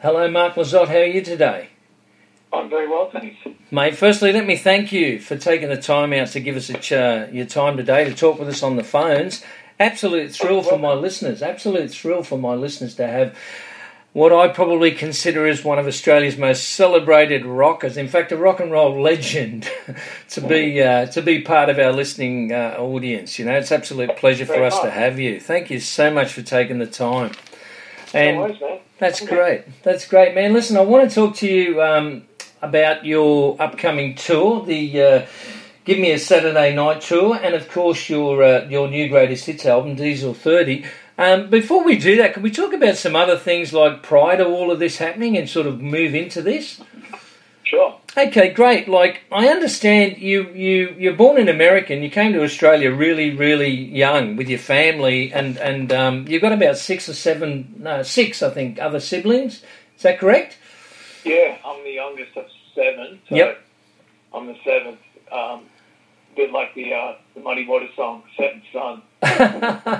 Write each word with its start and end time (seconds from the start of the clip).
Hello, 0.00 0.30
Mark 0.30 0.54
Lizotte. 0.54 0.88
How 0.88 0.98
are 0.98 1.04
you 1.04 1.22
today? 1.22 1.70
I'm 2.52 2.70
very 2.70 2.88
well, 2.88 3.10
thanks. 3.10 3.36
Mate, 3.72 3.96
firstly, 3.96 4.32
let 4.32 4.46
me 4.46 4.56
thank 4.56 4.92
you 4.92 5.18
for 5.18 5.36
taking 5.36 5.68
the 5.68 5.76
time 5.76 6.12
out 6.12 6.28
to 6.28 6.40
give 6.40 6.54
us 6.56 6.70
a 6.70 6.78
ch- 6.78 7.34
your 7.34 7.46
time 7.46 7.76
today 7.76 8.04
to 8.04 8.14
talk 8.14 8.38
with 8.38 8.48
us 8.48 8.62
on 8.62 8.76
the 8.76 8.84
phones. 8.84 9.44
Absolute 9.80 10.30
thrill 10.30 10.62
for 10.62 10.78
my 10.78 10.92
listeners. 10.92 11.42
Absolute 11.42 11.90
thrill 11.90 12.22
for 12.22 12.38
my 12.38 12.54
listeners 12.54 12.94
to 12.94 13.08
have 13.08 13.36
what 14.12 14.32
I 14.32 14.46
probably 14.46 14.92
consider 14.92 15.46
as 15.46 15.64
one 15.64 15.80
of 15.80 15.86
Australia's 15.88 16.38
most 16.38 16.70
celebrated 16.70 17.44
rockers. 17.44 17.96
In 17.96 18.06
fact, 18.06 18.30
a 18.30 18.36
rock 18.36 18.60
and 18.60 18.70
roll 18.70 19.00
legend 19.02 19.68
to 20.30 20.40
be 20.40 20.80
uh, 20.80 21.06
to 21.06 21.22
be 21.22 21.40
part 21.42 21.70
of 21.70 21.78
our 21.80 21.92
listening 21.92 22.52
uh, 22.52 22.76
audience. 22.78 23.36
You 23.38 23.46
know, 23.46 23.58
it's 23.58 23.72
absolute 23.72 24.16
pleasure 24.16 24.46
for 24.46 24.62
us 24.62 24.78
to 24.80 24.90
have 24.90 25.18
you. 25.18 25.40
Thank 25.40 25.70
you 25.70 25.80
so 25.80 26.12
much 26.12 26.32
for 26.32 26.42
taking 26.42 26.78
the 26.78 26.86
time. 26.86 27.32
And 28.14 28.58
that's 28.98 29.20
great. 29.20 29.64
That's 29.82 30.06
great, 30.08 30.34
man. 30.34 30.52
Listen, 30.52 30.76
I 30.76 30.80
want 30.80 31.08
to 31.08 31.14
talk 31.14 31.36
to 31.36 31.48
you. 31.48 31.82
Um, 31.82 32.24
about 32.62 33.04
your 33.04 33.60
upcoming 33.60 34.14
tour, 34.14 34.64
the 34.64 35.02
uh, 35.02 35.26
Give 35.84 35.98
Me 35.98 36.12
a 36.12 36.18
Saturday 36.18 36.74
Night 36.74 37.00
tour, 37.00 37.38
and 37.42 37.54
of 37.54 37.70
course 37.70 38.08
your 38.08 38.42
uh, 38.42 38.64
your 38.68 38.88
new 38.88 39.08
greatest 39.08 39.46
hits 39.46 39.66
album, 39.66 39.94
Diesel 39.94 40.34
Thirty. 40.34 40.84
Um, 41.16 41.50
before 41.50 41.82
we 41.82 41.98
do 41.98 42.16
that, 42.18 42.34
can 42.34 42.42
we 42.42 42.50
talk 42.50 42.72
about 42.72 42.96
some 42.96 43.16
other 43.16 43.36
things 43.36 43.72
like 43.72 44.02
prior 44.02 44.36
to 44.36 44.46
all 44.46 44.70
of 44.70 44.78
this 44.78 44.98
happening 44.98 45.36
and 45.36 45.48
sort 45.48 45.66
of 45.66 45.80
move 45.80 46.14
into 46.14 46.42
this? 46.42 46.80
Sure. 47.64 47.98
Okay, 48.18 48.48
great. 48.52 48.88
Like 48.88 49.20
I 49.30 49.46
understand 49.46 50.18
you 50.18 50.48
you 50.50 50.96
you're 50.98 51.14
born 51.14 51.38
in 51.38 51.48
America 51.48 51.92
and 51.92 52.02
you 52.02 52.10
came 52.10 52.32
to 52.32 52.42
Australia 52.42 52.90
really 52.92 53.30
really 53.30 53.70
young 53.70 54.34
with 54.34 54.48
your 54.48 54.58
family 54.58 55.32
and 55.32 55.56
and 55.58 55.92
um, 55.92 56.26
you've 56.26 56.42
got 56.42 56.50
about 56.50 56.78
six 56.78 57.08
or 57.08 57.14
seven 57.14 57.76
no 57.78 58.02
six 58.02 58.42
I 58.42 58.50
think 58.50 58.80
other 58.80 58.98
siblings. 58.98 59.62
Is 59.96 60.02
that 60.02 60.18
correct? 60.18 60.58
Yeah, 61.24 61.58
I'm 61.64 61.84
the 61.84 61.92
youngest 61.92 62.36
of 62.36 62.46
seven. 62.74 63.20
So 63.28 63.36
yep. 63.36 63.60
I'm 64.34 64.46
the 64.48 64.56
seventh. 64.64 64.98
Um, 65.30 65.66
bit 66.38 66.52
like 66.52 66.74
the 66.74 66.94
uh, 66.94 67.16
the 67.34 67.40
Muddy 67.40 67.66
Water 67.66 67.88
song, 67.94 68.22
Seventh 68.36 68.62
Son." 68.72 69.02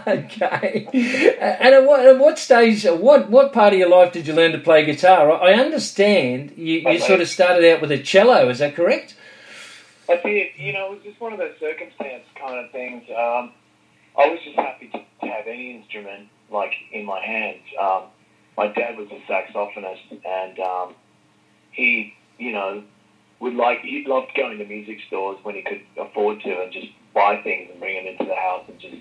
okay. 0.06 0.86
And 1.40 1.74
at 1.74 1.84
what, 1.84 2.06
at 2.06 2.18
what 2.18 2.38
stage, 2.38 2.84
what 2.84 3.28
what 3.28 3.52
part 3.52 3.72
of 3.74 3.78
your 3.78 3.90
life 3.90 4.12
did 4.12 4.26
you 4.26 4.32
learn 4.32 4.52
to 4.52 4.58
play 4.58 4.84
guitar? 4.86 5.30
I 5.30 5.54
understand 5.54 6.54
you, 6.56 6.80
you 6.88 7.00
sort 7.00 7.20
of 7.20 7.28
started 7.28 7.70
out 7.70 7.80
with 7.80 7.90
a 7.90 7.98
cello. 7.98 8.48
Is 8.48 8.60
that 8.60 8.74
correct? 8.74 9.16
I 10.08 10.16
did. 10.16 10.52
You 10.56 10.72
know, 10.72 10.92
it 10.92 10.94
was 10.94 11.02
just 11.02 11.20
one 11.20 11.32
of 11.32 11.38
those 11.38 11.58
circumstance 11.60 12.24
kind 12.40 12.64
of 12.64 12.70
things. 12.70 13.02
Um, 13.10 13.52
I 14.16 14.30
was 14.30 14.38
just 14.44 14.56
happy 14.56 14.88
to, 14.88 14.98
to, 14.98 15.26
have 15.26 15.46
any 15.46 15.76
instrument 15.76 16.28
like 16.50 16.72
in 16.92 17.04
my 17.04 17.20
hands. 17.20 17.62
Um, 17.78 18.04
my 18.56 18.68
dad 18.68 18.96
was 18.96 19.08
a 19.10 19.20
saxophonist, 19.30 20.24
and 20.24 20.58
um, 20.60 20.94
he, 21.72 22.14
you 22.38 22.52
know, 22.52 22.84
would 23.40 23.54
like 23.54 23.80
he 23.80 24.04
loved 24.06 24.32
going 24.34 24.58
to 24.58 24.64
music 24.64 24.98
stores 25.06 25.38
when 25.42 25.54
he 25.54 25.62
could 25.62 25.82
afford 25.98 26.40
to, 26.42 26.62
and 26.62 26.72
just 26.72 26.88
buy 27.14 27.40
things 27.42 27.70
and 27.70 27.80
bring 27.80 27.96
them 27.96 28.06
into 28.06 28.24
the 28.24 28.34
house 28.34 28.64
and 28.68 28.78
just, 28.80 28.96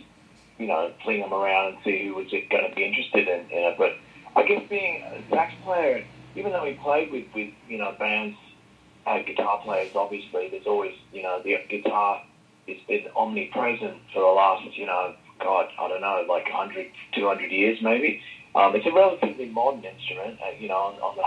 you 0.58 0.68
know, 0.68 0.92
fling 1.04 1.22
them 1.22 1.34
around 1.34 1.74
and 1.74 1.78
see 1.84 2.08
who 2.08 2.16
was 2.16 2.28
going 2.30 2.70
to 2.70 2.76
be 2.76 2.86
interested 2.86 3.28
in, 3.28 3.40
in 3.52 3.64
it. 3.74 3.76
But 3.78 3.94
I 4.36 4.44
guess 4.44 4.62
being 4.70 5.04
a 5.04 5.24
sax 5.30 5.54
player, 5.64 6.06
even 6.36 6.52
though 6.52 6.66
he 6.66 6.74
played 6.74 7.12
with 7.12 7.26
with 7.34 7.52
you 7.68 7.80
know 7.80 7.96
bands, 7.98 8.38
uh, 9.06 9.20
guitar 9.24 9.62
players, 9.64 9.96
obviously, 9.96 10.50
there's 10.50 10.68
always 10.68 10.94
you 11.12 11.24
know 11.24 11.42
the 11.44 11.58
guitar 11.70 12.22
has 12.68 12.78
been 12.88 13.06
omnipresent 13.16 13.98
for 14.14 14.20
the 14.20 14.28
last 14.28 14.64
you 14.78 14.86
know 14.86 15.16
God 15.40 15.68
I 15.80 15.88
don't 15.88 16.02
know 16.02 16.26
like 16.28 16.46
100 16.46 16.88
200 17.16 17.52
years 17.52 17.80
maybe. 17.82 18.22
Um, 18.56 18.76
it's 18.76 18.88
a 18.88 18.92
relatively 18.92 19.50
modern 19.50 19.86
instrument, 19.86 20.40
uh, 20.42 20.50
you 20.58 20.68
know, 20.68 20.90
on, 20.90 20.96
on 20.96 21.16
the 21.16 21.22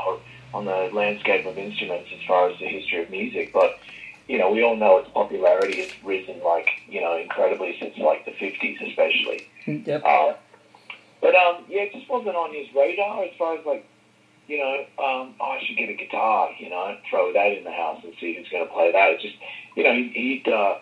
on 0.53 0.65
the 0.65 0.91
landscape 0.93 1.47
of 1.47 1.57
instruments 1.59 2.11
as 2.13 2.27
far 2.27 2.51
as 2.51 2.59
the 2.59 2.67
history 2.67 3.03
of 3.03 3.11
music. 3.11 3.53
But 3.53 3.79
you 4.29 4.39
know, 4.39 4.51
we 4.51 4.63
all 4.63 4.77
know 4.77 4.99
its 4.99 5.11
popularity 5.11 5.83
has 5.83 5.91
risen 6.05 6.41
like 6.43 6.69
you 6.89 7.01
know 7.01 7.17
incredibly 7.17 7.77
since 7.81 7.97
like 7.99 8.25
the 8.25 8.33
fifties, 8.33 8.79
especially. 8.87 9.47
Yep. 9.67 10.03
Uh, 10.05 10.35
but 11.21 11.35
um, 11.35 11.65
yeah, 11.69 11.83
it 11.83 11.93
just 11.93 12.09
wasn't 12.09 12.37
on 12.37 12.55
his 12.55 12.67
radar 12.75 13.25
as 13.25 13.31
far 13.39 13.57
as 13.57 13.67
like 13.67 13.87
you 14.51 14.59
know, 14.59 14.81
um, 14.99 15.35
oh, 15.41 15.53
I 15.53 15.63
should 15.65 15.77
get 15.77 15.89
a 15.89 15.95
guitar, 15.95 16.51
you 16.59 16.71
know, 16.71 16.97
throw 17.09 17.33
that 17.33 17.57
in 17.57 17.63
the 17.63 17.71
house 17.71 18.01
and 18.03 18.13
see 18.21 18.35
who's 18.35 18.49
going 18.49 18.67
to 18.67 18.73
play 18.73 18.91
that. 18.91 19.13
It's 19.13 19.23
just, 19.23 19.37
you 19.77 19.85
know, 19.85 19.95
he'd 19.95 20.49
uh, 20.49 20.79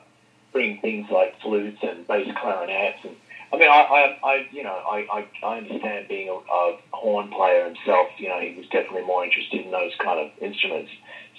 bring 0.53 0.81
things 0.81 1.11
like 1.11 1.39
flutes 1.43 1.77
and 1.83 2.06
bass 2.06 2.35
clarinets 2.41 3.00
and 3.05 3.15
I 3.53 3.57
mean, 3.57 3.69
I, 3.69 3.81
I, 3.81 4.29
I 4.29 4.49
you 4.53 4.63
know, 4.63 4.75
I, 4.75 5.07
I, 5.11 5.47
I 5.47 5.59
understand 5.59 6.09
being 6.09 6.29
a, 6.29 6.33
a 6.33 6.79
horn 6.93 7.29
player 7.29 7.65
himself. 7.65 8.09
You 8.19 8.29
know, 8.29 8.41
he 8.41 8.55
was 8.57 8.67
definitely 8.67 9.05
more 9.05 9.25
interested 9.25 9.65
in 9.65 9.71
those 9.71 9.93
kind 9.99 10.21
of 10.21 10.31
instruments. 10.43 10.91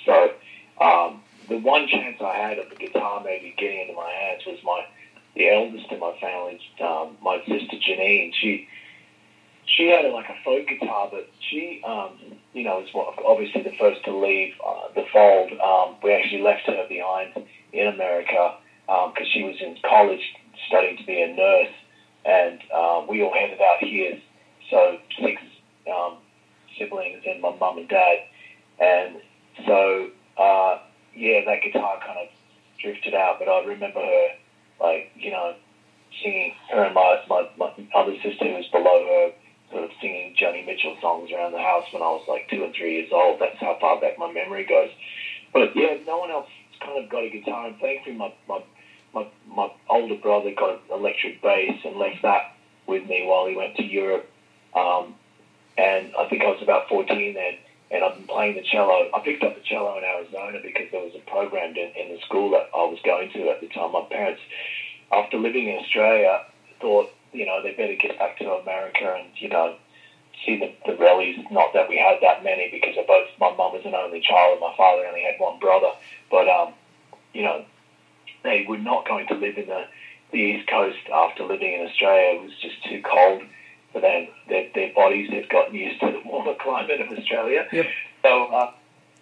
So, 0.05 0.31
um, 0.81 1.21
the 1.47 1.57
one 1.57 1.87
chance 1.87 2.17
I 2.21 2.35
had 2.35 2.59
of 2.59 2.69
the 2.69 2.75
guitar 2.75 3.21
maybe 3.23 3.53
getting 3.57 3.81
into 3.81 3.93
my 3.93 4.09
hands 4.09 4.43
was 4.45 4.57
my 4.63 4.85
the 5.35 5.49
eldest 5.49 5.91
in 5.91 5.99
my 5.99 6.17
family, 6.19 6.59
um, 6.81 7.15
my 7.21 7.39
sister 7.45 7.77
Janine. 7.77 8.33
She 8.33 8.67
she 9.65 9.89
had 9.89 10.11
like 10.11 10.29
a 10.29 10.35
folk 10.43 10.67
guitar, 10.67 11.09
but 11.11 11.29
she, 11.39 11.81
um, 11.85 12.17
you 12.53 12.63
know, 12.63 12.83
was 12.93 13.13
obviously 13.25 13.61
the 13.61 13.75
first 13.77 14.03
to 14.05 14.15
leave 14.17 14.53
uh, 14.65 14.87
the 14.95 15.05
fold. 15.13 15.51
Um, 15.59 15.95
we 16.01 16.11
actually 16.13 16.41
left 16.41 16.65
her 16.65 16.85
behind 16.89 17.45
in 17.71 17.87
America 17.87 18.55
because 18.87 19.13
um, 19.17 19.31
she 19.31 19.43
was 19.43 19.55
in 19.61 19.77
college 19.87 20.23
studying 20.67 20.97
to 20.97 21.05
be 21.05 21.21
a 21.21 21.27
nurse 21.35 21.69
and 22.25 22.59
uh, 22.73 23.05
we 23.07 23.21
all 23.23 23.33
headed 23.33 23.59
out 23.61 23.79
here. 23.79 24.17
So 24.69 24.97
six 25.21 25.41
um, 25.91 26.17
siblings 26.77 27.23
and 27.25 27.41
my 27.41 27.55
mum 27.59 27.77
and 27.77 27.87
dad, 27.87 28.17
and 28.79 29.17
so 29.65 30.09
uh, 30.37 30.79
yeah, 31.15 31.41
that 31.45 31.61
guitar 31.63 31.99
kind 32.05 32.19
of 32.19 32.27
drifted 32.81 33.13
out. 33.13 33.37
But 33.39 33.49
I 33.49 33.63
remember 33.65 33.99
her, 33.99 34.27
like 34.79 35.11
you 35.15 35.31
know, 35.31 35.55
singing 36.23 36.53
her 36.71 36.83
and 36.83 36.93
my 36.93 37.21
my, 37.29 37.49
my 37.57 37.73
other 37.95 38.15
sister 38.23 38.45
who 38.45 38.55
was 38.55 38.67
below 38.71 39.03
her, 39.05 39.31
sort 39.71 39.83
of 39.83 39.89
singing 40.01 40.35
Joni 40.39 40.65
Mitchell 40.65 40.97
songs 41.01 41.31
around 41.31 41.53
the 41.53 41.61
house 41.61 41.85
when 41.91 42.01
I 42.01 42.09
was 42.09 42.25
like 42.27 42.49
two 42.49 42.63
and 42.63 42.73
three 42.73 42.93
years 42.95 43.09
old. 43.11 43.39
That's 43.39 43.59
how 43.59 43.77
far 43.79 43.99
back 43.99 44.17
my 44.17 44.31
memory 44.31 44.65
goes. 44.65 44.89
But 45.53 45.75
yeah, 45.75 45.97
no 46.05 46.17
one 46.17 46.29
else 46.29 46.47
kind 46.79 47.03
of 47.03 47.09
got 47.09 47.23
a 47.23 47.29
guitar, 47.29 47.67
and 47.67 47.77
thankfully 47.79 48.15
my 48.15 48.33
my 48.47 48.61
my, 49.13 49.27
my 49.47 49.71
older 49.89 50.15
brother 50.15 50.51
got 50.51 50.69
an 50.69 50.79
electric 50.91 51.41
bass 51.41 51.75
and 51.85 51.95
left 51.95 52.21
that 52.23 52.55
with 52.87 53.07
me 53.07 53.25
while 53.25 53.45
he 53.45 53.55
went 53.55 53.75
to 53.77 53.83
Europe. 53.83 54.29
Um, 54.75 55.15
and 55.77 56.11
I 56.17 56.27
think 56.27 56.43
I 56.43 56.49
was 56.49 56.61
about 56.61 56.89
14 56.89 57.33
then, 57.33 57.53
and 57.91 58.03
I've 58.03 58.15
been 58.15 58.27
playing 58.27 58.55
the 58.55 58.61
cello. 58.61 59.09
I 59.13 59.19
picked 59.19 59.43
up 59.43 59.55
the 59.55 59.61
cello 59.61 59.97
in 59.97 60.03
Arizona 60.03 60.59
because 60.61 60.91
there 60.91 61.01
was 61.01 61.13
a 61.15 61.29
program 61.29 61.75
in, 61.75 61.91
in 61.95 62.09
the 62.13 62.19
school 62.25 62.51
that 62.51 62.69
I 62.75 62.83
was 62.83 62.99
going 63.03 63.31
to 63.31 63.49
at 63.49 63.61
the 63.61 63.67
time. 63.67 63.93
My 63.93 64.05
parents, 64.09 64.41
after 65.11 65.37
living 65.37 65.67
in 65.67 65.77
Australia, 65.77 66.45
thought, 66.81 67.09
you 67.31 67.45
know, 67.45 67.61
they 67.61 67.71
better 67.71 67.95
get 67.95 68.17
back 68.19 68.37
to 68.39 68.51
America 68.51 69.15
and, 69.17 69.29
you 69.35 69.49
know, 69.49 69.75
see 70.45 70.57
the, 70.57 70.71
the 70.85 70.97
rallies. 70.97 71.39
Not 71.51 71.73
that 71.73 71.89
we 71.89 71.97
had 71.97 72.17
that 72.21 72.43
many 72.43 72.69
because 72.71 72.97
of 72.97 73.07
both 73.07 73.27
my 73.39 73.55
mum 73.55 73.73
was 73.73 73.85
an 73.85 73.95
only 73.95 74.21
child 74.21 74.53
and 74.53 74.61
my 74.61 74.73
father 74.75 75.05
only 75.05 75.21
had 75.21 75.39
one 75.39 75.59
brother. 75.59 75.91
But, 76.29 76.47
um, 76.47 76.73
you 77.33 77.43
know, 77.43 77.65
they 78.43 78.65
were 78.67 78.77
not 78.77 79.07
going 79.07 79.27
to 79.27 79.35
live 79.35 79.57
in 79.57 79.67
the, 79.67 79.85
the 80.31 80.37
East 80.37 80.69
Coast 80.69 80.97
after 81.13 81.43
living 81.43 81.73
in 81.73 81.87
Australia. 81.87 82.39
It 82.39 82.43
was 82.43 82.51
just 82.61 82.83
too 82.85 83.01
cold 83.01 83.43
for 83.91 84.01
them. 84.01 84.27
Their, 84.47 84.69
their 84.73 84.93
bodies 84.93 85.29
had 85.31 85.49
gotten 85.49 85.75
used 85.75 85.99
to 86.01 86.11
the 86.11 86.21
warmer 86.25 86.55
climate 86.59 87.01
of 87.01 87.17
Australia. 87.17 87.67
Yep. 87.71 87.85
So, 88.23 88.45
uh, 88.47 88.71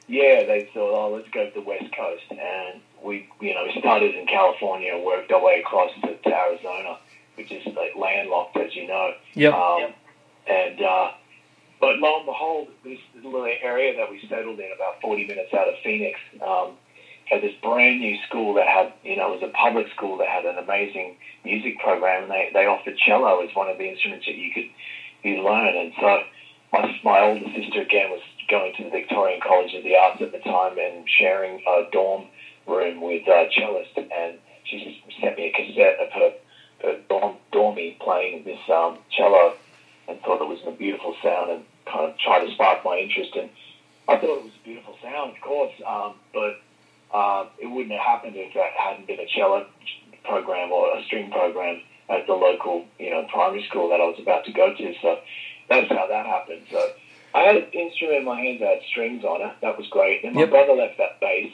yeah, 0.08 0.44
they 0.46 0.70
thought, 0.74 0.94
oh, 0.94 1.16
let's 1.16 1.30
go 1.30 1.46
to 1.50 1.54
the 1.54 1.66
West 1.66 1.94
Coast. 1.96 2.24
And 2.32 2.82
we, 3.04 3.30
you 3.40 3.54
know, 3.54 3.66
started 3.80 4.16
in 4.16 4.26
California 4.28 4.94
and 4.96 5.04
worked 5.04 5.32
our 5.32 5.44
way 5.44 5.62
across 5.66 5.92
to, 6.02 6.16
to 6.16 6.30
Arizona, 6.30 6.98
which 7.36 7.52
is 7.52 7.66
like 7.68 7.96
landlocked, 7.96 8.58
as 8.58 8.76
you 8.76 8.88
know. 8.88 9.12
Yep. 9.34 9.54
Um, 9.54 9.80
yep. 9.80 9.96
And, 10.48 10.82
uh, 10.82 11.12
but 11.80 11.98
lo 12.00 12.18
and 12.18 12.26
behold, 12.26 12.70
this 12.84 13.00
little 13.16 13.46
area 13.46 13.96
that 13.98 14.10
we 14.10 14.26
settled 14.28 14.60
in, 14.60 14.72
about 14.76 15.02
40 15.02 15.28
minutes 15.28 15.54
out 15.54 15.68
of 15.68 15.76
Phoenix, 15.84 16.20
um, 16.42 16.74
had 17.30 17.42
this 17.42 17.54
brand 17.62 18.00
new 18.00 18.18
school 18.28 18.54
that 18.56 18.68
had, 18.68 18.94
you 19.04 19.16
know, 19.18 19.34
it 19.34 19.42
was 19.42 19.50
a 19.50 19.54
public 19.54 19.88
school 19.96 20.18
that 20.18 20.28
had 20.28 20.46
an 20.46 20.58
amazing 20.58 21.18
music 21.44 21.78
program, 21.80 22.24
and 22.24 22.32
they, 22.32 22.50
they 22.54 22.66
offered 22.66 22.98
cello 22.98 23.42
as 23.42 23.54
one 23.54 23.70
of 23.70 23.78
the 23.78 23.90
instruments 23.90 24.26
that 24.26 24.36
you 24.36 24.52
could 24.54 24.70
you 25.24 25.44
learn. 25.44 25.76
And 25.76 25.92
so 26.00 26.24
my, 26.72 27.00
my 27.04 27.20
older 27.22 27.46
sister 27.54 27.82
again 27.82 28.10
was 28.10 28.22
going 28.50 28.74
to 28.78 28.84
the 28.84 28.90
Victorian 28.90 29.42
College 29.42 29.74
of 29.74 29.84
the 29.84 29.96
Arts 29.96 30.22
at 30.22 30.32
the 30.32 30.40
time 30.40 30.78
and 30.78 31.06
sharing 31.10 31.62
a 31.68 31.90
dorm 31.92 32.28
room 32.66 33.02
with 33.02 33.28
a 33.28 33.50
cellist, 33.56 33.98
and 33.98 34.38
she 34.64 35.02
sent 35.22 35.38
me 35.38 35.48
a 35.48 35.52
cassette 35.52 36.00
of 36.00 36.12
her, 36.12 36.34
her 36.84 37.00
dorm, 37.10 37.36
dormie 37.52 37.98
playing 38.00 38.44
this 38.44 38.60
um, 38.74 38.98
cello, 39.10 39.54
and 40.08 40.20
thought 40.22 40.42
it 40.42 40.48
was 40.48 40.60
a 40.66 40.72
beautiful 40.72 41.16
sound, 41.24 41.52
and 41.52 41.64
kind 41.86 42.12
of 42.12 42.18
tried 42.20 42.46
to 42.46 42.54
spark 42.54 42.84
my 42.84 42.98
interest. 42.98 43.36
And 43.36 43.50
I 44.08 44.16
thought 44.16 44.40
it 44.40 44.44
was 44.44 44.54
a 44.62 44.64
beautiful 44.64 44.96
sound, 45.02 45.36
of 45.36 45.42
course, 45.42 45.74
um, 45.86 46.16
but 46.34 46.60
uh, 47.14 47.46
it 47.60 47.68
wouldn't 47.68 47.92
have 47.92 48.02
happened 48.02 48.34
if 48.36 48.54
that 48.54 48.72
hadn't 48.78 49.08
been 49.08 49.20
a 49.20 49.28
cello 49.28 49.66
program 50.24 50.72
or 50.72 50.98
a 50.98 51.04
string 51.06 51.32
program 51.32 51.82
at 52.10 52.26
the 52.28 52.34
local, 52.34 52.86
you 53.00 53.10
know, 53.12 53.26
primary 53.32 53.66
school 53.70 53.90
that 53.90 54.00
I 54.02 54.06
was 54.06 54.20
about 54.22 54.46
to 54.46 54.52
go 54.52 54.74
to. 54.74 54.94
So 55.02 55.20
that's 55.70 55.90
how 55.90 56.08
that 56.08 56.26
happened. 56.26 56.64
So 56.72 56.82
I 57.34 57.42
had 57.44 57.56
an 57.58 57.70
instrument 57.72 58.20
in 58.20 58.26
my 58.26 58.40
hand 58.40 58.60
that 58.62 58.68
had 58.76 58.82
strings 58.90 59.24
on 59.24 59.42
it. 59.42 59.54
That 59.62 59.78
was 59.78 59.88
great. 59.90 60.24
And 60.24 60.34
my 60.36 60.42
Yep. 60.42 60.50
brother 60.50 60.74
left 60.74 60.98
that 60.98 61.20
bass. 61.20 61.52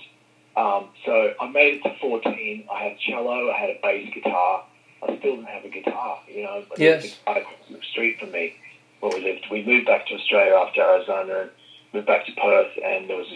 Um, 0.55 0.89
so 1.05 1.33
I 1.39 1.47
made 1.47 1.75
it 1.75 1.83
to 1.83 1.95
14. 2.00 2.67
I 2.71 2.83
had 2.83 3.00
cello. 3.00 3.50
I 3.51 3.57
had 3.57 3.69
a 3.71 3.79
bass 3.81 4.13
guitar. 4.13 4.63
I 5.01 5.17
still 5.17 5.35
didn't 5.35 5.47
have 5.47 5.65
a 5.65 5.69
guitar, 5.69 6.19
you 6.27 6.44
know. 6.44 6.63
But 6.69 6.79
Yes. 6.79 7.19
a 7.25 7.33
guy 7.33 7.39
across 7.39 7.67
the 7.69 7.81
street 7.91 8.19
from 8.19 8.31
me 8.31 8.53
where 9.00 9.11
we 9.11 9.21
lived. 9.21 9.47
We 9.50 9.63
moved 9.63 9.88
back 9.88 10.05
to 10.07 10.13
Australia 10.15 10.53
after 10.55 10.81
Arizona 10.81 11.39
and 11.41 11.50
moved 11.91 12.05
back 12.07 12.25
to 12.27 12.31
Perth. 12.33 12.71
And 12.85 13.09
there 13.09 13.17
was 13.17 13.27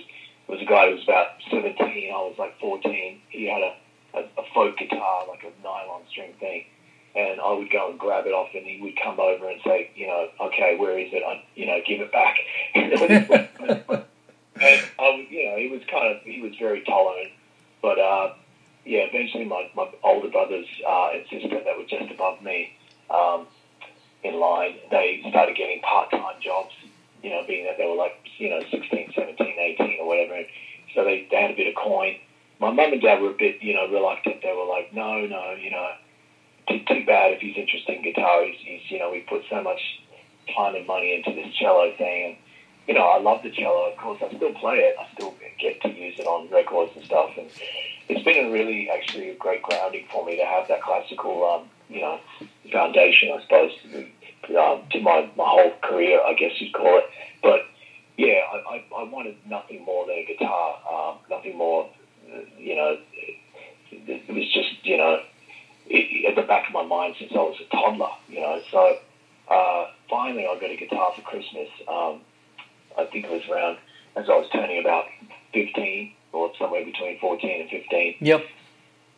was 0.48 0.62
a 0.62 0.66
guy 0.66 0.90
who 0.90 0.96
was 0.96 1.04
about 1.04 1.28
17. 1.52 1.78
I 2.14 2.18
was 2.18 2.36
like 2.38 2.60
14. 2.60 3.22
He 3.30 3.46
had 3.46 3.62
a, 3.62 3.76
a, 4.14 4.22
a 4.42 4.44
folk 4.54 4.78
guitar, 4.78 5.26
like 5.28 5.44
a 5.44 5.52
nylon 5.64 6.02
string 6.10 6.34
thing. 6.40 6.66
And 7.16 7.42
I 7.42 7.52
would 7.54 7.72
go 7.72 7.90
and 7.90 8.00
grab 8.00 8.28
it 8.28 8.34
off, 8.34 8.50
and 8.54 8.66
he 8.66 8.80
would 8.82 8.98
come 9.02 9.20
over 9.20 9.50
and 9.50 9.60
say, 9.66 9.90
you 9.96 10.08
know, 10.08 10.30
okay, 10.40 10.78
where 10.78 11.00
is 11.00 11.10
it? 11.12 11.24
I, 11.26 11.44
you 11.56 11.66
know, 11.66 11.80
give 11.86 12.02
it 12.02 12.12
back. 12.12 12.36
and 12.76 12.94
I 15.00 15.10
was, 15.10 15.26
you 15.30 15.50
know, 15.50 15.58
he 15.58 15.70
was 15.70 15.82
kind 15.90 16.16
of, 16.16 16.22
he 16.24 16.42
was 16.42 16.54
very 16.60 16.84
tolerant. 16.84 17.32
But 17.82 18.00
uh, 18.00 18.34
yeah, 18.86 19.06
eventually 19.12 19.46
my, 19.46 19.70
my 19.76 19.90
older 20.04 20.30
brothers 20.30 20.68
uh, 20.88 21.10
and 21.14 21.24
sister 21.30 21.62
that 21.64 21.78
were 21.78 21.86
just 21.86 22.12
above 22.12 22.42
me 22.42 22.78
um, 23.10 23.48
in 24.24 24.40
line, 24.40 24.76
they 24.92 25.24
started 25.30 25.56
getting 25.56 25.82
part-time 25.82 26.36
jobs, 26.42 26.74
you 27.24 27.30
know, 27.30 27.44
being 27.48 27.66
that 27.66 27.78
they 27.78 27.86
were 27.86 27.96
like, 27.96 28.14
you 28.38 28.50
know, 28.50 28.60
16, 28.60 29.14
17, 29.16 29.56
18 29.80 29.98
or 30.02 30.08
whatever. 30.08 30.42
So 30.94 31.04
they, 31.04 31.28
they 31.30 31.42
had 31.42 31.52
a 31.52 31.56
bit 31.56 31.68
of 31.68 31.76
coin. 31.76 32.16
My 32.60 32.72
mum 32.72 32.94
and 32.94 33.02
dad 33.02 33.22
were 33.22 33.32
a 33.32 33.38
bit, 33.38 33.62
you 33.62 33.74
know, 33.74 33.88
reluctant. 33.88 34.42
They 34.42 34.54
were 34.54 34.66
like, 34.66 34.94
no, 34.94 35.26
no, 35.26 35.54
you 35.54 35.72
know, 35.72 35.90
too, 36.68 36.82
too 36.88 37.06
bad 37.06 37.34
if 37.34 37.40
he's 37.40 37.56
interested 37.56 37.98
in 37.98 38.04
guitar. 38.04 38.44
He's, 38.44 38.58
he's, 38.60 38.92
you 38.92 39.00
know, 39.00 39.12
we 39.12 39.22
put 39.22 39.44
so 39.50 39.62
much 39.62 39.80
time 40.56 40.76
and 40.76 40.88
money 40.88 41.14
into 41.16 41.40
this 41.40 41.54
cello 41.56 41.94
thing. 41.98 42.26
And, 42.26 42.38
you 42.88 42.94
know, 42.94 43.06
I 43.06 43.20
love 43.20 43.44
the 43.44 43.52
cello, 43.52 43.92
of 43.92 43.98
course. 43.98 44.22
I 44.24 44.36
still 44.36 44.54
play 44.54 44.78
it. 44.78 44.96
I 45.00 45.08
still 45.14 45.36
get 45.60 45.82
to 45.82 45.90
use 45.90 46.16
it 46.20 46.26
on 46.26 46.50
records 46.50 46.94
and 46.96 47.06
stuff. 47.06 47.32
And 47.38 47.50
it's 48.10 48.24
been 48.24 48.46
a 48.46 48.52
really, 48.52 48.90
actually, 48.90 49.30
a 49.30 49.36
great 49.36 49.62
grounding 49.62 50.06
for 50.12 50.26
me 50.26 50.38
to 50.38 50.46
have 50.46 50.68
that 50.70 50.82
classical, 50.82 51.46
um, 51.46 51.70
you 51.90 52.02
know, 52.02 52.20
foundation, 52.72 53.32
I 53.38 53.42
suppose, 53.44 53.72
um, 54.58 54.84
to 54.92 55.00
my, 55.02 55.30
my 55.36 55.46
whole 55.46 55.74
career, 55.82 56.22
I 56.22 56.34
guess 56.34 56.52
you'd 56.60 56.74
call 56.74 56.98
it. 56.98 57.06
But, 57.42 57.62
yeah, 58.18 58.42
I, 58.52 58.58
I, 58.76 59.02
I 59.02 59.04
wanted 59.04 59.36
nothing 59.48 59.84
more 59.86 60.06
than 60.06 60.16
a 60.16 60.26
guitar, 60.26 60.80
um, 60.92 61.18
nothing 61.30 61.58
more, 61.58 61.90
you 62.58 62.76
know, 62.76 62.98
it, 63.92 64.24
it 64.28 64.34
was 64.34 64.52
just, 64.54 64.86
you 64.86 64.98
know, 64.98 65.20
it, 65.90 66.26
at 66.26 66.36
the 66.36 66.48
back 66.48 66.68
of 66.68 66.74
my 66.74 66.84
mind 66.84 67.16
since 67.20 67.32
I 67.34 67.38
was 67.38 67.58
a 67.60 67.76
toddler, 67.76 68.10
you 68.28 68.42
know. 68.42 68.62
So 68.72 68.98
uh, 69.50 69.88
finally, 70.10 70.46
I 70.46 70.60
got 70.60 70.70
a 70.70 70.76
guitar 70.76 71.14
for 71.16 71.22
Christmas. 71.22 71.70
Um, 71.88 72.22
I 72.98 73.06
think 73.06 73.26
it 73.26 73.32
was 73.32 73.44
around 73.50 73.78
as 74.16 74.26
I 74.30 74.34
was 74.34 74.48
turning 74.52 74.80
about 74.80 75.06
15 75.54 76.14
or 76.34 76.52
somewhere 76.60 76.84
between 76.84 77.20
14 77.20 77.62
and 77.62 77.70
15. 77.70 78.16
Yep. 78.20 78.46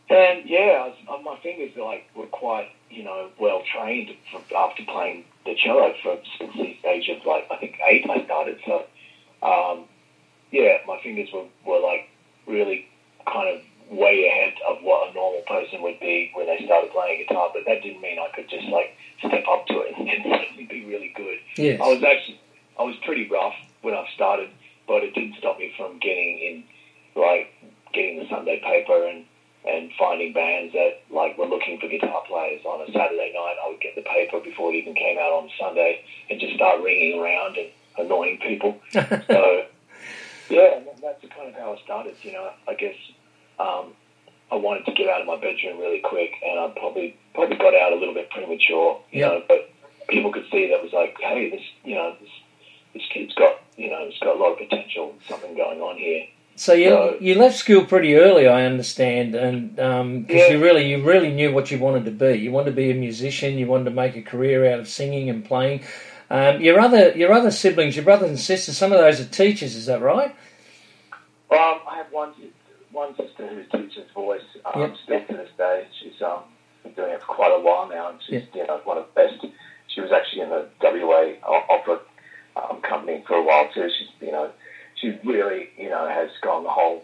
And 0.10 0.50
yeah, 0.50 0.84
I 0.84 0.88
was, 1.10 1.22
my 1.24 1.38
fingers 1.42 1.72
like 1.78 2.06
were 2.16 2.26
quite, 2.26 2.70
you 2.90 3.04
know, 3.04 3.30
well 3.40 3.62
trained 3.74 4.10
for, 4.32 4.42
after 4.58 4.84
playing 4.84 5.26
the 5.46 5.56
cello 5.56 5.94
for 6.04 6.20
since 6.38 6.54
the 6.54 6.78
age 6.88 7.10
of 7.10 7.26
like 7.26 7.48
I 7.52 7.58
think 7.58 7.78
eight. 7.88 8.10
I 8.10 8.24
started, 8.26 8.60
so 8.66 8.86
um, 9.42 9.86
yeah, 10.52 10.78
my 10.88 11.00
fingers 11.02 11.30
were, 11.34 11.46
were 11.66 11.80
like 11.80 12.10
really 12.48 12.88
kind 13.32 13.56
of 13.56 13.62
way 13.92 14.28
ahead 14.28 14.54
of 14.68 14.84
what 14.84 15.10
a 15.10 15.14
normal 15.14 15.42
person 15.48 15.82
would 15.82 16.00
be 16.00 16.32
when 16.34 16.46
they 16.46 16.64
started 16.66 16.92
playing 16.92 17.26
guitar. 17.28 17.50
But 17.54 17.64
that 17.66 17.82
didn't 17.82 18.02
mean 18.02 18.20
I 18.20 18.34
could 18.36 18.50
just 18.50 18.68
like 18.68 18.96
step 19.20 19.46
up 19.50 19.66
to 19.68 19.82
it 19.82 19.98
and, 19.98 20.10
and 20.10 20.24
suddenly 20.24 20.66
be 20.66 20.86
really 20.86 21.14
good. 21.16 21.38
Yes. 21.58 21.80
I 21.82 21.88
was 21.88 22.04
actually 22.04 22.40
I 22.78 22.84
was 22.84 22.96
pretty 23.06 23.28
rough 23.30 23.56
when 23.82 23.94
I 23.94 24.06
started, 24.16 24.50
but 24.88 25.04
it 25.04 25.14
didn't 25.14 25.36
stop 25.38 25.60
me 25.60 25.74
from 25.78 26.00
getting 26.00 26.40
in, 26.40 27.22
like 27.22 27.54
getting 27.94 28.20
the 28.20 28.30
Sunday 28.30 28.62
paper 28.64 29.06
and 29.06 29.26
and 29.68 29.92
finding 30.00 30.32
bands 30.34 30.74
that 30.74 31.00
like 31.10 31.38
were 31.38 31.46
looking 31.46 31.78
for 31.80 31.88
guitar 31.88 32.22
players 32.26 32.62
on 32.66 32.82
a 32.82 32.92
Saturday 32.92 33.32
night. 33.34 33.56
I 33.64 33.70
would 33.70 33.80
get 33.82 33.96
the 33.96 34.02
paper 34.02 34.40
before 34.40 34.72
it 34.72 34.76
even 34.76 34.94
came 34.96 35.18
out 35.18 35.32
on 35.34 35.50
Sunday 35.60 36.00
and 36.30 36.40
just 36.40 36.54
start 36.54 36.80
ringing 36.82 37.20
around 37.20 37.58
and 37.58 37.68
annoying 37.98 38.38
people. 38.42 38.78
so 38.94 39.62
yeah, 40.50 40.80
that's 41.02 41.22
kind 41.36 41.48
of 41.50 41.56
how 41.56 41.74
I 41.74 41.78
started. 41.84 42.16
You 42.24 42.34
know, 42.34 42.50
I 42.68 42.74
guess 42.74 42.96
um, 43.60 43.94
I 44.52 44.56
wanted 44.56 44.86
to 44.86 44.92
get 44.94 45.10
out 45.10 45.22
of 45.22 45.28
my 45.28 45.36
bedroom 45.36 45.78
really 45.78 46.00
quick, 46.00 46.32
and 46.44 46.60
I 46.60 46.68
probably 46.76 47.14
probably 47.34 47.58
got 47.58 47.76
out 47.76 47.92
a 47.92 47.96
little 47.96 48.14
bit 48.14 48.30
premature. 48.30 48.98
You 49.12 49.20
Yeah. 49.22 49.28
know, 49.28 49.42
but 49.48 49.68
people 50.08 50.32
could 50.32 50.46
see 50.52 50.68
that 50.70 50.82
was 50.82 50.92
like, 50.94 51.16
hey, 51.20 51.50
this 51.50 51.62
you 51.84 51.96
know 51.96 52.16
this 52.20 52.30
this 52.94 53.04
kid's 53.14 53.34
got 53.34 53.60
you 53.78 53.90
know 53.90 54.00
it's 54.08 54.18
got 54.20 54.36
a 54.36 54.40
lot 54.40 54.52
of 54.52 54.58
potential, 54.58 55.14
something 55.28 55.54
going 55.56 55.82
on 55.82 55.98
here. 55.98 56.24
So 56.60 56.74
you 56.74 56.90
So- 56.90 57.16
you 57.22 57.36
left 57.36 57.56
school 57.56 57.86
pretty 57.86 58.16
early, 58.18 58.46
I 58.46 58.66
understand, 58.66 59.34
and 59.34 59.78
because 59.78 60.28
Yeah. 60.28 60.50
you 60.50 60.60
really 60.62 60.88
you 60.88 61.02
really 61.02 61.32
knew 61.32 61.54
what 61.54 61.72
you 61.72 61.80
wanted 61.80 62.04
to 62.04 62.12
be. 62.12 62.38
You 62.38 62.52
wanted 62.52 62.72
to 62.72 62.76
be 62.76 62.92
a 62.92 62.94
musician. 62.94 63.58
You 63.58 63.66
wanted 63.66 63.86
to 63.86 63.92
make 63.92 64.18
a 64.18 64.22
career 64.22 64.70
out 64.70 64.80
of 64.80 64.90
singing 64.90 65.30
and 65.30 65.46
playing. 65.46 65.84
Um, 66.30 66.60
your 66.60 66.78
other 66.82 67.12
your 67.12 67.32
other 67.32 67.50
siblings, 67.50 67.96
your 67.96 68.04
brothers 68.04 68.28
and 68.28 68.38
sisters, 68.38 68.78
some 68.78 68.92
of 68.92 69.00
those 69.00 69.22
are 69.22 69.30
teachers. 69.44 69.74
Is 69.74 69.86
that 69.86 70.02
right? 70.02 70.36
Um, 71.50 71.80
I 71.88 71.96
have 71.96 72.12
one 72.12 72.34
one 72.92 73.16
sister 73.16 73.48
who 73.48 73.64
teaches 73.78 74.12
voice 74.14 74.42
um, 74.66 74.82
Yep. 74.82 74.96
still 75.06 75.22
to 75.28 75.34
this 75.38 75.50
day. 75.58 75.86
She's 76.02 76.22
um, 76.22 76.44
been 76.84 76.92
doing 76.92 77.12
it 77.12 77.22
for 77.22 77.36
quite 77.36 77.54
a 77.54 77.60
while 77.60 77.88
now, 77.88 78.10
and 78.10 78.20
she's 78.28 78.44
you 78.54 78.68
know 78.68 78.82
one 78.84 78.98
of 78.98 79.06
the 79.06 79.22
best. 79.22 79.46
She 79.88 80.02
was 80.02 80.12
actually 80.12 80.42
in 80.42 80.50
the 80.50 80.66
WA 80.82 81.36
opera 81.48 82.02
um, 82.58 82.82
company 82.82 83.24
for 83.26 83.36
a 83.36 83.44
while 83.44 83.70
too. 83.74 83.90
She's 83.98 84.10
you 84.20 84.34
know 84.34 84.52
she 85.00 85.18
really 85.24 85.70
you 85.78 85.90
know 85.90 86.08
has 86.08 86.30
gone 86.42 86.64
the 86.64 86.70
whole 86.70 87.04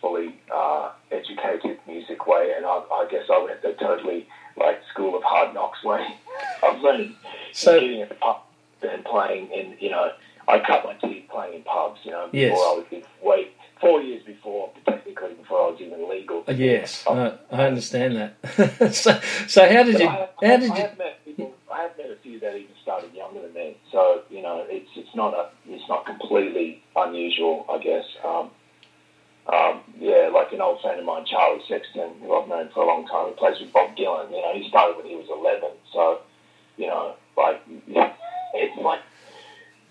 fully 0.00 0.38
uh, 0.54 0.90
educated 1.10 1.78
music 1.86 2.26
way, 2.26 2.52
and 2.56 2.66
I, 2.66 2.68
I 2.92 3.08
guess 3.10 3.24
I 3.32 3.42
went 3.42 3.62
the 3.62 3.72
totally 3.74 4.28
like 4.56 4.80
school 4.92 5.16
of 5.16 5.22
hard 5.22 5.54
knocks 5.54 5.82
way. 5.84 6.06
I've 6.62 6.80
learned 6.80 7.14
So- 7.52 7.80
getting 7.80 8.00
in 8.00 8.08
the 8.08 8.14
pub 8.14 8.42
and 8.82 9.04
playing 9.04 9.50
in 9.52 9.76
you 9.80 9.90
know 9.90 10.10
I 10.48 10.60
cut 10.60 10.84
my 10.84 10.94
teeth 10.94 11.24
playing 11.30 11.54
in 11.54 11.62
pubs. 11.62 12.00
You 12.04 12.12
know 12.12 12.28
Yes. 12.32 12.50
before 12.52 12.64
I 12.66 12.72
was 12.78 13.04
way 13.22 13.48
four 13.80 14.00
years 14.02 14.22
before 14.24 14.70
technically 14.86 15.34
before 15.34 15.60
I 15.68 15.70
was 15.70 15.80
even 15.80 16.08
legal. 16.08 16.44
Yes, 16.48 17.04
I, 17.08 17.32
I 17.50 17.66
understand 17.66 18.16
that. 18.16 18.94
so, 18.94 19.18
so 19.48 19.68
how 19.68 19.82
did 19.82 19.98
you? 19.98 20.06
I 20.08 20.28
How 20.42 20.56
did 20.58 20.62
you? 20.62 20.74
have 20.74 20.98
met 20.98 21.24
people. 21.24 21.54
I 21.72 21.82
have 21.82 21.96
met 21.98 22.10
a 22.10 22.16
few 22.22 22.38
that 22.40 22.54
even 22.54 22.74
started 22.82 23.12
younger 23.14 23.42
than 23.42 23.52
me. 23.54 23.76
So 23.90 24.22
you 24.30 24.42
know, 24.42 24.64
it's 24.68 24.88
it's 24.94 25.14
not 25.14 25.34
a 25.34 25.48
it's 25.68 25.88
not 25.88 26.04
completely 26.06 26.82
unusual, 26.94 27.64
I 27.70 27.78
guess. 27.78 28.04
Um, 28.24 28.50
um, 29.52 29.80
yeah, 30.00 30.28
like 30.32 30.52
an 30.52 30.60
old 30.60 30.80
friend 30.80 30.98
of 30.98 31.06
mine, 31.06 31.24
Charlie 31.24 31.62
Sexton, 31.68 32.10
who 32.20 32.34
I've 32.34 32.48
known 32.48 32.68
for 32.74 32.82
a 32.82 32.86
long 32.86 33.06
time, 33.06 33.26
who 33.28 33.32
plays 33.34 33.60
with 33.60 33.72
Bob 33.72 33.96
Dylan. 33.96 34.30
You 34.30 34.42
know, 34.42 34.52
he 34.54 34.68
started 34.68 34.96
when 34.96 35.06
he 35.06 35.14
was 35.16 35.26
eleven. 35.30 35.70
So 35.92 36.20
you 36.76 36.86
know, 36.86 37.14
like 37.36 37.60
it's 37.94 38.82
like 38.82 39.00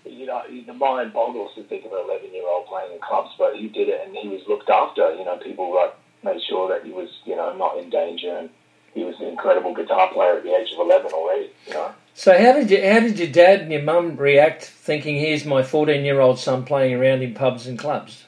you 0.04 0.24
know, 0.26 0.42
the 0.66 0.72
mind 0.74 1.12
boggles 1.12 1.50
to 1.56 1.64
think 1.64 1.84
of 1.84 1.90
an 1.92 1.98
11 2.04 2.32
year 2.32 2.46
old 2.46 2.66
playing 2.66 2.92
in 2.92 3.00
clubs, 3.00 3.30
but 3.38 3.56
he 3.56 3.66
did 3.68 3.88
it 3.88 4.06
and 4.06 4.16
he 4.16 4.28
was 4.28 4.40
looked 4.48 4.70
after. 4.70 5.12
You 5.14 5.24
know, 5.24 5.36
people 5.38 5.74
like 5.74 5.94
made 6.22 6.40
sure 6.48 6.68
that 6.68 6.84
he 6.86 6.92
was, 6.92 7.08
you 7.24 7.34
know, 7.34 7.56
not 7.56 7.76
in 7.78 7.90
danger 7.90 8.36
and 8.36 8.48
he 8.94 9.02
was 9.02 9.16
an 9.20 9.26
incredible 9.26 9.74
guitar 9.74 10.08
player 10.12 10.36
at 10.38 10.44
the 10.44 10.54
age 10.54 10.70
of 10.72 10.78
11 10.86 11.10
already, 11.12 11.50
you 11.66 11.74
know. 11.74 11.90
So 12.26 12.36
how 12.36 12.54
did 12.54 12.72
you? 12.72 12.82
How 12.82 12.98
did 12.98 13.20
your 13.20 13.28
dad 13.28 13.60
and 13.60 13.70
your 13.70 13.82
mum 13.82 14.16
react, 14.16 14.64
thinking, 14.64 15.14
"Here's 15.14 15.44
my 15.44 15.62
14 15.62 16.04
year 16.04 16.20
old 16.20 16.40
son 16.40 16.64
playing 16.64 16.92
around 16.94 17.22
in 17.22 17.34
pubs 17.34 17.68
and 17.68 17.78
clubs"? 17.78 18.24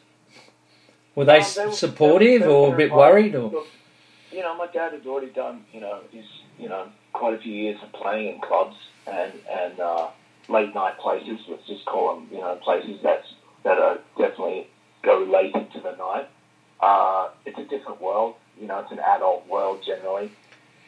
Were 1.16 1.24
they, 1.24 1.38
Um, 1.38 1.46
they 1.56 1.70
supportive 1.72 2.42
they 2.42 2.46
were- 2.46 2.54
or 2.54 2.74
a 2.74 2.76
bit 2.76 2.92
worried? 2.92 3.34
Or 3.34 3.48
Look, 3.48 3.66
you 4.30 4.40
know, 4.40 4.54
my 4.54 4.68
dad 4.68 4.92
had 4.92 5.04
already 5.04 5.32
done, 5.32 5.64
you 5.72 5.80
know, 5.80 5.98
his, 6.12 6.24
you 6.60 6.68
know, 6.68 6.84
quite 7.12 7.34
a 7.34 7.38
few 7.38 7.52
years 7.52 7.82
of 7.82 7.90
playing 7.90 8.34
in 8.34 8.40
clubs 8.40 8.76
and 9.08 9.32
and 9.50 9.80
uh, 9.80 10.06
late 10.46 10.72
night 10.76 10.96
places. 10.98 11.40
Let's 11.48 11.66
just 11.66 11.84
call 11.84 12.14
them, 12.14 12.28
you 12.30 12.38
know, 12.38 12.54
places 12.62 13.00
that's 13.02 13.26
that 13.64 13.78
are 13.80 13.98
definitely 14.16 14.68
go 15.02 15.18
late 15.18 15.56
into 15.56 15.80
the 15.80 15.96
night. 15.96 16.28
Uh, 16.78 17.30
it's 17.44 17.58
a 17.58 17.64
different 17.64 18.00
world. 18.00 18.36
You 18.60 18.68
know, 18.68 18.78
it's 18.78 18.92
an 18.92 19.00
adult 19.00 19.48
world 19.48 19.82
generally. 19.84 20.30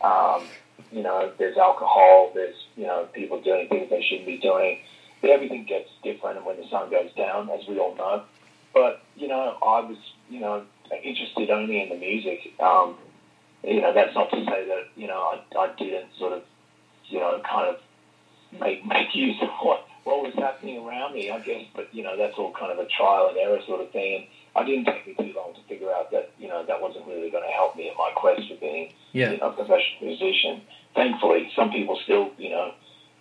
Um, 0.01 0.45
you 0.91 1.03
know, 1.03 1.33
there's 1.39 1.57
alcohol. 1.57 2.33
There's 2.35 2.55
you 2.77 2.87
know 2.87 3.09
people 3.13 3.41
doing 3.41 3.69
things 3.69 3.91
they 3.91 4.03
shouldn't 4.03 4.27
be 4.27 4.39
doing. 4.39 4.79
Everything 5.23 5.67
gets 5.67 5.89
different, 6.03 6.45
when 6.47 6.57
the 6.57 6.67
sun 6.71 6.91
goes 6.91 7.13
down, 7.15 7.51
as 7.51 7.61
we 7.69 7.79
all 7.79 7.95
know. 7.95 8.25
But 8.73 9.03
you 9.17 9.29
know, 9.29 9.57
I 9.63 9.81
was 9.81 9.99
you 10.29 10.41
know 10.41 10.65
interested 11.03 11.51
only 11.51 11.83
in 11.83 11.89
the 11.89 11.97
music. 11.97 12.41
Um, 12.61 12.97
you 13.63 13.81
know, 13.81 13.93
that's 13.93 14.15
not 14.15 14.31
to 14.31 14.37
say 14.37 14.67
that 14.69 14.85
you 14.97 15.07
know 15.07 15.19
I, 15.19 15.59
I 15.59 15.75
didn't 15.77 16.09
sort 16.19 16.33
of 16.33 16.43
you 17.07 17.21
know 17.21 17.41
kind 17.49 17.69
of 17.69 17.81
make 18.61 18.85
make 18.87 19.15
use 19.15 19.37
of 19.43 19.51
what 19.63 19.87
what 20.05 20.23
was 20.23 20.35
happening 20.35 20.79
around 20.87 21.15
me. 21.15 21.31
I 21.31 21.39
guess, 21.41 21.65
but 21.75 21.95
you 21.95 22.03
know, 22.03 22.17
that's 22.17 22.37
all 22.39 22.53
kind 22.53 22.73
of 22.73 22.79
a 22.79 22.87
trial 22.87 23.29
and 23.29 23.37
error 23.37 23.61
sort 23.67 23.81
of 23.81 23.91
thing. 23.91 24.17
And 24.17 24.25
I 24.57 24.65
didn't 24.65 24.87
take 24.87 25.07
me 25.07 25.15
too 25.15 25.37
long 25.37 25.55
to 25.55 25.63
figure 25.69 25.93
out 25.93 26.11
that 26.13 26.33
you 26.39 26.49
know 26.49 26.65
that 26.67 26.81
wasn't 26.81 27.07
really 27.07 27.31
going 27.31 27.45
to 27.45 27.55
help 27.55 27.77
me 27.77 27.89
in 27.89 27.97
my 27.97 28.11
quest 28.17 28.40
yeah. 29.13 29.33
of 29.41 29.57
professional 29.57 30.03
musician. 30.03 30.63
Thankfully, 30.95 31.51
some 31.55 31.71
people 31.71 31.99
still, 32.05 32.31
you 32.37 32.51
know, 32.51 32.73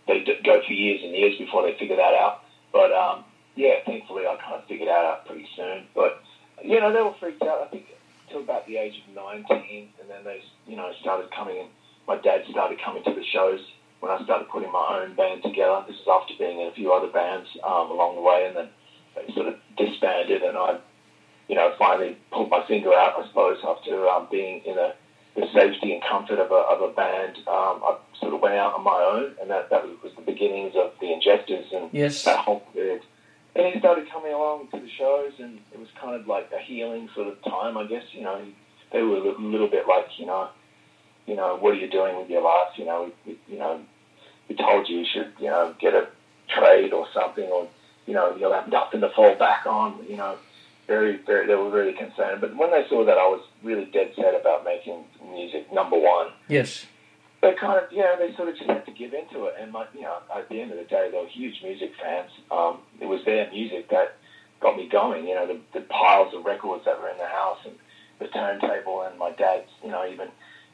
they 0.07 0.25
go 0.43 0.61
for 0.65 0.73
years 0.73 1.01
and 1.03 1.15
years 1.15 1.37
before 1.37 1.63
they 1.63 1.77
figure 1.77 1.95
that 1.95 2.13
out. 2.13 2.41
But 2.73 2.91
um, 2.91 3.23
yeah, 3.55 3.75
thankfully, 3.85 4.25
I 4.25 4.35
kind 4.37 4.55
of 4.55 4.67
figured 4.67 4.87
that 4.87 5.05
out 5.05 5.25
pretty 5.25 5.47
soon. 5.55 5.85
But 5.95 6.21
you 6.63 6.79
know, 6.79 6.91
they 6.91 7.01
were 7.01 7.13
freaked 7.19 7.43
out. 7.43 7.61
I 7.61 7.67
think 7.67 7.85
till 8.29 8.41
about 8.41 8.65
the 8.67 8.77
age 8.77 8.93
of 9.07 9.15
nineteen, 9.15 9.89
and 9.99 10.09
then 10.09 10.23
they, 10.23 10.41
you 10.67 10.75
know, 10.75 10.91
started 11.01 11.29
coming 11.31 11.57
in. 11.57 11.67
My 12.07 12.17
dad 12.17 12.41
started 12.49 12.79
coming 12.83 13.03
to 13.03 13.13
the 13.13 13.23
shows 13.23 13.59
when 13.99 14.11
I 14.11 14.23
started 14.23 14.49
putting 14.49 14.71
my 14.71 15.01
own 15.03 15.15
band 15.15 15.43
together. 15.43 15.83
This 15.87 15.97
is 15.97 16.07
after 16.09 16.33
being 16.37 16.59
in 16.59 16.67
a 16.67 16.71
few 16.71 16.91
other 16.93 17.11
bands 17.11 17.47
um, 17.63 17.91
along 17.91 18.15
the 18.15 18.21
way, 18.21 18.45
and 18.47 18.55
then 18.55 18.69
they 19.15 19.33
sort 19.33 19.47
of 19.47 19.55
disbanded, 19.77 20.41
and 20.41 20.57
I, 20.57 20.79
you 21.47 21.55
know, 21.55 21.73
finally 21.77 22.17
pulled 22.31 22.49
my 22.49 22.65
finger 22.67 22.93
out, 22.93 23.19
I 23.19 23.27
suppose, 23.27 23.57
after 23.67 24.07
um, 24.07 24.27
being 24.31 24.61
in 24.65 24.77
a 24.77 24.93
the 25.39 25.47
safety 25.53 25.93
and 25.93 26.03
comfort 26.03 26.39
of 26.39 26.51
a, 26.51 26.53
of 26.55 26.81
a 26.81 26.93
band. 26.93 27.37
Um, 27.47 27.81
I 27.83 27.97
sort 28.19 28.33
of 28.33 28.41
went 28.41 28.55
out 28.55 28.73
on 28.73 28.83
my 28.83 28.99
own, 29.13 29.35
and 29.41 29.49
that, 29.49 29.69
that 29.69 29.83
was 30.03 30.11
the 30.15 30.21
beginnings 30.21 30.73
of 30.75 30.91
the 30.99 31.11
Injectors 31.13 31.65
and 31.73 31.89
Yes. 31.93 32.23
that 32.25 32.39
whole 32.39 32.61
period. 32.73 33.01
And 33.55 33.73
he 33.73 33.79
started 33.79 34.09
coming 34.11 34.33
along 34.33 34.67
to 34.71 34.79
the 34.79 34.89
shows, 34.89 35.33
and 35.39 35.59
it 35.73 35.79
was 35.79 35.87
kind 35.99 36.15
of 36.19 36.27
like 36.27 36.49
a 36.55 36.59
healing 36.61 37.09
sort 37.15 37.27
of 37.27 37.41
time, 37.43 37.77
I 37.77 37.85
guess. 37.85 38.03
You 38.11 38.21
know, 38.23 38.41
they 38.91 39.01
were 39.01 39.17
a 39.17 39.19
li- 39.23 39.35
little 39.39 39.67
bit 39.69 39.87
like, 39.87 40.07
you 40.17 40.25
know, 40.25 40.49
you 41.25 41.35
know, 41.35 41.57
what 41.59 41.73
are 41.73 41.77
you 41.77 41.89
doing 41.89 42.17
with 42.17 42.29
your 42.29 42.41
life? 42.43 42.69
You 42.77 42.85
know, 42.85 43.11
we, 43.25 43.33
we- 43.33 43.53
you 43.53 43.59
know, 43.59 43.81
we 44.47 44.55
told 44.55 44.87
you 44.89 44.99
you 44.99 45.05
should, 45.11 45.33
you 45.39 45.47
know, 45.47 45.75
get 45.79 45.93
a 45.93 46.07
trade 46.47 46.91
or 46.93 47.07
something, 47.13 47.45
or 47.45 47.67
you 48.07 48.13
know, 48.15 48.35
you'll 48.35 48.53
have 48.53 48.67
nothing 48.67 49.01
to 49.01 49.09
fall 49.09 49.35
back 49.35 49.65
on. 49.67 50.03
You 50.09 50.17
know, 50.17 50.37
very, 50.89 51.17
very, 51.25 51.47
they 51.47 51.55
were 51.55 51.69
really 51.69 51.93
concerned. 51.93 52.41
But 52.41 52.57
when 52.57 52.71
they 52.71 52.83
saw 52.89 53.05
that 53.05 53.17
I 53.17 53.27
was 53.29 53.41
really 53.63 53.85
dead 53.85 54.11
set 54.15 54.33
about 54.35 54.65
making 54.65 55.05
music 55.31 55.71
number 55.71 55.97
one, 55.97 56.29
Yes. 56.49 56.87
they 57.41 57.53
kind 57.53 57.81
of, 57.81 57.89
you 57.93 57.99
know, 57.99 58.15
they 58.19 58.35
sort 58.35 58.49
of 58.49 58.57
just 58.57 58.69
had 58.69 58.85
to 58.87 58.91
give 58.91 59.13
into 59.13 59.45
it. 59.45 59.53
And, 59.61 59.71
like, 59.71 59.87
you 59.93 60.01
know, 60.01 60.17
at 60.35 60.49
the 60.49 60.59
end 60.59 60.71
of 60.71 60.77
the 60.77 60.83
day, 60.83 61.07
they 61.11 61.17
were 61.17 61.27
huge 61.27 61.61
music 61.63 61.91
fans. 62.01 62.31
Um, 62.51 62.79
it 62.99 63.05
was 63.05 63.23
their 63.23 63.49
music 63.51 63.89
that 63.91 64.17
got 64.59 64.75
me 64.75 64.89
going. 64.89 65.27
You 65.27 65.35
know, 65.35 65.47
the, 65.47 65.59
the 65.79 65.85
piles 65.85 66.33
of 66.33 66.43
records 66.43 66.83
that 66.85 66.99
were 66.99 67.09
in 67.09 67.17
the 67.17 67.27
house 67.27 67.59
and 67.65 67.75
the 68.19 68.27
turntable, 68.27 69.03
and 69.03 69.17
my 69.17 69.31
dad's, 69.31 69.69
you 69.83 69.91
know, 69.91 70.05
even, 70.11 70.27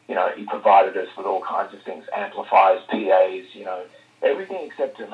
you 0.08 0.16
know, 0.16 0.30
he 0.36 0.46
provided 0.46 0.96
us 0.98 1.10
with 1.18 1.28
all 1.28 1.44
kinds 1.44 1.74
of 1.74 1.84
things, 1.84 2.06
amplifiers, 2.16 2.82
PAs, 2.90 3.44
you 3.54 3.66
know, 3.66 3.84
everything 4.24 4.62
except 4.72 5.00
a 5.02 5.08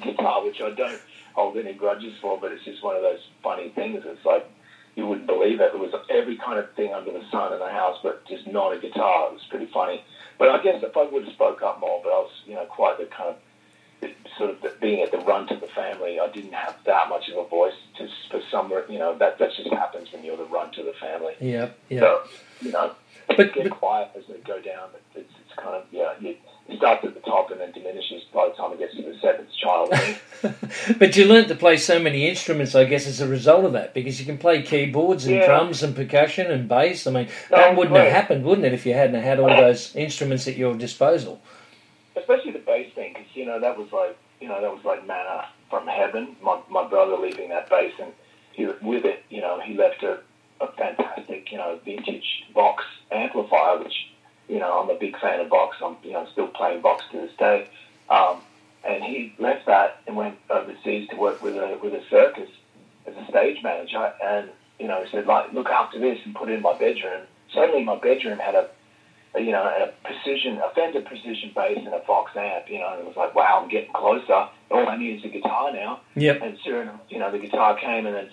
guitar, 0.04 0.44
which 0.44 0.60
I 0.60 0.70
don't 0.70 1.00
hold 1.38 1.56
any 1.56 1.72
grudges 1.72 2.14
for, 2.20 2.36
but 2.40 2.50
it's 2.50 2.64
just 2.64 2.82
one 2.82 2.96
of 2.96 3.02
those 3.02 3.20
funny 3.44 3.68
things. 3.70 4.02
It's 4.04 4.24
like, 4.24 4.44
you 4.96 5.06
wouldn't 5.06 5.28
believe 5.28 5.60
it. 5.60 5.70
It 5.72 5.78
was 5.78 5.94
every 6.10 6.36
kind 6.36 6.58
of 6.58 6.74
thing 6.74 6.92
under 6.92 7.12
the 7.12 7.22
sun 7.30 7.52
in 7.52 7.60
the 7.60 7.70
house, 7.70 7.98
but 8.02 8.26
just 8.26 8.46
not 8.48 8.72
a 8.72 8.78
guitar. 8.80 9.28
It 9.28 9.34
was 9.34 9.46
pretty 9.48 9.66
funny. 9.72 10.02
But 10.38 10.48
I 10.48 10.60
guess 10.62 10.82
if 10.82 10.96
I 10.96 11.04
would 11.04 11.24
have 11.24 11.32
spoke 11.34 11.62
up 11.62 11.78
more, 11.78 12.00
but 12.02 12.10
I 12.10 12.18
was, 12.18 12.32
you 12.46 12.54
know, 12.54 12.64
quite 12.66 12.98
the 12.98 13.06
kind 13.06 13.30
of 13.30 13.36
sort 14.36 14.50
of 14.50 14.60
the, 14.62 14.72
being 14.80 15.00
at 15.02 15.12
the 15.12 15.18
runt 15.18 15.50
of 15.52 15.60
the 15.60 15.66
family. 15.68 16.18
I 16.20 16.28
didn't 16.28 16.54
have 16.54 16.76
that 16.86 17.08
much 17.08 17.28
of 17.28 17.36
a 17.44 17.48
voice. 17.48 17.74
Just 17.96 18.14
for 18.30 18.40
some, 18.50 18.72
you 18.88 18.98
know, 18.98 19.16
that 19.18 19.38
that 19.38 19.50
just 19.56 19.70
happens 19.72 20.08
when 20.12 20.24
you're 20.24 20.36
the 20.36 20.44
runt 20.44 20.76
of 20.78 20.86
the 20.86 20.92
family. 21.00 21.34
Yep. 21.40 21.78
Yep. 21.90 22.00
So, 22.00 22.22
you 22.62 22.72
know, 22.72 22.92
But- 23.28 23.52
get 23.54 23.64
but- 23.68 23.70
quiet 23.78 24.08
as 24.16 24.24
they 24.28 24.38
go 24.38 24.60
down. 24.60 24.88
It's, 25.14 25.30
it's 25.40 25.54
kind 25.56 25.76
of 25.76 25.84
yeah, 25.92 26.14
you, 26.20 26.34
starts 26.78 27.04
at 27.04 27.14
the 27.14 27.20
top 27.20 27.50
and 27.50 27.60
then 27.60 27.72
diminishes 27.72 28.22
by 28.32 28.48
the 28.48 28.54
time 28.54 28.72
it 28.72 28.78
gets 28.78 28.96
to 28.96 29.02
the 29.02 29.18
seventh 29.20 29.48
child. 29.62 29.92
but 30.98 31.16
you 31.16 31.26
learnt 31.26 31.48
to 31.48 31.54
play 31.54 31.76
so 31.76 31.98
many 31.98 32.26
instruments, 32.28 32.74
I 32.74 32.84
guess, 32.84 33.06
as 33.06 33.20
a 33.20 33.28
result 33.28 33.64
of 33.66 33.72
that, 33.74 33.92
because 33.92 34.18
you 34.18 34.24
can 34.26 34.38
play 34.38 34.62
keyboards 34.62 35.26
and 35.26 35.36
Yeah. 35.36 35.46
drums 35.46 35.82
and 35.82 35.94
percussion 35.94 36.50
and 36.50 36.68
bass. 36.68 37.06
I 37.06 37.10
mean, 37.10 37.28
No, 37.50 37.56
that 37.58 37.76
wouldn't 37.76 37.94
right. 37.96 38.04
have 38.04 38.12
happened, 38.12 38.44
wouldn't 38.44 38.66
it, 38.66 38.72
if 38.72 38.86
you 38.86 38.94
hadn't 38.94 39.20
had 39.20 39.38
all 39.38 39.48
those 39.48 39.94
instruments 39.94 40.48
at 40.48 40.56
your 40.56 40.74
disposal? 40.74 41.40
especially 42.16 42.52
the 42.52 42.58
bass 42.58 42.92
thing, 42.94 43.12
because 43.14 43.28
you 43.34 43.46
know 43.46 43.60
that 43.60 43.78
was 43.78 43.88
like 43.92 44.16
you 44.40 44.48
know 44.48 44.60
that 44.60 44.72
was 44.74 44.84
like 44.84 45.06
manna 45.06 45.46
from 45.70 45.86
heaven. 45.86 46.36
My 46.42 46.60
my 46.68 46.86
brother 46.88 47.16
leaving 47.16 47.48
that 47.50 47.70
bass, 47.70 47.92
and 48.00 48.12
he 48.52 48.66
with 48.82 49.04
it, 49.04 49.22
you 49.30 49.40
know, 49.40 49.60
he 49.64 49.74
left 49.74 50.02
a, 50.02 50.18
a 50.60 50.70
fantastic 50.72 51.50
you 51.52 51.58
know 51.58 51.78
vintage 51.84 52.24
Vox 52.54 52.84
amplifier, 53.12 53.78
which 53.78 53.94
you 54.48 54.58
know 54.58 54.80
I'm 54.80 54.90
a 54.90 54.98
big 54.98 55.18
fan 55.18 55.40
of 55.40 55.48
Vox. 55.48 55.76
I'm 55.84 55.96
you 56.02 56.12
know 56.12 56.26
still 56.32 56.48
playing 56.48 56.82
Vox 56.82 57.04
to 57.12 57.20
this 57.20 57.32
day. 57.38 57.68
Um, 58.10 58.40
and 58.84 59.02
he 59.02 59.34
left 59.38 59.66
that 59.66 60.00
and 60.06 60.16
went 60.16 60.38
overseas 60.50 61.08
to 61.10 61.16
work 61.16 61.42
with 61.42 61.56
a 61.56 61.78
with 61.82 61.94
a 61.94 62.02
circus 62.08 62.48
as 63.06 63.14
a 63.16 63.30
stage 63.30 63.62
manager. 63.62 64.12
And 64.22 64.50
you 64.78 64.86
know, 64.86 65.02
he 65.02 65.10
said 65.10 65.26
like, 65.26 65.52
look 65.52 65.68
after 65.68 65.98
this 65.98 66.18
and 66.24 66.34
put 66.34 66.48
it 66.48 66.54
in 66.54 66.62
my 66.62 66.76
bedroom. 66.78 67.22
Suddenly, 67.52 67.84
my 67.84 67.98
bedroom 67.98 68.38
had 68.38 68.54
a 68.54 68.68
a, 69.34 69.40
you 69.40 69.52
know, 69.52 69.62
a 69.62 69.92
precision, 70.06 70.58
a 70.58 70.70
Fender 70.74 71.02
precision 71.02 71.52
bass 71.54 71.78
and 71.78 71.88
a 71.88 72.00
Vox 72.06 72.32
amp, 72.34 72.64
you 72.68 72.78
know, 72.78 72.92
and 72.92 73.00
it 73.00 73.06
was 73.06 73.16
like, 73.16 73.34
wow, 73.34 73.60
I'm 73.62 73.68
getting 73.68 73.92
closer. 73.92 74.48
All 74.70 74.88
I 74.88 74.96
need 74.96 75.18
is 75.18 75.24
a 75.24 75.28
guitar 75.28 75.70
now. 75.72 76.00
Yep. 76.16 76.40
And 76.42 76.58
soon, 76.64 76.90
you 77.10 77.18
know, 77.18 77.30
the 77.30 77.38
guitar 77.38 77.76
came 77.78 78.06
and 78.06 78.16
then 78.16 78.30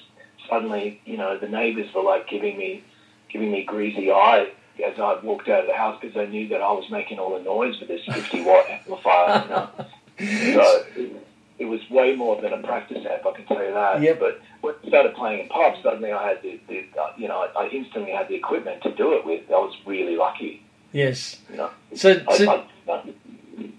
suddenly, 0.49 1.01
you 1.05 1.17
know, 1.17 1.37
the 1.37 1.49
neighbors 1.49 1.93
were 1.93 2.03
like 2.03 2.29
giving 2.29 2.57
me, 2.57 2.83
giving 3.29 3.51
me 3.51 3.65
greasy 3.65 4.09
eye 4.09 4.47
as 4.83 4.99
I 4.99 5.19
walked 5.23 5.47
out 5.49 5.61
of 5.61 5.67
the 5.67 5.73
house 5.73 5.97
because 6.01 6.15
they 6.15 6.27
knew 6.27 6.47
that 6.49 6.61
I 6.61 6.71
was 6.71 6.89
making 6.89 7.19
all 7.19 7.37
the 7.37 7.43
noise 7.43 7.79
with 7.79 7.87
this 7.89 8.01
50 8.05 8.43
watt 8.43 8.69
amplifier, 8.69 9.43
you 9.43 9.49
know. 9.49 9.69
So 10.17 10.83
it, 10.95 11.11
it 11.59 11.65
was 11.65 11.81
way 11.89 12.15
more 12.15 12.41
than 12.41 12.53
a 12.53 12.57
practice 12.63 13.05
amp, 13.09 13.25
I 13.25 13.31
can 13.33 13.45
tell 13.45 13.63
you 13.63 13.73
that. 13.73 14.01
Yep. 14.01 14.19
But 14.19 14.41
when 14.61 14.75
I 14.83 14.87
started 14.87 15.13
playing 15.15 15.41
in 15.43 15.49
pubs, 15.49 15.77
suddenly 15.83 16.11
I 16.11 16.27
had 16.29 16.41
the, 16.41 16.59
the 16.69 16.85
uh, 16.99 17.11
you 17.17 17.27
know, 17.27 17.39
I, 17.55 17.63
I 17.65 17.67
instantly 17.69 18.11
had 18.11 18.27
the 18.29 18.35
equipment 18.35 18.81
to 18.83 18.93
do 18.95 19.13
it 19.13 19.25
with. 19.25 19.43
I 19.49 19.53
was 19.53 19.75
really 19.85 20.15
lucky. 20.15 20.63
Yes. 20.93 21.39
You 21.49 21.57
know, 21.57 21.69
So, 21.95 22.21
I, 22.29 22.37
so 22.37 22.49
I, 22.49 22.91
I, 22.91 23.01
in 23.57 23.73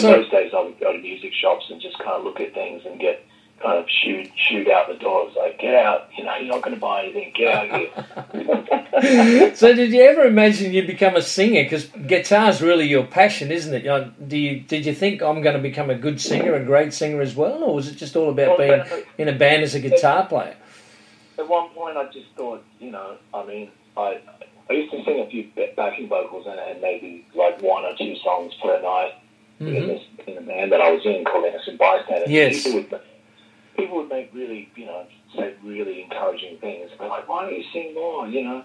So- 0.00 0.10
those 0.12 0.28
days, 0.30 0.52
I 0.56 0.60
would 0.62 0.78
go 0.80 0.92
to 0.92 0.98
music 0.98 1.32
shops 1.34 1.66
and 1.70 1.80
just 1.80 1.96
kind 1.98 2.10
of 2.10 2.24
look 2.24 2.40
at 2.40 2.52
things 2.54 2.82
and 2.84 2.98
get 2.98 3.24
kind 3.64 3.78
of 3.78 3.86
shoot 3.88 4.30
shoot 4.36 4.68
out 4.68 4.88
the 4.88 4.94
door. 4.94 5.26
It's 5.26 5.36
like, 5.36 5.58
get 5.58 5.74
out! 5.74 6.08
You 6.16 6.24
know, 6.24 6.36
you're 6.36 6.54
not 6.54 6.62
going 6.62 6.74
to 6.74 6.80
buy 6.80 7.04
anything. 7.04 7.32
Get 7.34 7.54
out 7.54 7.80
here. 8.32 9.54
so 9.56 9.72
did 9.74 9.92
you 9.92 10.02
ever 10.02 10.24
imagine 10.24 10.72
you'd 10.72 10.86
become 10.86 11.16
a 11.16 11.22
singer? 11.22 11.64
Because 11.64 11.86
guitar's 12.06 12.60
really 12.60 12.86
your 12.86 13.06
passion, 13.06 13.50
isn't 13.50 13.72
it? 13.72 13.82
You 13.82 13.88
know, 13.88 14.12
Do 14.26 14.36
you 14.36 14.60
did 14.60 14.86
you 14.86 14.94
think 14.94 15.22
I'm 15.22 15.42
going 15.42 15.56
to 15.56 15.62
become 15.62 15.90
a 15.90 15.94
good 15.94 16.20
singer, 16.20 16.54
a 16.54 16.64
great 16.64 16.92
singer 16.92 17.20
as 17.20 17.34
well, 17.34 17.64
or 17.64 17.74
was 17.74 17.88
it 17.88 17.96
just 17.96 18.16
all 18.16 18.30
about 18.30 18.58
being 18.58 18.82
in 19.18 19.28
a 19.28 19.36
band 19.36 19.62
as 19.62 19.74
a 19.74 19.80
guitar 19.80 20.26
player? 20.26 20.56
At 21.38 21.48
one 21.48 21.70
point, 21.70 21.96
I 21.96 22.04
just 22.12 22.26
thought, 22.36 22.62
you 22.78 22.90
know, 22.90 23.16
I 23.32 23.44
mean, 23.44 23.70
I 23.96 24.20
I 24.68 24.72
used 24.72 24.92
to 24.92 25.04
sing 25.04 25.20
a 25.20 25.28
few 25.30 25.48
backing 25.76 26.08
vocals 26.08 26.46
and, 26.46 26.58
and 26.58 26.80
maybe 26.80 27.26
like 27.34 27.60
one 27.62 27.84
or 27.84 27.96
two 27.96 28.14
songs 28.22 28.52
per 28.62 28.80
night 28.80 29.14
in, 29.60 29.66
hmm 29.66 29.86
this, 29.86 30.02
in 30.26 30.34
the 30.36 30.40
band 30.40 30.72
that 30.72 30.80
I 30.80 30.90
was 30.90 31.04
in 31.04 31.24
called 31.24 31.44
Innocent 31.44 31.78
Bystanders. 31.78 32.28
Yes. 32.28 32.64
People 32.64 32.80
would, 32.90 33.00
people 33.76 33.98
would 33.98 34.08
make 34.08 34.32
really, 34.32 34.68
you 34.76 34.86
know, 34.86 35.06
say 35.36 35.54
really 35.64 36.02
encouraging 36.02 36.58
things. 36.58 36.90
They're 36.98 37.08
like, 37.08 37.28
why 37.28 37.42
don't 37.42 37.54
you 37.54 37.64
sing 37.72 37.94
more, 37.94 38.28
you 38.28 38.44
know? 38.44 38.64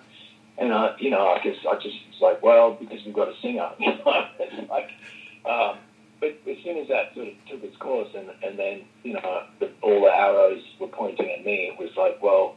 And, 0.57 0.73
I, 0.73 0.95
you 0.99 1.09
know, 1.09 1.27
I 1.27 1.39
guess 1.43 1.55
I 1.69 1.75
just 1.75 1.95
was 2.11 2.21
like, 2.21 2.43
well, 2.43 2.77
because 2.79 3.03
we've 3.05 3.15
got 3.15 3.29
a 3.29 3.35
singer. 3.41 3.69
You 3.79 3.93
know, 3.93 4.25
it's 4.39 4.69
like, 4.69 4.89
um, 5.45 5.77
but 6.19 6.37
as 6.49 6.57
soon 6.63 6.77
as 6.77 6.87
that 6.89 7.13
sort 7.15 7.29
of 7.29 7.33
took 7.49 7.63
its 7.63 7.77
course 7.77 8.09
and, 8.15 8.29
and 8.43 8.59
then, 8.59 8.81
you 9.03 9.13
know, 9.13 9.43
the, 9.59 9.71
all 9.81 10.01
the 10.01 10.13
arrows 10.13 10.61
were 10.79 10.87
pointing 10.87 11.31
at 11.31 11.45
me, 11.45 11.71
it 11.71 11.79
was 11.79 11.91
like, 11.95 12.21
well, 12.21 12.55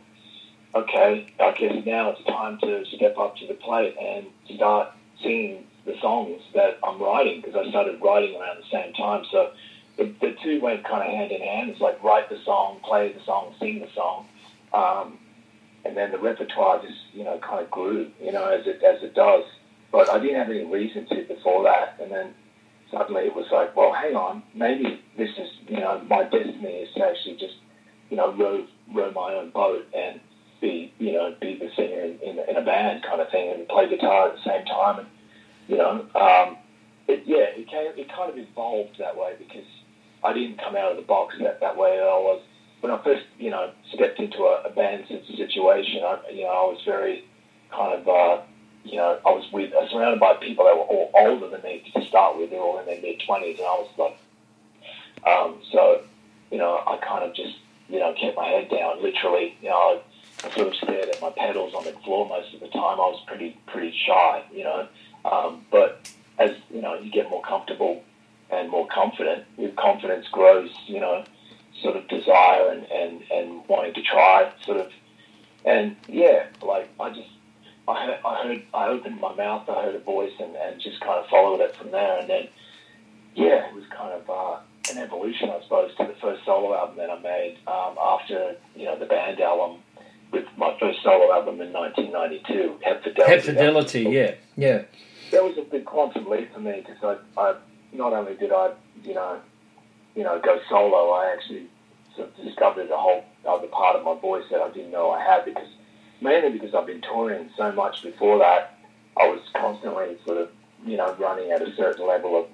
okay, 0.74 1.32
I 1.38 1.52
guess 1.52 1.84
now 1.86 2.10
it's 2.10 2.24
time 2.24 2.58
to 2.60 2.84
step 2.96 3.16
up 3.18 3.36
to 3.36 3.46
the 3.46 3.54
plate 3.54 3.94
and 4.00 4.26
start 4.56 4.88
singing 5.22 5.64
the 5.84 5.94
songs 6.00 6.40
that 6.54 6.78
I'm 6.82 7.00
writing 7.00 7.40
because 7.40 7.54
I 7.54 7.68
started 7.70 8.00
writing 8.02 8.40
around 8.40 8.58
the 8.58 8.70
same 8.70 8.92
time. 8.94 9.24
So 9.30 9.52
the, 10.02 10.14
the 10.20 10.36
two 10.42 10.60
went 10.60 10.84
kind 10.84 11.02
of 11.02 11.08
hand 11.08 11.30
in 11.30 11.40
hand. 11.40 11.70
It's 11.70 11.80
like 11.80 12.02
write 12.02 12.28
the 12.28 12.38
song, 12.44 12.80
play 12.84 13.12
the 13.12 13.24
song, 13.24 13.54
sing 13.58 13.80
the 13.80 13.88
song, 13.94 14.26
um, 14.72 15.18
and 15.84 15.96
then 15.96 16.10
the 16.10 16.18
repertoire 16.18 16.80
just 16.82 16.98
you 17.12 17.24
know 17.24 17.38
kind 17.38 17.62
of 17.62 17.70
grew, 17.70 18.10
you 18.20 18.32
know, 18.32 18.46
as 18.46 18.66
it 18.66 18.82
as 18.82 19.02
it 19.02 19.14
does. 19.14 19.44
But 19.90 20.10
I 20.10 20.18
didn't 20.18 20.36
have 20.36 20.50
any 20.50 20.64
reason 20.64 21.06
to 21.06 21.24
before 21.28 21.64
that, 21.64 21.98
and 22.00 22.10
then 22.10 22.34
suddenly 22.90 23.22
it 23.22 23.34
was 23.34 23.46
like, 23.52 23.76
well, 23.76 23.92
hang 23.92 24.16
on, 24.16 24.42
maybe 24.54 25.00
this 25.16 25.30
is 25.30 25.50
you 25.68 25.80
know 25.80 26.02
my 26.08 26.24
destiny 26.24 26.86
is 26.86 26.94
to 26.94 27.04
actually 27.06 27.36
just 27.36 27.54
you 28.10 28.16
know 28.16 28.32
row 28.34 28.66
row 28.94 29.10
my 29.12 29.34
own 29.34 29.50
boat 29.50 29.86
and 29.94 30.20
be 30.60 30.92
you 30.98 31.12
know 31.12 31.34
be 31.40 31.58
the 31.58 31.70
singer 31.76 32.02
in, 32.02 32.18
in, 32.20 32.38
in 32.48 32.56
a 32.56 32.62
band 32.62 33.02
kind 33.02 33.20
of 33.20 33.30
thing 33.30 33.52
and 33.52 33.68
play 33.68 33.88
guitar 33.88 34.28
at 34.28 34.36
the 34.36 34.42
same 34.42 34.64
time 34.64 35.00
and 35.00 35.08
you 35.66 35.76
know 35.76 36.06
um, 36.14 36.56
it, 37.08 37.24
yeah 37.26 37.50
it 37.56 37.68
came 37.68 37.90
it 37.96 38.08
kind 38.14 38.30
of 38.30 38.38
evolved 38.38 38.96
that 38.98 39.16
way 39.16 39.34
because 39.38 39.66
I 40.24 40.32
didn't 40.32 40.58
come 40.58 40.76
out 40.76 40.92
of 40.92 40.96
the 40.96 41.02
box 41.02 41.34
that, 41.40 41.60
that 41.60 41.76
way 41.76 41.98
I 41.98 42.18
was 42.18 42.42
when 42.80 42.92
I 42.92 43.02
first 43.02 43.24
you 43.38 43.50
know 43.50 43.70
stepped 43.94 44.18
into 44.18 44.38
a, 44.38 44.62
a 44.64 44.70
band 44.70 45.06
situation 45.08 46.02
I 46.04 46.18
you 46.32 46.42
know 46.42 46.48
I 46.48 46.64
was 46.72 46.80
very 46.84 47.24
kind 47.70 48.00
of 48.00 48.08
uh, 48.08 48.42
you 48.84 48.96
know 48.96 49.18
I 49.24 49.30
was 49.30 49.46
with 49.52 49.72
uh, 49.72 49.88
surrounded 49.88 50.20
by 50.20 50.34
people 50.34 50.64
that 50.64 50.76
were 50.76 50.82
all 50.82 51.10
older 51.14 51.48
than 51.48 51.62
me 51.62 51.82
to 51.94 52.06
start 52.06 52.38
with 52.38 52.50
they're 52.50 52.60
all 52.60 52.78
in 52.80 52.86
their 52.86 53.00
mid 53.00 53.22
twenties 53.26 53.58
and 53.58 53.66
I 53.66 53.84
was 53.84 53.90
like 53.98 54.18
um, 55.26 55.60
so 55.72 56.02
you 56.50 56.58
know 56.58 56.82
I 56.86 56.98
kind 56.98 57.24
of 57.24 57.34
just 57.34 57.56
you 57.88 57.98
know 57.98 58.14
kept 58.14 58.36
my 58.36 58.46
head 58.46 58.68
down 58.70 59.02
literally 59.02 59.56
you 59.62 59.68
know 59.68 59.76
I, 59.76 60.02
I 60.44 60.50
sort 60.50 60.68
of 60.68 60.74
stared 60.74 61.08
at 61.08 61.20
my 61.20 61.30
pedals 61.30 61.74
on 61.74 61.84
the 61.84 61.92
floor 62.04 62.28
most 62.28 62.52
of 62.54 62.60
the 62.60 62.68
time. 62.68 62.98
I 62.98 63.06
was 63.06 63.22
pretty 63.26 63.56
pretty 63.66 63.96
shy, 64.06 64.42
you 64.52 64.64
know. 64.64 64.88
Um, 65.24 65.64
but 65.70 66.10
as 66.38 66.50
you 66.72 66.82
know, 66.82 66.94
you 66.94 67.12
get 67.12 67.30
more 67.30 67.42
comfortable 67.42 68.02
and 68.52 68.70
more 68.70 68.86
confident. 68.92 69.44
With 69.56 69.74
confidence 69.76 70.26
grows, 70.30 70.70
you 70.86 71.00
know, 71.00 71.24
sort 71.82 71.96
of 71.96 72.06
desire 72.08 72.70
and, 72.70 72.84
and, 72.90 73.22
and 73.30 73.62
wanting 73.68 73.94
to 73.94 74.02
try 74.02 74.52
sort 74.64 74.78
of 74.78 74.92
and 75.64 75.96
yeah, 76.08 76.46
like 76.62 76.88
I 76.98 77.10
just 77.10 77.28
I 77.86 78.06
heard, 78.06 78.20
I 78.24 78.46
heard 78.46 78.62
I 78.74 78.88
opened 78.88 79.20
my 79.20 79.34
mouth, 79.34 79.68
I 79.68 79.84
heard 79.84 79.94
a 79.94 80.00
voice, 80.00 80.32
and, 80.40 80.54
and 80.56 80.80
just 80.80 81.00
kind 81.00 81.22
of 81.22 81.26
followed 81.28 81.60
it 81.60 81.76
from 81.76 81.90
there, 81.90 82.18
and 82.18 82.28
then 82.28 82.48
yeah, 83.34 83.68
it 83.68 83.74
was 83.74 83.84
kind 83.96 84.12
of 84.12 84.28
uh, 84.28 84.60
an 84.90 84.98
evolution, 84.98 85.50
I 85.50 85.62
suppose, 85.62 85.94
to 85.96 86.06
the 86.06 86.14
first 86.20 86.44
solo 86.44 86.74
album 86.76 86.96
that 86.98 87.10
I 87.10 87.18
made 87.20 87.58
um, 87.66 87.96
after 88.00 88.56
you 88.74 88.84
know 88.84 88.98
the 88.98 89.06
band 89.06 89.40
album 89.40 89.80
with 90.32 90.46
my 90.56 90.76
first 90.80 91.02
solo 91.02 91.32
album 91.32 91.60
in 91.60 91.72
1992, 91.72 92.80
Head 92.82 93.02
Fidelity. 93.02 93.52
Hepfidelity, 93.52 94.12
yeah, 94.12 94.34
yeah. 94.56 94.82
That 95.30 95.44
was 95.44 95.56
a 95.58 95.62
big 95.62 95.84
quantum 95.84 96.28
leap 96.28 96.52
for 96.52 96.60
me 96.60 96.84
because 96.86 97.18
I, 97.36 97.40
I 97.40 97.54
not 97.92 98.12
only 98.12 98.34
did 98.34 98.52
I 98.52 98.72
you 99.04 99.14
know 99.14 99.40
you 100.14 100.24
know 100.24 100.40
go 100.40 100.60
solo, 100.68 101.10
I 101.10 101.32
actually 101.32 101.66
sort 102.16 102.28
of 102.28 102.44
discovered 102.44 102.90
a 102.90 102.96
whole 102.96 103.24
other 103.48 103.68
part 103.68 103.96
of 103.96 104.04
my 104.04 104.18
voice 104.20 104.44
that 104.50 104.60
I 104.60 104.70
didn't 104.70 104.92
know 104.92 105.10
I 105.10 105.22
had 105.22 105.44
because 105.44 105.68
mainly 106.20 106.50
because 106.50 106.74
I've 106.74 106.86
been 106.86 107.00
touring 107.02 107.50
so 107.56 107.72
much 107.72 108.02
before 108.02 108.38
that. 108.38 108.78
I 109.20 109.28
was 109.28 109.40
constantly 109.54 110.16
sort 110.24 110.38
of 110.38 110.50
you 110.84 110.96
know 110.96 111.14
running 111.18 111.50
at 111.52 111.62
a 111.62 111.74
certain 111.76 112.06
level 112.06 112.38
of 112.38 112.46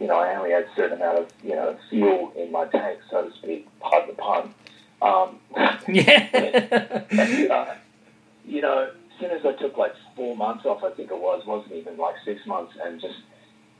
you 0.00 0.06
know, 0.06 0.18
I 0.18 0.34
only 0.34 0.50
had 0.50 0.64
a 0.64 0.74
certain 0.74 0.96
amount 0.96 1.18
of, 1.18 1.28
you 1.44 1.54
know, 1.54 1.76
fuel 1.90 2.32
in 2.34 2.50
my 2.50 2.64
tank, 2.64 3.00
so 3.10 3.28
to 3.28 3.36
speak, 3.36 3.68
pardon 3.80 4.08
the 4.08 4.14
pun. 4.14 4.54
Um, 5.02 5.38
yeah. 5.88 7.04
and, 7.10 7.50
uh, 7.50 7.74
you 8.46 8.62
know, 8.62 8.90
as 8.90 9.20
soon 9.20 9.30
as 9.30 9.44
I 9.44 9.52
took 9.52 9.76
like 9.76 9.92
four 10.16 10.34
months 10.34 10.64
off, 10.64 10.82
I 10.82 10.90
think 10.92 11.10
it 11.10 11.20
was, 11.20 11.44
wasn't 11.46 11.74
even 11.74 11.98
like 11.98 12.14
six 12.24 12.46
months, 12.46 12.72
and 12.82 12.98
just, 12.98 13.18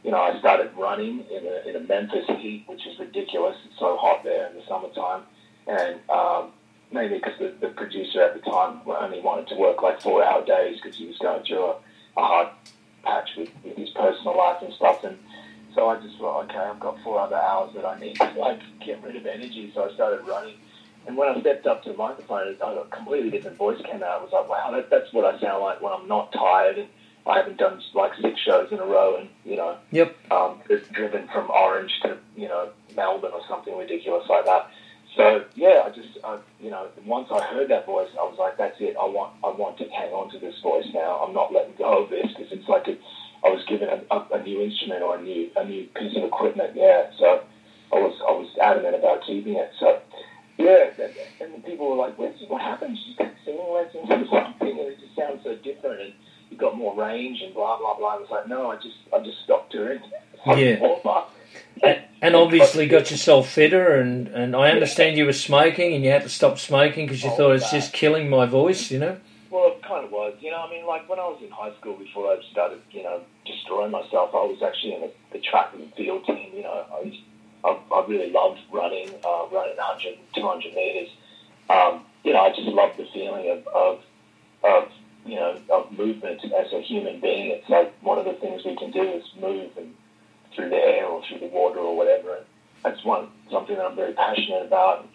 you 0.03 0.11
know, 0.11 0.19
I 0.19 0.39
started 0.39 0.71
running 0.77 1.25
in 1.31 1.47
a, 1.47 1.69
in 1.69 1.77
a 1.77 1.81
Memphis 1.81 2.27
heat, 2.39 2.65
which 2.67 2.87
is 2.87 2.99
ridiculous. 2.99 3.57
It's 3.67 3.79
so 3.79 3.97
hot 3.97 4.25
there 4.25 4.49
in 4.49 4.57
the 4.57 4.63
summertime. 4.67 5.23
And 5.67 6.01
um, 6.09 6.53
maybe 6.91 7.15
because 7.15 7.39
the, 7.39 7.55
the 7.61 7.69
producer 7.75 8.23
at 8.23 8.35
the 8.35 8.51
time 8.51 8.81
only 8.87 9.21
wanted 9.21 9.49
to 9.49 9.57
work 9.57 9.83
like 9.83 10.01
four 10.01 10.25
hour 10.25 10.45
days 10.45 10.79
because 10.83 10.97
he 10.97 11.07
was 11.07 11.19
going 11.19 11.45
through 11.45 11.65
a, 11.65 11.77
a 12.17 12.23
hard 12.23 12.49
patch 13.05 13.31
with, 13.37 13.51
with 13.63 13.77
his 13.77 13.91
personal 13.91 14.37
life 14.37 14.63
and 14.63 14.73
stuff. 14.73 15.05
And 15.05 15.19
so 15.75 15.89
I 15.89 16.01
just 16.01 16.17
thought, 16.19 16.45
okay, 16.45 16.59
I've 16.59 16.81
got 16.81 16.99
four 17.03 17.21
other 17.21 17.37
hours 17.37 17.73
that 17.75 17.85
I 17.85 17.99
need 18.01 18.17
to 18.17 18.33
like 18.39 18.61
get 18.85 19.03
rid 19.03 19.17
of 19.17 19.27
energy. 19.27 19.71
So 19.75 19.89
I 19.89 19.95
started 19.95 20.27
running. 20.27 20.55
And 21.07 21.17
when 21.17 21.29
I 21.29 21.41
stepped 21.41 21.67
up 21.67 21.83
to 21.85 21.93
the 21.93 21.97
microphone, 21.97 22.57
a 22.61 22.85
completely 22.91 23.31
different 23.31 23.57
voice 23.57 23.81
came 23.85 24.03
out. 24.03 24.21
I 24.21 24.23
was 24.23 24.33
like, 24.33 24.49
wow, 24.49 24.71
that, 24.73 24.91
that's 24.91 25.13
what 25.13 25.25
I 25.25 25.39
sound 25.41 25.63
like 25.63 25.81
when 25.81 25.93
I'm 25.93 26.09
not 26.09 26.33
tired 26.33 26.79
and 26.79 26.89
I 27.27 27.39
haven't 27.39 27.59
done 27.59 27.81
like 27.95 28.13
six 28.21 28.41
shows 28.41 28.69
in 28.73 28.79
a 28.79 28.87
row 28.87 29.17
and, 29.17 29.29
you 29.45 29.57
know, 29.57 29.77
yep. 29.91 30.17
um, 30.31 30.61
driven 30.93 31.29
from 31.29 31.51
Orange 31.51 31.93
to, 32.03 32.17
you 32.37 32.49
know, 32.49 32.71
Melbourne 32.97 33.33
or 33.35 33.43
something 33.49 33.77
ridiculous 33.77 34.29
like 34.29 34.47
that. 34.47 34.71
So 35.17 35.45
yeah, 35.55 35.83
I 35.85 35.91
just, 35.91 36.19
uh, 36.23 36.39
you 36.61 36.71
know, 36.71 36.89
once 37.05 37.29
I 37.33 37.43
heard 37.45 37.69
that 37.69 37.85
voice, 37.85 38.09
I 38.19 38.23
was 38.23 38.37
like, 38.39 38.57
that's 38.57 38.81
it. 38.81 38.97
I 39.01 39.05
want, 39.05 39.35
I 39.45 39.49
want 39.49 39.77
to 39.79 39.85
hang 39.89 40.11
on 40.13 40.31
to 40.31 40.39
this 40.39 40.55
voice 40.63 40.87
now. 40.95 41.19
I'm 41.27 41.35
not 41.35 41.53
letting 41.53 41.75
go 41.77 42.05
of 42.05 42.11
this 42.11 42.29
because 42.29 42.53
it's 42.53 42.69
like 42.69 42.87
it's, 42.89 43.03
I 43.45 43.49
was 43.49 43.65
given 43.67 43.89
a, 43.89 44.03
a, 44.15 44.27
a 44.35 44.43
new 44.43 44.61
instrument 44.61 45.03
or 45.03 45.17
a 45.17 45.23
new 45.23 45.51
a 45.57 45.65
new 45.65 45.87
piece 45.97 46.17
of 46.17 46.25
equipment. 46.25 46.73
Yeah, 46.77 47.11
so 47.19 47.43
I 47.93 47.97
was 47.97 48.15
I 48.21 48.33
was 48.33 48.49
adamant 48.61 48.95
about 48.95 49.25
keeping 49.27 49.55
it. 49.55 49.73
So 49.81 50.01
yeah, 50.59 50.91
and, 50.99 51.55
and 51.55 51.65
people 51.65 51.89
were 51.89 51.97
like, 51.97 52.19
"What 52.19 52.35
what 52.49 52.61
happened? 52.61 52.99
You 53.07 53.17
got 53.17 53.33
singing 53.45 53.73
lessons 53.73 54.11
or 54.11 54.27
something?" 54.29 54.79
And 54.79 54.89
it 54.93 55.01
just 55.01 55.17
sounds 55.17 55.41
so 55.43 55.57
different, 55.57 56.01
and 56.01 56.13
you 56.51 56.57
got 56.57 56.77
more 56.77 56.95
range 56.95 57.41
and 57.43 57.55
blah 57.55 57.79
blah 57.79 57.97
blah. 57.97 58.15
I 58.15 58.17
was 58.19 58.29
like, 58.31 58.49
"No, 58.49 58.71
I 58.71 58.77
just 58.77 58.97
I 59.13 59.21
just 59.21 59.43
stopped 59.45 59.73
touring." 59.73 60.01
Yeah. 60.47 60.97
And, 61.83 62.03
and 62.23 62.37
obviously 62.37 62.87
got 62.87 63.11
yourself 63.11 63.49
fitter, 63.49 63.95
and, 64.01 64.29
and 64.29 64.57
I 64.57 64.71
understand 64.71 65.17
you 65.17 65.27
were 65.27 65.33
smoking, 65.33 65.95
and 65.95 66.05
you 66.05 66.11
had 66.11 66.23
to 66.23 66.29
stop 66.29 66.59
smoking 66.59 67.07
because 67.07 67.23
you 67.23 67.31
Oh, 67.31 67.37
thought 67.37 67.57
it's 67.57 67.71
just 67.71 67.93
killing 67.93 68.29
my 68.29 68.47
voice, 68.47 68.91
you 68.91 68.99
know. 68.99 69.19
Well, 69.51 69.73
it 69.73 69.83
kind 69.83 70.05
of 70.05 70.13
was. 70.13 70.35
You 70.41 70.51
know, 70.51 70.59
I 70.59 70.71
mean, 70.71 70.87
like 70.87 71.09
when 71.09 71.19
I 71.19 71.25
was 71.25 71.41
in 71.43 71.51
high 71.51 71.73
school 71.79 71.95
before 71.97 72.33
I 72.33 72.41
started, 72.53 72.81
you 72.91 73.03
know, 73.03 73.21
destroying 73.47 73.91
myself, 73.91 74.31
I 74.33 74.45
was 74.45 74.63
actually 74.63 74.95
in 74.95 75.01
the, 75.03 75.13
the 75.33 75.39
track 75.41 75.71
and 75.75 75.93
field 75.95 76.25
team. 76.27 76.53
You 76.55 76.63
know, 76.63 76.85
I, 76.95 77.01
used, 77.03 77.23
I, 77.65 77.79
I 77.93 78.05
really 78.07 78.31
loved 78.31 78.61
running, 78.73 79.09
uh, 79.25 79.47
running 79.53 79.77
100, 79.77 80.19
200 80.35 80.75
meters. 80.75 81.09
Um, 81.69 82.05
you 82.25 82.33
know, 82.33 82.41
I 82.41 82.51
just 82.51 82.69
loved 82.69 82.99
the 82.99 83.07
feeling 83.13 83.51
of, 83.51 83.67
of, 83.69 84.01
of, 84.65 84.89
you 85.25 85.37
know, 85.37 85.59
of 85.73 85.93
movement 85.93 86.43
as 86.45 86.73
a 86.73 86.81
human 86.81 87.21
being. 87.21 87.51
It's 87.51 87.69
like 87.69 87.93
one 88.03 88.19
of 88.19 88.25
the 88.25 88.35
things 88.35 88.63
we 88.65 88.77
can 88.77 88.91
do 88.91 89.03
is 89.03 89.25
move 89.41 89.71
and 89.77 89.95
through 90.55 90.71
the 90.71 90.77
air 90.77 91.07
or 91.07 91.23
through 91.29 91.41
the 91.41 91.47
water 91.47 91.79
or 91.79 91.97
whatever. 91.97 92.37
And 92.37 92.47
that's 92.83 93.05
one 93.05 93.29
something 93.51 93.77
that 93.77 93.85
I'm 93.85 93.97
very 93.97 94.13
passionate 94.13 94.67
about. 94.67 95.07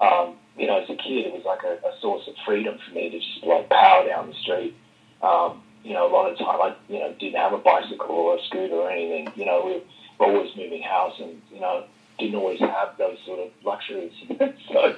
Um, 0.00 0.36
you 0.56 0.66
know, 0.66 0.80
as 0.80 0.90
a 0.90 0.96
kid, 0.96 1.26
it 1.26 1.32
was 1.32 1.44
like 1.44 1.62
a, 1.64 1.74
a 1.86 2.00
source 2.00 2.26
of 2.28 2.34
freedom 2.46 2.78
for 2.86 2.94
me 2.94 3.10
to 3.10 3.18
just 3.18 3.44
like 3.44 3.68
power 3.68 4.06
down 4.06 4.28
the 4.28 4.34
street. 4.34 4.74
Um, 5.22 5.62
you 5.84 5.94
know, 5.94 6.06
a 6.06 6.12
lot 6.12 6.30
of 6.30 6.38
the 6.38 6.44
time 6.44 6.60
I, 6.60 6.74
you 6.88 6.98
know, 7.00 7.14
didn't 7.18 7.40
have 7.40 7.52
a 7.52 7.58
bicycle 7.58 8.10
or 8.10 8.36
a 8.36 8.42
scooter 8.42 8.74
or 8.74 8.90
anything. 8.90 9.32
You 9.36 9.46
know, 9.46 9.64
we 9.64 9.72
were 10.18 10.32
always 10.32 10.54
moving 10.56 10.82
house 10.82 11.14
and, 11.20 11.40
you 11.50 11.60
know, 11.60 11.84
didn't 12.18 12.34
always 12.34 12.60
have 12.60 12.96
those 12.98 13.18
sort 13.24 13.40
of 13.40 13.50
luxuries. 13.64 14.12
so, 14.72 14.96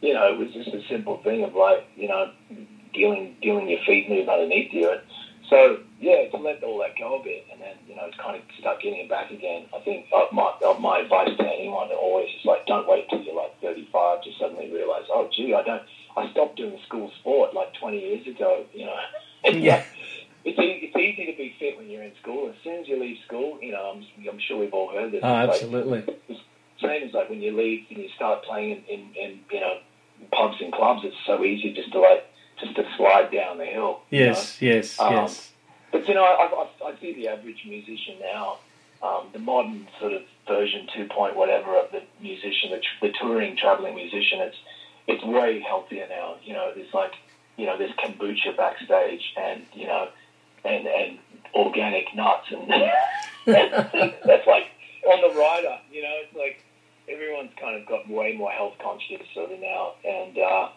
you 0.00 0.14
know, 0.14 0.32
it 0.32 0.38
was 0.38 0.52
just 0.52 0.68
a 0.68 0.82
simple 0.88 1.20
thing 1.22 1.42
of 1.42 1.54
like, 1.54 1.84
you 1.96 2.08
know, 2.08 2.30
feeling, 2.94 3.36
feeling 3.42 3.68
your 3.68 3.80
feet 3.86 4.08
move 4.08 4.28
underneath 4.28 4.72
you. 4.72 4.90
And 4.90 5.00
so, 5.48 5.78
yeah, 6.00 6.28
to 6.30 6.36
let 6.36 6.62
all 6.62 6.78
that 6.80 6.98
go 6.98 7.20
a 7.20 7.22
bit 7.22 7.46
and 7.52 7.60
then, 7.60 7.76
you 7.88 7.94
know, 7.96 8.08
kind 8.22 8.36
of 8.36 8.42
start 8.58 8.80
getting 8.82 9.00
it 9.00 9.08
back 9.08 9.30
again. 9.30 9.66
I 9.74 9.80
think 9.80 10.06
uh, 10.14 10.26
my, 10.32 10.52
uh, 10.64 10.74
my 10.78 11.00
advice 11.00 11.36
to 11.36 11.44
anyone 11.46 11.88
always 11.90 12.28
is 12.38 12.44
like, 12.44 12.66
don't 12.66 12.88
wait 12.88 13.08
till 13.10 13.22
you're 13.22 13.34
like 13.34 13.60
35 13.60 14.22
to 14.24 14.30
suddenly 14.38 14.70
realize, 14.72 15.04
oh, 15.10 15.28
gee, 15.34 15.54
I 15.54 15.62
don't, 15.62 15.82
I 16.16 16.30
stopped 16.32 16.56
doing 16.56 16.78
school 16.86 17.10
sport 17.20 17.54
like 17.54 17.72
20 17.80 17.98
years 17.98 18.26
ago, 18.26 18.64
you 18.72 18.86
know. 18.86 18.96
Yeah. 19.52 19.84
It's, 20.44 20.58
e- 20.58 20.80
it's 20.90 20.96
easy 20.96 21.30
to 21.30 21.36
be 21.36 21.54
fit 21.58 21.76
when 21.76 21.88
you're 21.90 22.02
in 22.02 22.12
school. 22.20 22.48
As 22.48 22.54
soon 22.64 22.80
as 22.80 22.88
you 22.88 22.98
leave 23.00 23.16
school, 23.26 23.58
you 23.62 23.70
know, 23.72 23.92
I'm, 23.94 24.04
I'm 24.28 24.38
sure 24.40 24.58
we've 24.58 24.72
all 24.74 24.90
heard 24.92 25.12
this. 25.12 25.20
Oh, 25.22 25.40
It's 25.40 25.48
like- 25.48 25.62
absolutely. 25.62 26.16
same 26.80 27.02
as 27.08 27.12
like 27.14 27.30
when 27.30 27.40
you 27.40 27.56
leave 27.56 27.86
and 27.90 27.98
you 27.98 28.08
start 28.16 28.42
playing 28.44 28.82
in, 28.88 29.00
in, 29.00 29.00
in 29.20 29.40
you 29.52 29.60
know 29.60 29.78
pubs 30.32 30.56
and 30.60 30.72
clubs. 30.72 31.02
It's 31.04 31.16
so 31.26 31.44
easy 31.44 31.72
just 31.72 31.92
to 31.92 32.00
like 32.00 32.24
just 32.62 32.76
to 32.76 32.84
slide 32.96 33.30
down 33.30 33.58
the 33.58 33.66
hill. 33.66 34.00
you 34.10 34.20
Yes, 34.20 34.60
yes, 34.60 34.98
Um, 35.00 35.12
yes. 35.12 35.50
But 35.90 36.08
you 36.08 36.14
know, 36.14 36.24
I, 36.24 36.66
I, 36.84 36.90
I 36.90 37.00
see 37.00 37.12
the 37.14 37.28
average 37.28 37.64
musician 37.66 38.16
now, 38.20 38.58
um, 39.02 39.28
the 39.32 39.38
modern 39.38 39.88
sort 40.00 40.12
of 40.12 40.22
version 40.48 40.88
two 40.94 41.06
point 41.06 41.36
whatever 41.36 41.76
of 41.76 41.90
the 41.92 42.02
musician, 42.20 42.70
the, 42.70 42.78
tr- 42.78 43.06
the 43.06 43.12
touring 43.20 43.56
traveling 43.56 43.94
musician. 43.94 44.40
It's 44.40 44.56
it's 45.06 45.24
way 45.24 45.60
healthier 45.60 46.06
now. 46.08 46.36
You 46.44 46.54
know, 46.54 46.72
there's 46.74 46.94
like 46.94 47.12
you 47.56 47.66
know 47.66 47.76
there's 47.76 47.92
kombucha 47.92 48.56
backstage 48.56 49.22
and 49.36 49.66
you 49.74 49.86
know 49.86 50.08
and 50.64 50.86
and 50.86 51.18
organic 51.54 52.14
nuts 52.14 52.46
and 52.50 52.68
that's 53.46 54.46
like 54.46 54.66
on 55.06 55.20
the 55.20 55.38
rider. 55.38 55.78
You 55.90 56.02
know, 56.02 56.14
it's 56.22 56.34
like 56.36 56.64
everyone's 57.08 57.52
kind 57.60 57.80
of 57.80 57.86
got 57.86 58.08
way 58.08 58.34
more 58.36 58.50
health 58.50 58.74
conscious 58.82 59.20
sort 59.34 59.52
of 59.52 59.60
now, 59.60 59.94
and 60.04 60.38
uh, 60.38 60.68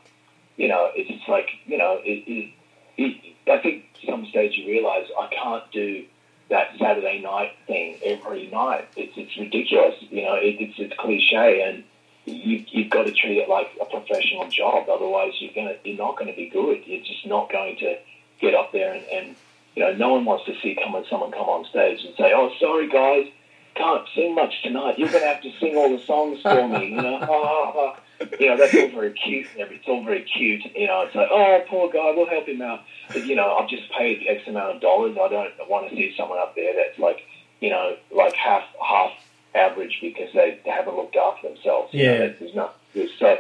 you 0.58 0.68
know, 0.68 0.90
it's 0.96 1.28
like 1.28 1.50
you 1.66 1.78
know, 1.78 2.00
it, 2.04 2.24
it, 2.28 2.52
it, 2.98 3.52
I 3.52 3.58
think 3.62 3.86
some 4.06 4.26
stage 4.28 4.58
you 4.58 4.68
realise 4.68 5.10
I 5.20 5.28
can't 5.28 5.72
do 5.72 6.06
that 6.50 6.70
Saturday 6.80 7.22
night 7.22 7.54
thing 7.68 7.98
every 8.04 8.48
night. 8.48 8.88
It's 8.96 9.14
it's 9.16 9.38
ridiculous. 9.38 9.96
You 10.10 10.24
know, 10.24 10.36
it, 10.36 10.56
it's 10.60 10.76
it's 10.78 10.96
cliche, 10.98 11.62
and 11.62 11.84
you 12.26 12.64
you've 12.70 12.90
got 12.90 13.04
to 13.04 13.12
treat 13.12 13.38
it 13.38 13.50
like 13.50 13.72
a 13.82 13.86
professional 13.86 14.48
job. 14.50 14.90
Otherwise, 14.90 15.34
you're 15.40 15.54
gonna 15.54 15.76
you're 15.84 15.98
not 15.98 16.18
going 16.18 16.30
to 16.30 16.36
be 16.36 16.50
good. 16.50 16.84
You're 16.86 17.04
just 17.04 17.26
not 17.26 17.52
going 17.52 17.78
to 17.78 17.98
get 18.40 18.54
up 18.54 18.72
there 18.72 18.94
and, 18.94 19.04
and 19.06 19.36
you 19.76 19.84
know, 19.84 19.94
no 19.94 20.10
one 20.10 20.26
wants 20.26 20.46
to 20.46 20.54
see 20.62 20.76
come 20.82 21.04
someone 21.10 21.32
come 21.32 21.50
on 21.50 21.66
stage 21.66 22.04
and 22.06 22.16
say, 22.16 22.32
"Oh, 22.34 22.50
sorry 22.60 22.88
guys, 22.88 23.28
can't 23.76 24.08
sing 24.16 24.34
much 24.34 24.62
tonight. 24.64 24.98
You're 24.98 25.10
going 25.10 25.22
to 25.22 25.28
have 25.28 25.42
to 25.42 25.52
sing 25.60 25.76
all 25.76 25.96
the 25.96 26.04
songs 26.04 26.42
for 26.42 26.68
me." 26.68 26.92
You 26.92 27.02
know. 27.02 27.96
you 28.40 28.48
know 28.48 28.58
that's 28.58 28.74
all 28.74 28.90
very 28.90 29.12
cute. 29.14 29.48
and 29.60 29.72
It's 29.72 29.88
all 29.88 30.04
very 30.04 30.24
cute. 30.24 30.64
You 30.76 30.88
know, 30.88 31.02
it's 31.02 31.16
like, 31.16 31.28
"Oh, 31.32 31.62
poor 31.68 31.90
guy, 31.92 32.12
we'll 32.16 32.28
help 32.30 32.48
him 32.48 32.62
out." 32.62 32.82
But 33.10 33.26
you 33.26 33.36
know, 33.36 33.56
I've 33.56 33.70
just 33.70 33.92
paid 33.92 34.26
X 34.28 34.48
amount 34.48 34.76
of 34.76 34.82
dollars. 34.82 35.18
I 35.22 35.28
don't 35.30 35.52
want 35.70 35.90
to 35.90 35.96
see 35.96 36.14
someone 36.18 36.40
up 36.40 36.56
there 36.56 36.74
that's 36.76 36.98
like, 37.00 37.22
you 37.60 37.70
know, 37.70 37.96
like 38.12 38.34
half 38.36 38.64
half 38.82 39.12
average 39.54 40.00
because 40.02 40.30
they, 40.34 40.60
haven't 40.66 40.96
looked 40.96 41.16
after 41.16 41.48
themselves. 41.48 41.94
You 41.94 42.06
know, 42.06 42.14
Yeah. 42.14 42.32
there's 42.40 42.56
not. 42.56 42.78
So, 43.20 43.38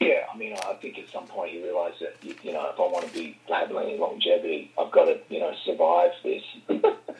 yeah, 0.00 0.26
I 0.32 0.36
mean, 0.36 0.52
I 0.54 0.74
think 0.74 0.98
at 0.98 1.08
some 1.10 1.26
point 1.26 1.52
you 1.54 1.64
realise 1.64 1.94
that 2.00 2.16
you, 2.22 2.52
know, 2.52 2.68
if 2.72 2.78
I 2.78 2.82
want 2.82 3.06
to 3.06 3.12
be 3.14 3.38
having 3.48 3.76
any 3.76 3.96
longevity, 3.96 4.70
I've 4.78 4.90
got 4.90 5.06
to, 5.06 5.18
you 5.28 5.40
know, 5.40 5.52
survive. 5.64 5.95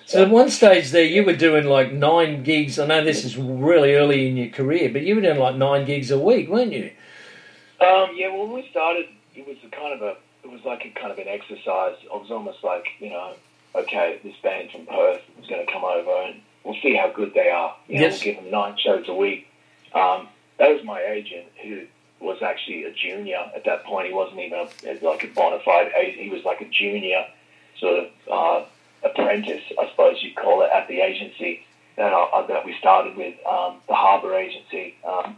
So 0.06 0.22
at 0.22 0.30
one 0.30 0.50
stage 0.50 0.92
there, 0.92 1.04
you 1.04 1.24
were 1.24 1.34
doing 1.34 1.64
like 1.66 1.92
nine 1.92 2.44
gigs. 2.44 2.78
I 2.78 2.86
know 2.86 3.02
this 3.02 3.24
is 3.24 3.36
really 3.36 3.94
early 3.94 4.28
in 4.28 4.36
your 4.36 4.50
career, 4.50 4.88
but 4.92 5.02
you 5.02 5.16
were 5.16 5.20
doing 5.20 5.38
like 5.38 5.56
nine 5.56 5.84
gigs 5.84 6.12
a 6.12 6.18
week, 6.18 6.48
weren't 6.48 6.72
you? 6.72 6.92
Um, 7.80 8.10
yeah, 8.14 8.28
well, 8.28 8.46
when 8.46 8.52
we 8.52 8.68
started, 8.70 9.06
it 9.34 9.46
was 9.46 9.56
a 9.66 9.68
kind 9.68 9.92
of 9.92 10.02
a, 10.02 10.16
it 10.44 10.50
was 10.50 10.60
like 10.64 10.84
a 10.84 10.90
kind 10.98 11.10
of 11.10 11.18
an 11.18 11.26
exercise. 11.26 11.96
I 12.12 12.16
was 12.16 12.30
almost 12.30 12.62
like, 12.62 12.86
you 13.00 13.10
know, 13.10 13.32
okay, 13.74 14.20
this 14.22 14.36
band 14.44 14.70
from 14.70 14.86
Perth 14.86 15.22
is 15.42 15.48
going 15.48 15.66
to 15.66 15.72
come 15.72 15.82
over 15.84 16.22
and 16.22 16.40
we'll 16.62 16.80
see 16.80 16.94
how 16.94 17.10
good 17.10 17.34
they 17.34 17.50
are. 17.50 17.74
You 17.88 17.96
know, 17.96 18.00
Yes. 18.02 18.24
we'll 18.24 18.34
give 18.34 18.44
them 18.44 18.52
nine 18.52 18.76
shows 18.78 19.06
a 19.08 19.14
week. 19.14 19.48
Um, 19.92 20.28
that 20.60 20.68
was 20.70 20.84
my 20.84 21.02
agent 21.02 21.46
who, 21.62 21.82
was 22.18 22.40
actually 22.40 22.84
a 22.84 22.92
junior 22.94 23.36
at 23.54 23.64
that 23.66 23.84
point. 23.84 24.06
He 24.06 24.12
wasn't 24.14 24.40
even 24.40 24.58
a, 24.60 25.04
like 25.04 25.22
a 25.22 25.26
bona 25.28 25.58
fide. 25.62 25.92
He 26.16 26.30
was 26.30 26.42
like 26.44 26.62
a 26.62 26.64
junior 26.64 27.26
sort 27.78 28.04
of 28.04 28.06
uh, 28.32 28.66
apprentice, 29.04 29.62
I 29.78 29.88
suppose 29.90 30.22
you'd 30.22 30.36
call 30.36 30.62
it, 30.62 30.70
at 30.72 30.88
the 30.88 31.00
agency 31.00 31.64
that 31.96 32.12
I, 32.12 32.44
that 32.48 32.64
we 32.64 32.74
started 32.78 33.16
with, 33.16 33.34
um, 33.46 33.80
the 33.88 33.94
Harbour 33.94 34.34
Agency, 34.34 34.94
um, 35.06 35.36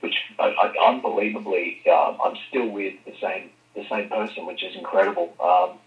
which 0.00 0.16
I, 0.38 0.48
I, 0.48 0.88
unbelievably 0.88 1.82
um, 1.90 2.18
I'm 2.24 2.36
still 2.48 2.68
with 2.68 2.94
the 3.04 3.14
same 3.20 3.50
the 3.74 3.86
same 3.88 4.08
person, 4.08 4.44
which 4.44 4.62
is 4.62 4.76
incredible. 4.76 5.32
Um, 5.42 5.78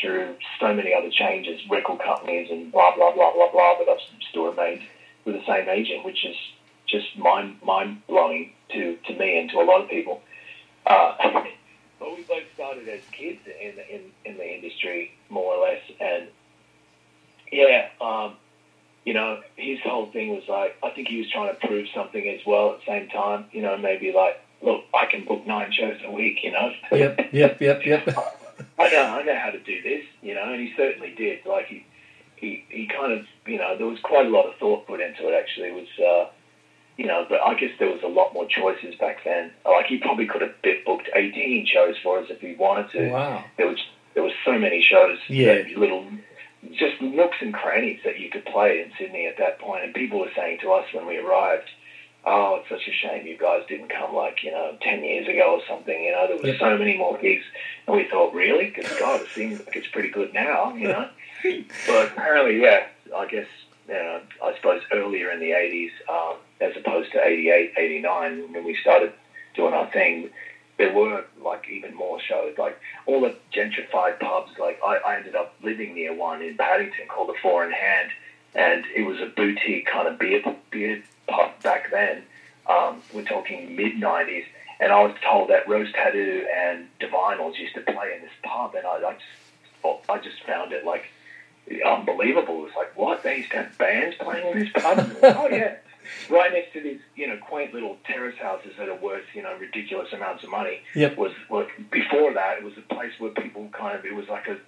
through 0.00 0.36
so 0.58 0.74
many 0.74 0.94
other 0.94 1.10
changes, 1.10 1.60
record 1.70 2.00
companies 2.00 2.50
and 2.50 2.72
blah 2.72 2.94
blah 2.94 3.12
blah 3.12 3.32
blah 3.32 3.50
blah, 3.52 3.74
but 3.78 3.88
I've 3.88 4.00
still 4.30 4.46
remained 4.46 4.82
with 5.24 5.36
the 5.36 5.46
same 5.46 5.68
agent, 5.68 6.04
which 6.04 6.24
is 6.24 6.36
just 6.86 7.16
mind 7.16 7.58
mind 7.62 8.02
blowing 8.06 8.52
to, 8.72 8.96
to 9.06 9.14
me 9.14 9.38
and 9.38 9.50
to 9.50 9.60
a 9.60 9.64
lot 9.64 9.82
of 9.82 9.88
people. 9.88 10.22
Uh, 10.86 11.14
but 11.98 12.16
we 12.16 12.22
both 12.24 12.44
started 12.54 12.88
as 12.88 13.00
kids 13.12 13.40
in, 13.46 13.74
in 13.90 14.00
in 14.24 14.36
the 14.36 14.54
industry, 14.54 15.12
more 15.28 15.54
or 15.54 15.68
less, 15.68 15.82
and 16.00 16.28
yeah, 17.52 17.88
um, 18.00 18.36
you 19.04 19.14
know, 19.14 19.40
his 19.56 19.78
whole 19.84 20.10
thing 20.10 20.30
was 20.30 20.44
like, 20.48 20.76
I 20.82 20.90
think 20.90 21.08
he 21.08 21.18
was 21.18 21.30
trying 21.30 21.54
to 21.54 21.66
prove 21.66 21.86
something 21.94 22.28
as 22.28 22.40
well 22.46 22.72
at 22.72 22.80
the 22.80 22.86
same 22.86 23.08
time. 23.08 23.46
You 23.52 23.62
know, 23.62 23.76
maybe 23.76 24.12
like, 24.12 24.40
look, 24.62 24.84
I 24.94 25.06
can 25.06 25.24
book 25.24 25.46
nine 25.46 25.72
shows 25.72 25.98
a 26.04 26.10
week. 26.10 26.38
You 26.42 26.52
know. 26.52 26.72
Yep. 26.92 27.32
Yep. 27.32 27.60
Yep. 27.60 27.86
Yep. 27.86 28.08
I 28.78 28.88
know. 28.88 29.02
I 29.02 29.22
know 29.22 29.38
how 29.38 29.50
to 29.50 29.60
do 29.60 29.82
this. 29.82 30.04
You 30.22 30.34
know, 30.34 30.52
and 30.52 30.60
he 30.60 30.72
certainly 30.76 31.14
did. 31.14 31.44
Like 31.44 31.66
he, 31.66 31.86
he, 32.36 32.64
he 32.68 32.86
kind 32.86 33.12
of, 33.12 33.26
you 33.46 33.58
know, 33.58 33.76
there 33.76 33.86
was 33.86 33.98
quite 34.02 34.26
a 34.26 34.30
lot 34.30 34.46
of 34.46 34.56
thought 34.56 34.86
put 34.86 35.00
into 35.00 35.28
it. 35.28 35.34
Actually, 35.34 35.68
it 35.68 35.74
was. 35.74 35.88
Uh, 35.98 36.30
you 36.98 37.06
know, 37.06 37.24
but 37.26 37.40
I 37.40 37.54
guess 37.54 37.70
there 37.78 37.88
was 37.88 38.02
a 38.04 38.06
lot 38.08 38.34
more 38.34 38.46
choices 38.46 38.94
back 38.96 39.24
then. 39.24 39.50
Like 39.64 39.86
he 39.86 39.96
probably 39.96 40.26
could 40.26 40.42
have 40.42 40.60
bit 40.62 40.84
booked 40.84 41.08
18 41.14 41.66
shows 41.66 41.96
for 42.02 42.18
us 42.18 42.26
if 42.28 42.40
he 42.40 42.54
wanted 42.54 42.90
to. 42.90 43.08
Wow. 43.08 43.44
There 43.56 43.66
was 43.66 43.78
there 44.14 44.22
was 44.22 44.32
so 44.44 44.58
many 44.58 44.82
shows. 44.82 45.18
Yeah. 45.26 45.62
Little 45.74 46.06
just 46.70 47.00
nooks 47.00 47.36
and 47.40 47.52
crannies 47.52 48.00
that 48.04 48.18
you 48.18 48.30
could 48.30 48.44
play 48.44 48.80
in 48.80 48.92
Sydney 48.98 49.26
at 49.26 49.38
that 49.38 49.58
point. 49.58 49.84
And 49.84 49.94
people 49.94 50.20
were 50.20 50.30
saying 50.36 50.58
to 50.62 50.72
us 50.72 50.86
when 50.92 51.06
we 51.06 51.18
arrived, 51.18 51.68
"Oh, 52.24 52.56
it's 52.56 52.68
such 52.68 52.86
a 52.86 52.92
shame 52.92 53.26
you 53.26 53.36
guys 53.36 53.64
didn't 53.68 53.88
come 53.88 54.14
like 54.14 54.42
you 54.44 54.52
know 54.52 54.76
ten 54.80 55.02
years 55.02 55.26
ago 55.28 55.58
or 55.58 55.62
something." 55.68 56.04
You 56.04 56.12
know, 56.12 56.26
there 56.28 56.52
were 56.52 56.58
so 56.58 56.78
many 56.78 56.96
more 56.96 57.18
gigs, 57.18 57.44
and 57.86 57.96
we 57.96 58.04
thought, 58.04 58.32
really, 58.32 58.66
because 58.66 58.90
God, 58.98 59.22
it 59.22 59.28
seems 59.28 59.58
like 59.66 59.76
it's 59.76 59.88
pretty 59.88 60.10
good 60.10 60.32
now. 60.32 60.74
You 60.74 60.88
know, 60.88 61.08
but 61.86 62.12
apparently, 62.12 62.60
yeah, 62.60 62.86
I 63.16 63.26
guess 63.26 63.48
you 63.88 63.94
know, 63.94 64.20
I 64.42 64.54
suppose 64.56 64.82
earlier 64.92 65.30
in 65.30 65.40
the 65.40 65.50
'80s, 65.50 65.90
um, 66.08 66.36
as 66.60 66.76
opposed 66.76 67.12
to 67.12 67.26
'88, 67.26 67.72
'89, 67.76 68.52
when 68.52 68.64
we 68.64 68.76
started 68.76 69.12
doing 69.54 69.74
our 69.74 69.90
thing, 69.90 70.30
there 70.78 70.92
were 70.92 71.24
like 71.42 71.68
even 71.68 71.94
more 71.94 72.20
shows. 72.20 72.56
Like 72.58 72.78
all 73.06 73.20
the 73.20 73.36
gentrified 73.52 74.18
pubs. 74.20 74.52
Like 74.58 74.80
I, 74.84 74.96
I 74.96 75.16
ended 75.16 75.34
up 75.34 75.54
living 75.62 75.94
near 75.94 76.14
one 76.14 76.42
in 76.42 76.56
Paddington 76.56 77.08
called 77.08 77.28
the 77.28 77.38
Four 77.42 77.64
in 77.64 77.72
Hand, 77.72 78.10
and 78.54 78.84
it 78.94 79.02
was 79.02 79.20
a 79.20 79.26
boutique 79.26 79.86
kind 79.86 80.08
of 80.08 80.18
beer 80.18 80.42
beer 80.70 81.02
pub 81.26 81.50
back 81.62 81.90
then. 81.90 82.22
Um, 82.68 83.02
we're 83.12 83.24
talking 83.24 83.76
mid 83.76 83.96
'90s, 83.96 84.44
and 84.80 84.92
I 84.92 85.02
was 85.02 85.14
told 85.24 85.50
that 85.50 85.68
Rose 85.68 85.92
Tattoo 85.92 86.46
and 86.54 86.88
Divinyls 87.00 87.58
used 87.58 87.74
to 87.74 87.80
play 87.80 88.14
in 88.14 88.22
this 88.22 88.32
pub, 88.42 88.74
and 88.74 88.86
I, 88.86 88.96
I 88.96 89.12
just 89.14 90.00
I 90.08 90.18
just 90.18 90.42
found 90.44 90.72
it 90.72 90.84
like 90.84 91.06
unbelievable. 91.84 92.60
It 92.60 92.62
was 92.62 92.72
like, 92.76 92.96
what? 92.96 93.22
They 93.22 93.38
used 93.38 93.50
to 93.50 93.58
have 93.58 93.78
bands 93.78 94.16
playing 94.18 94.46
in 94.52 94.58
this 94.58 94.72
pub? 94.72 95.16
oh, 95.22 95.48
yeah. 95.48 95.76
Right 96.30 96.52
next 96.52 96.72
to 96.74 96.80
these, 96.82 97.00
you 97.14 97.26
know, 97.26 97.36
quaint 97.36 97.72
little 97.74 97.96
terrace 98.06 98.36
houses 98.40 98.72
that 98.78 98.88
are 98.88 98.98
worth, 98.98 99.24
you 99.34 99.42
know, 99.42 99.56
ridiculous 99.58 100.12
amounts 100.12 100.44
of 100.44 100.50
money. 100.50 100.80
Yep. 100.94 101.16
Was, 101.16 101.32
was 101.48 101.66
before 101.90 102.32
that, 102.34 102.58
it 102.58 102.64
was 102.64 102.74
a 102.76 102.94
place 102.94 103.12
where 103.18 103.30
people 103.30 103.68
kind 103.72 103.98
of, 103.98 104.04
it 104.04 104.14
was 104.14 104.28
like 104.28 104.48
a 104.48 104.58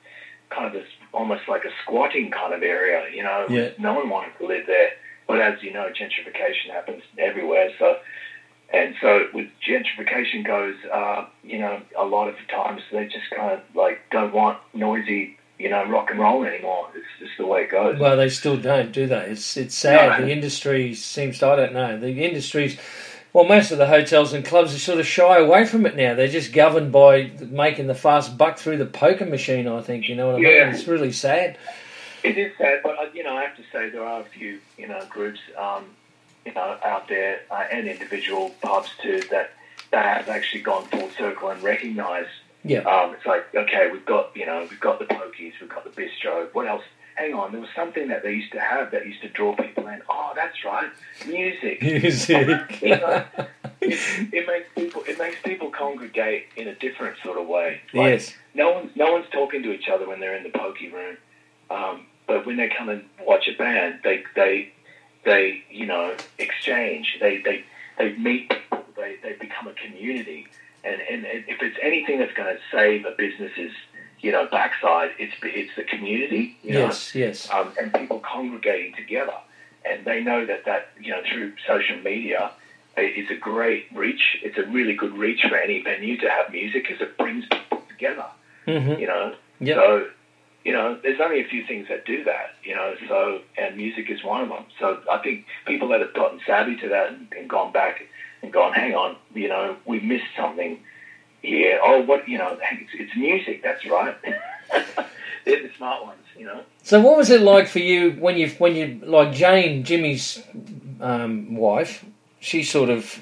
kind 0.50 0.66
of 0.66 0.72
this, 0.72 0.88
almost 1.12 1.42
like 1.48 1.64
a 1.64 1.70
squatting 1.82 2.30
kind 2.30 2.52
of 2.54 2.62
area, 2.62 3.04
you 3.14 3.22
know. 3.22 3.46
Yeah. 3.48 3.70
No 3.78 3.94
one 3.94 4.08
wanted 4.08 4.38
to 4.38 4.46
live 4.46 4.66
there. 4.66 4.90
But 5.26 5.40
as 5.40 5.62
you 5.62 5.72
know, 5.72 5.88
gentrification 5.88 6.70
happens 6.70 7.02
everywhere. 7.18 7.70
So, 7.78 7.96
and 8.72 8.94
so 9.00 9.28
with 9.32 9.48
gentrification 9.66 10.44
goes, 10.46 10.76
uh, 10.92 11.26
you 11.42 11.58
know, 11.58 11.80
a 11.96 12.04
lot 12.04 12.28
of 12.28 12.34
times 12.50 12.82
they 12.92 13.04
just 13.06 13.30
kind 13.34 13.52
of 13.52 13.60
like 13.74 14.00
don't 14.10 14.34
want 14.34 14.58
noisy, 14.74 15.38
you 15.64 15.70
know, 15.70 15.82
rock 15.86 16.10
and 16.10 16.20
roll 16.20 16.44
anymore. 16.44 16.90
It's 16.94 17.06
just 17.18 17.38
the 17.38 17.46
way 17.46 17.62
it 17.62 17.70
goes. 17.70 17.98
Well, 17.98 18.18
they 18.18 18.28
still 18.28 18.58
don't, 18.58 18.92
do 18.92 19.06
they? 19.06 19.30
It's 19.30 19.56
it's 19.56 19.74
sad. 19.74 20.20
No. 20.20 20.26
The 20.26 20.30
industry 20.30 20.92
seems 20.94 21.38
to, 21.38 21.46
I 21.48 21.56
don't 21.56 21.72
know. 21.72 21.98
The 21.98 22.22
industry's 22.22 22.76
well, 23.32 23.44
most 23.44 23.70
of 23.70 23.78
the 23.78 23.86
hotels 23.86 24.34
and 24.34 24.44
clubs 24.44 24.74
are 24.74 24.78
sort 24.78 25.00
of 25.00 25.06
shy 25.06 25.38
away 25.38 25.64
from 25.64 25.86
it 25.86 25.96
now. 25.96 26.14
They're 26.14 26.28
just 26.28 26.52
governed 26.52 26.92
by 26.92 27.30
making 27.40 27.86
the 27.86 27.94
fast 27.94 28.36
buck 28.36 28.58
through 28.58 28.76
the 28.76 28.84
poker 28.84 29.24
machine. 29.24 29.66
I 29.66 29.80
think 29.80 30.06
you 30.06 30.16
know 30.16 30.26
what 30.26 30.36
I 30.36 30.38
Yeah. 30.40 30.66
mean. 30.66 30.74
It's 30.74 30.86
really 30.86 31.12
sad. 31.12 31.56
It 32.22 32.36
is 32.36 32.52
sad, 32.58 32.80
but 32.82 32.98
uh, 32.98 33.06
you 33.14 33.22
know, 33.24 33.34
I 33.34 33.44
have 33.44 33.56
to 33.56 33.62
say 33.72 33.88
there 33.88 34.04
are 34.04 34.20
a 34.20 34.24
few, 34.24 34.60
you 34.76 34.86
know, 34.86 35.02
groups, 35.08 35.40
um, 35.56 35.86
you 36.44 36.52
know, 36.52 36.76
out 36.84 37.08
there 37.08 37.40
uh, 37.50 37.64
and 37.72 37.88
individual 37.88 38.50
pubs 38.60 38.90
too 39.02 39.22
that 39.30 39.52
that 39.92 40.18
have 40.18 40.28
actually 40.28 40.60
gone 40.60 40.84
full 40.88 41.08
circle 41.16 41.48
and 41.48 41.62
recognise. 41.62 42.26
Yeah. 42.64 42.80
Um, 42.80 43.14
it's 43.14 43.26
like, 43.26 43.54
okay, 43.54 43.90
we've 43.92 44.06
got, 44.06 44.34
you 44.34 44.46
know, 44.46 44.66
we've 44.68 44.80
got 44.80 44.98
the 44.98 45.04
pokies, 45.04 45.52
we've 45.60 45.68
got 45.68 45.84
the 45.84 45.90
bistro. 45.90 46.48
What 46.52 46.66
else? 46.66 46.82
Hang 47.16 47.34
on, 47.34 47.52
there 47.52 47.60
was 47.60 47.70
something 47.76 48.08
that 48.08 48.24
they 48.24 48.32
used 48.32 48.52
to 48.52 48.60
have 48.60 48.90
that 48.90 49.06
used 49.06 49.22
to 49.22 49.28
draw 49.28 49.54
people 49.54 49.86
in. 49.86 50.02
Oh, 50.10 50.32
that's 50.34 50.64
right, 50.64 50.90
music. 51.26 51.80
Music. 51.82 52.80
You 52.82 52.96
know, 52.96 53.24
it, 53.80 54.32
it 54.32 54.46
makes 54.48 54.66
people 54.74 55.04
it 55.06 55.18
makes 55.18 55.36
people 55.44 55.70
congregate 55.70 56.46
in 56.56 56.66
a 56.66 56.74
different 56.74 57.16
sort 57.22 57.38
of 57.38 57.46
way. 57.46 57.82
Like, 57.92 58.10
yes. 58.10 58.34
no 58.54 58.72
one's 58.72 58.96
no 58.96 59.12
one's 59.12 59.26
talking 59.30 59.62
to 59.62 59.72
each 59.72 59.88
other 59.88 60.08
when 60.08 60.18
they're 60.18 60.36
in 60.36 60.42
the 60.42 60.50
pokey 60.58 60.90
room, 60.90 61.16
um, 61.70 62.06
but 62.26 62.46
when 62.46 62.56
they 62.56 62.68
come 62.68 62.88
and 62.88 63.04
watch 63.20 63.46
a 63.46 63.56
band, 63.56 64.00
they 64.02 64.24
they 64.34 64.72
they 65.24 65.62
you 65.70 65.86
know 65.86 66.16
exchange. 66.38 67.18
They 67.20 67.38
they 67.38 67.64
they 67.98 68.16
meet 68.16 68.50
people. 68.50 68.84
They 68.96 69.16
they 69.22 69.34
become 69.34 69.68
a 69.68 69.74
community. 69.74 70.48
And 70.84 71.00
and 71.10 71.24
if 71.48 71.62
it's 71.62 71.76
anything 71.82 72.18
that's 72.18 72.32
going 72.34 72.54
to 72.54 72.60
save 72.70 73.04
a 73.06 73.12
business's 73.16 73.72
you 74.20 74.32
know 74.32 74.46
backside, 74.50 75.10
it's 75.18 75.34
it's 75.42 75.74
the 75.76 75.84
community. 75.84 76.56
You 76.62 76.74
know? 76.74 76.80
Yes. 76.86 77.14
Yes. 77.14 77.50
um, 77.50 77.72
and 77.80 77.92
people 77.94 78.20
congregating 78.20 78.94
together. 78.94 79.34
And 79.88 80.04
they 80.04 80.22
know 80.22 80.44
that 80.46 80.64
that 80.66 80.88
you 81.00 81.10
know 81.12 81.22
through 81.30 81.52
social 81.66 81.98
media 81.98 82.50
it- 82.96 83.14
it's 83.18 83.30
a 83.30 83.34
great 83.36 83.86
reach. 83.94 84.38
It's 84.42 84.56
a 84.58 84.62
really 84.64 84.94
good 84.94 85.16
reach 85.18 85.42
for 85.48 85.56
any 85.56 85.82
venue 85.82 86.16
to 86.18 86.28
have 86.28 86.50
music 86.52 86.86
because 86.86 87.00
it 87.00 87.16
brings 87.18 87.44
people 87.46 87.82
together. 87.88 88.26
Mm-hmm. 88.66 89.00
You 89.00 89.06
know, 89.08 89.34
Yep. 89.60 89.76
so 89.76 90.06
you 90.64 90.72
know 90.72 90.98
there's 91.02 91.20
only 91.20 91.40
a 91.40 91.44
few 91.44 91.64
things 91.66 91.88
that 91.88 92.04
do 92.06 92.24
that. 92.24 92.54
You 92.62 92.74
know, 92.74 92.94
so 93.08 93.40
and 93.58 93.76
music 93.76 94.10
is 94.10 94.22
one 94.24 94.40
of 94.42 94.48
them. 94.48 94.64
So 94.78 95.00
I 95.10 95.18
think 95.18 95.44
people 95.66 95.88
that 95.88 96.00
have 96.00 96.14
gotten 96.14 96.40
savvy 96.46 96.76
to 96.76 96.88
that 96.88 97.08
and, 97.10 97.26
and 97.38 97.48
gone 97.50 97.72
back 97.72 98.02
and 98.44 98.52
gone, 98.52 98.72
hang 98.74 98.94
on, 98.94 99.16
you 99.34 99.48
know, 99.48 99.76
we 99.86 100.00
missed 100.00 100.26
something 100.36 100.78
here. 101.42 101.80
Oh, 101.82 102.02
what 102.02 102.28
you 102.28 102.38
know, 102.38 102.58
it's, 102.72 102.90
it's 102.94 103.16
music. 103.16 103.62
That's 103.62 103.84
right. 103.86 104.16
They're 105.44 105.62
the 105.62 105.70
smart 105.76 106.04
ones. 106.04 106.20
You 106.36 106.46
know. 106.46 106.62
So, 106.82 107.00
what 107.00 107.16
was 107.16 107.30
it 107.30 107.40
like 107.40 107.68
for 107.68 107.78
you 107.78 108.12
when 108.12 108.36
you 108.36 108.48
when 108.50 108.76
you 108.76 109.00
like 109.04 109.32
Jane, 109.32 109.84
Jimmy's 109.84 110.42
um, 111.00 111.56
wife? 111.56 112.04
She 112.40 112.62
sort 112.62 112.90
of 112.90 113.20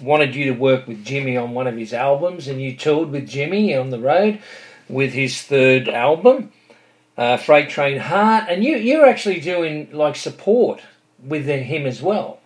wanted 0.00 0.34
you 0.34 0.46
to 0.46 0.58
work 0.58 0.86
with 0.88 1.04
Jimmy 1.04 1.36
on 1.36 1.52
one 1.52 1.66
of 1.66 1.76
his 1.76 1.92
albums, 1.92 2.48
and 2.48 2.60
you 2.60 2.76
toured 2.76 3.10
with 3.10 3.28
Jimmy 3.28 3.74
on 3.74 3.90
the 3.90 4.00
road 4.00 4.40
with 4.88 5.12
his 5.12 5.40
third 5.42 5.88
album, 5.88 6.52
uh, 7.16 7.36
Freight 7.36 7.68
Train 7.68 7.98
Heart, 7.98 8.46
and 8.48 8.64
you 8.64 8.76
you're 8.76 9.06
actually 9.06 9.40
doing 9.40 9.88
like 9.92 10.16
support 10.16 10.80
with 11.24 11.46
him 11.46 11.86
as 11.86 12.02
well. 12.02 12.41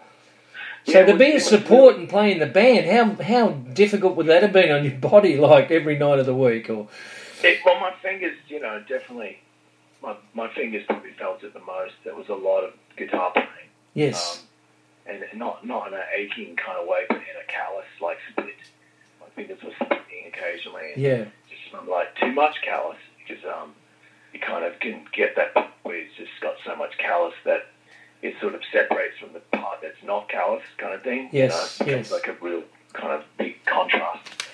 So 0.86 1.00
Yeah, 1.00 1.06
to 1.06 1.16
be 1.16 1.32
a 1.32 1.40
support 1.40 1.96
and 1.96 2.08
play 2.08 2.30
in 2.30 2.38
the 2.38 2.46
band, 2.46 2.86
how 2.86 3.22
how 3.22 3.48
difficult 3.50 4.14
would 4.14 4.26
that 4.26 4.42
have 4.42 4.52
been 4.52 4.70
on 4.70 4.84
your 4.84 4.94
body, 5.00 5.36
like 5.36 5.70
every 5.72 5.98
night 5.98 6.20
of 6.20 6.26
the 6.26 6.34
week, 6.34 6.70
or? 6.70 6.86
It, 7.42 7.58
well, 7.64 7.80
my 7.80 7.92
fingers, 8.00 8.36
you 8.48 8.60
know, 8.60 8.82
definitely, 8.88 9.38
my, 10.00 10.16
my 10.32 10.48
fingers 10.54 10.84
probably 10.86 11.10
felt 11.18 11.42
it 11.42 11.52
the 11.52 11.60
most. 11.60 11.94
There 12.04 12.14
was 12.14 12.28
a 12.28 12.34
lot 12.34 12.62
of 12.62 12.72
guitar 12.96 13.32
playing, 13.32 13.48
yes, 13.94 14.44
um, 15.08 15.16
and 15.16 15.38
not 15.38 15.66
not 15.66 15.88
in 15.88 15.94
an 15.94 16.04
aching 16.16 16.54
kind 16.54 16.78
of 16.78 16.86
way, 16.86 17.02
but 17.08 17.16
in 17.16 17.36
a 17.42 17.52
callous 17.52 17.86
like 18.00 18.18
split. 18.30 18.54
My 19.20 19.26
fingers 19.34 19.58
were 19.64 19.72
splitting 19.74 20.28
occasionally, 20.28 20.92
and 20.94 21.02
yeah, 21.02 21.24
just 21.50 21.68
from 21.70 21.88
like 21.88 22.14
too 22.16 22.32
much 22.32 22.62
callus 22.64 22.98
because 23.18 23.44
um, 23.44 23.74
you 24.32 24.38
kind 24.38 24.64
of 24.64 24.78
can 24.78 25.04
get 25.12 25.34
that 25.34 25.52
where 25.82 25.96
it's 25.96 26.14
just 26.16 26.30
got 26.40 26.54
so 26.64 26.76
much 26.76 26.96
callus 26.98 27.34
that 27.44 27.66
it 28.26 28.34
sort 28.40 28.54
of 28.54 28.62
separates 28.72 29.18
from 29.18 29.32
the 29.32 29.40
part 29.56 29.78
that's 29.82 30.02
not 30.04 30.28
callus, 30.28 30.62
kind 30.78 30.94
of 30.94 31.02
thing. 31.02 31.28
Yes, 31.32 31.78
you 31.80 31.86
know, 31.86 31.96
yes. 31.98 32.10
like 32.10 32.28
a 32.28 32.36
real 32.40 32.62
kind 32.92 33.12
of 33.12 33.24
big 33.38 33.64
contrast. 33.64 34.44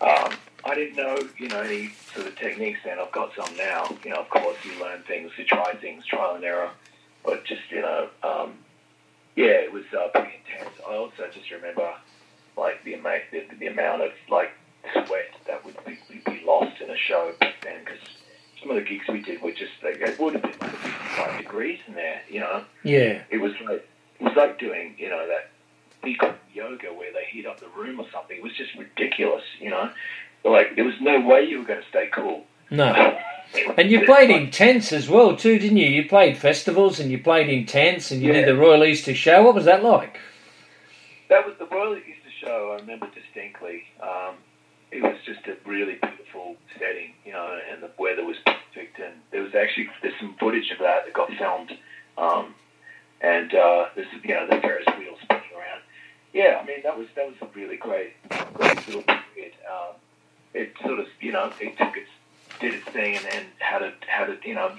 Um, 0.00 0.32
I 0.64 0.74
didn't 0.74 0.96
know, 0.96 1.18
you 1.38 1.48
know, 1.48 1.60
any 1.60 1.90
sort 2.14 2.26
of 2.26 2.36
techniques 2.36 2.80
then. 2.84 2.98
I've 2.98 3.12
got 3.12 3.32
some 3.34 3.56
now. 3.56 3.96
You 4.04 4.10
know, 4.10 4.20
of 4.20 4.30
course, 4.30 4.56
you 4.64 4.80
learn 4.80 5.02
things, 5.02 5.32
you 5.36 5.44
try 5.44 5.74
things, 5.74 6.04
trial 6.06 6.34
and 6.34 6.44
error. 6.44 6.70
But 7.24 7.44
just, 7.44 7.62
you 7.70 7.80
know, 7.80 8.08
um, 8.22 8.58
yeah, 9.34 9.46
it 9.46 9.72
was 9.72 9.84
uh, 9.92 10.08
pretty 10.08 10.34
intense. 10.44 10.74
I 10.88 10.94
also 10.94 11.28
just 11.32 11.50
remember 11.50 11.92
like 12.56 12.82
the 12.84 12.94
amount 12.94 13.22
the, 13.30 13.44
the 13.58 13.66
amount 13.68 14.02
of 14.02 14.10
like 14.28 14.50
sweat 14.92 15.30
that 15.46 15.64
would 15.64 15.76
be, 15.86 15.98
be 16.26 16.42
lost 16.44 16.80
in 16.80 16.90
a 16.90 16.96
show 16.96 17.32
back 17.40 17.54
then 17.62 17.80
because 17.84 18.00
some 18.60 18.70
of 18.70 18.76
the 18.76 18.82
gigs 18.82 19.04
we 19.08 19.20
did 19.20 19.40
were 19.42 19.52
just 19.52 19.72
like 19.82 19.96
it 20.00 20.18
would 20.18 20.34
have 20.34 20.42
been 20.42 20.54
like 20.60 20.70
55 20.76 21.38
degrees 21.42 21.78
in 21.86 21.94
there, 21.94 22.20
you 22.28 22.40
know. 22.40 22.64
Yeah. 22.82 23.22
It 23.30 23.38
was 23.38 23.52
like 23.64 23.86
it 24.20 24.24
was 24.24 24.34
like 24.36 24.58
doing 24.58 24.94
you 24.98 25.08
know 25.08 25.26
that 25.28 25.50
bikram 26.02 26.34
yoga 26.52 26.88
where 26.94 27.12
they 27.12 27.24
heat 27.30 27.46
up 27.46 27.60
the 27.60 27.68
room 27.76 28.00
or 28.00 28.06
something. 28.12 28.36
It 28.36 28.42
was 28.42 28.52
just 28.56 28.74
ridiculous, 28.76 29.42
you 29.60 29.70
know. 29.70 29.90
Like 30.44 30.76
there 30.76 30.84
was 30.84 30.94
no 31.00 31.20
way 31.20 31.44
you 31.44 31.58
were 31.60 31.64
going 31.66 31.82
to 31.82 31.88
stay 31.88 32.08
cool. 32.12 32.44
No. 32.70 33.18
And 33.78 33.90
you 33.90 34.04
played 34.04 34.28
in 34.28 34.50
tents 34.50 34.92
as 34.92 35.08
well 35.08 35.34
too, 35.34 35.58
didn't 35.58 35.78
you? 35.78 35.86
You 35.86 36.06
played 36.06 36.36
festivals 36.36 37.00
and 37.00 37.10
you 37.10 37.18
played 37.18 37.48
in 37.48 37.64
tents 37.64 38.10
and 38.10 38.20
you 38.20 38.28
Yeah. 38.28 38.40
did 38.40 38.48
the 38.48 38.56
Royal 38.56 38.84
Easter 38.84 39.14
Show. 39.14 39.42
What 39.42 39.54
was 39.54 39.64
that 39.64 39.82
like? 39.82 40.18
That 41.30 41.46
was 41.46 41.56
the 41.58 41.64
Royal 41.64 41.96
Easter 41.96 42.30
Show. 42.44 42.72
I 42.76 42.80
remember 42.82 43.08
distinctly. 43.14 43.84
Um, 44.02 44.34
it 44.90 45.02
was 45.02 45.16
just 45.24 45.46
a 45.46 45.56
really 45.68 45.94
beautiful 46.02 46.56
setting, 46.78 47.12
you 47.24 47.32
know, 47.32 47.58
and 47.70 47.82
the 47.82 47.90
weather 47.98 48.24
was 48.24 48.36
perfect. 48.44 48.98
And 48.98 49.14
there 49.30 49.42
was 49.42 49.54
actually 49.54 49.88
there's 50.02 50.14
some 50.18 50.34
footage 50.40 50.70
of 50.70 50.78
that 50.78 51.04
that 51.04 51.14
got 51.14 51.30
filmed, 51.32 51.72
um, 52.16 52.54
and 53.20 53.54
uh, 53.54 53.86
there's 53.94 54.08
you 54.22 54.34
know 54.34 54.46
the 54.46 54.60
Ferris 54.60 54.86
wheel 54.98 55.14
spinning 55.22 55.50
around. 55.56 55.82
Yeah, 56.32 56.60
I 56.62 56.66
mean 56.66 56.78
that 56.84 56.96
was 56.96 57.06
that 57.16 57.26
was 57.26 57.36
a 57.42 57.46
really 57.58 57.76
great, 57.76 58.12
great 58.54 58.86
little 58.86 59.02
period. 59.02 59.52
Um, 59.70 59.94
it 60.54 60.72
sort 60.84 61.00
of 61.00 61.06
you 61.20 61.32
know 61.32 61.52
it 61.60 61.76
took 61.78 61.96
its 61.96 62.10
did 62.60 62.74
its 62.74 62.88
thing 62.88 63.16
and 63.16 63.46
had 63.58 63.82
it 63.82 63.94
had 64.06 64.30
it 64.30 64.40
you 64.44 64.54
know. 64.54 64.72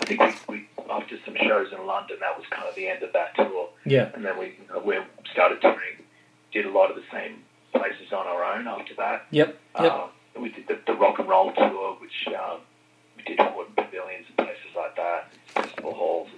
I 0.00 0.04
think 0.06 0.20
we, 0.48 0.56
we 0.56 0.68
after 0.90 1.16
some 1.24 1.36
shows 1.36 1.70
in 1.70 1.86
London, 1.86 2.16
that 2.20 2.36
was 2.36 2.46
kind 2.50 2.66
of 2.66 2.74
the 2.74 2.88
end 2.88 3.02
of 3.02 3.12
that 3.12 3.34
tour 3.36 3.68
Yeah. 3.84 4.10
and 4.14 4.24
then 4.24 4.38
we 4.38 4.46
you 4.46 4.66
know, 4.72 4.78
we 4.80 4.96
started 5.30 5.60
touring, 5.60 5.98
did 6.50 6.64
a 6.64 6.70
lot 6.70 6.88
of 6.90 6.96
the 6.96 7.02
same 7.12 7.42
places 7.72 8.12
on 8.12 8.26
our 8.26 8.44
own 8.44 8.66
after 8.68 8.94
that. 8.96 9.26
Yep. 9.30 9.58
Yep. 9.80 9.92
Um, 9.92 10.10
we 10.40 10.50
did 10.50 10.66
the, 10.68 10.78
the 10.86 10.94
rock 10.94 11.18
and 11.18 11.28
roll 11.28 11.52
tour, 11.52 11.96
which 12.00 12.26
um, 12.28 12.60
we 13.16 13.22
did 13.24 13.38
Hordern 13.38 13.74
Pavilions 13.76 14.26
and 14.28 14.36
places 14.38 14.70
like 14.76 14.96
that, 14.96 15.28
festival 15.48 15.94
halls, 15.94 16.28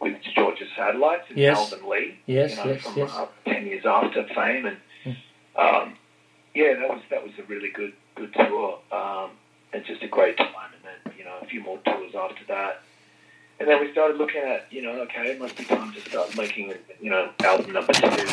with 0.00 0.16
Georgia 0.34 0.64
Satellites 0.76 1.24
and 1.28 1.38
Yes. 1.38 1.72
Lee. 1.88 2.18
Yes, 2.26 2.50
you 2.50 2.56
know, 2.64 2.70
yes, 2.72 2.82
from 2.82 2.96
yes. 2.98 3.10
Uh, 3.14 3.26
ten 3.44 3.66
years 3.66 3.84
after 3.86 4.24
fame, 4.34 4.66
and 4.66 4.76
Hmm. 5.04 5.10
um, 5.60 5.94
yeah, 6.54 6.74
that 6.74 6.88
was 6.88 7.00
that 7.10 7.22
was 7.22 7.32
a 7.38 7.42
really 7.44 7.70
good 7.70 7.92
good 8.16 8.32
tour, 8.34 8.78
um, 8.90 9.30
and 9.72 9.84
just 9.84 10.02
a 10.02 10.08
great 10.08 10.36
time. 10.36 10.70
And 10.74 10.82
then 10.84 11.14
you 11.18 11.24
know 11.24 11.36
a 11.40 11.46
few 11.46 11.60
more 11.62 11.78
tours 11.84 12.14
after 12.14 12.44
that, 12.48 12.82
and 13.60 13.68
then 13.68 13.80
we 13.80 13.90
started 13.92 14.16
looking 14.18 14.42
at 14.42 14.66
you 14.72 14.82
know 14.82 14.92
okay, 15.02 15.30
it 15.30 15.40
must 15.40 15.56
be 15.56 15.64
time 15.64 15.92
to 15.92 16.00
start 16.00 16.36
making 16.36 16.74
you 17.00 17.10
know 17.10 17.30
album 17.44 17.72
number 17.72 17.92
two. 17.92 18.26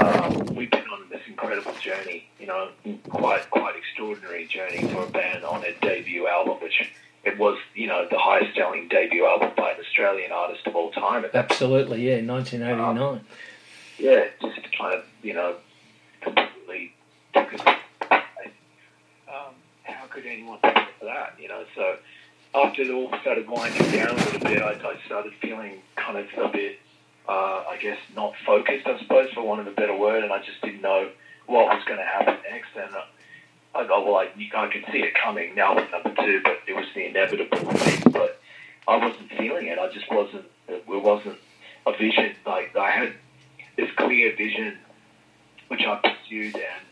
Um, 0.00 0.54
we've 0.54 0.70
been 0.70 0.84
on 0.88 1.07
incredible 1.28 1.74
journey, 1.80 2.28
you 2.40 2.46
know, 2.46 2.68
quite 3.08 3.48
quite 3.50 3.76
extraordinary 3.76 4.46
journey 4.46 4.86
for 4.88 5.04
a 5.04 5.10
band 5.10 5.44
on 5.44 5.64
a 5.64 5.72
debut 5.80 6.26
album, 6.26 6.56
which 6.62 6.90
it 7.24 7.38
was 7.38 7.58
you 7.74 7.86
know 7.86 8.06
the 8.10 8.18
highest 8.18 8.56
selling 8.56 8.88
debut 8.88 9.26
album 9.26 9.50
by 9.56 9.72
an 9.72 9.76
Australian 9.80 10.32
artist 10.32 10.66
of 10.66 10.74
all 10.76 10.90
time 10.92 11.24
Absolutely. 11.34 12.02
Yeah. 12.02 12.20
1989. 12.24 13.20
yeah, 13.98 14.24
just 14.40 14.60
kind 14.78 14.94
of, 14.94 15.04
you 15.22 15.34
know, 15.34 15.56
completely 16.20 16.92
took 17.34 17.52
us. 17.54 17.60
Um, 19.28 19.54
how 19.82 20.06
could 20.08 20.24
anyone 20.26 20.58
do 20.62 20.70
for 20.98 21.04
that, 21.06 21.34
you 21.40 21.48
know? 21.48 21.64
So 21.74 21.96
after 22.54 22.82
it 22.82 22.90
all 22.90 23.12
started 23.20 23.48
winding 23.48 23.90
down 23.90 24.10
a 24.10 24.14
little 24.14 24.40
bit, 24.40 24.62
I, 24.62 24.70
I 24.72 24.96
started 25.06 25.32
feeling 25.42 25.82
kind 25.96 26.18
of 26.18 26.26
a 26.38 26.48
bit, 26.48 26.78
uh, 27.28 27.64
I 27.68 27.76
guess, 27.80 27.98
not 28.16 28.32
focused, 28.46 28.86
I 28.86 28.98
suppose, 28.98 29.30
for 29.32 29.42
want 29.42 29.60
of 29.60 29.66
a 29.66 29.72
better 29.72 29.94
word, 29.94 30.24
and 30.24 30.32
I 30.32 30.38
just 30.38 30.60
didn't 30.62 30.80
know 30.80 31.10
what 31.46 31.66
was 31.66 31.84
going 31.84 31.98
to 31.98 32.04
happen 32.04 32.36
next. 32.50 32.70
And 32.74 32.94
uh, 32.94 33.02
I 33.74 33.86
go, 33.86 34.02
well, 34.04 34.16
I, 34.16 34.30
I 34.56 34.66
could 34.68 34.84
see 34.90 35.00
it 35.00 35.14
coming 35.14 35.54
now 35.54 35.74
with 35.76 35.90
number 35.90 36.14
two, 36.22 36.40
but 36.42 36.58
it 36.66 36.74
was 36.74 36.86
the 36.94 37.04
inevitable 37.04 37.70
thing. 37.72 38.12
But 38.12 38.40
I 38.86 38.96
wasn't 38.96 39.30
feeling 39.36 39.66
it. 39.66 39.78
I 39.78 39.92
just 39.92 40.10
wasn't. 40.10 40.46
It 40.68 40.86
wasn't 40.86 41.38
a 41.86 41.92
vision. 41.96 42.34
Like 42.46 42.74
I 42.74 42.90
had 42.90 43.12
this 43.76 43.90
clear 43.96 44.34
vision, 44.34 44.78
which 45.68 45.82
I 45.82 45.96
pursued 45.96 46.54
and 46.54 46.84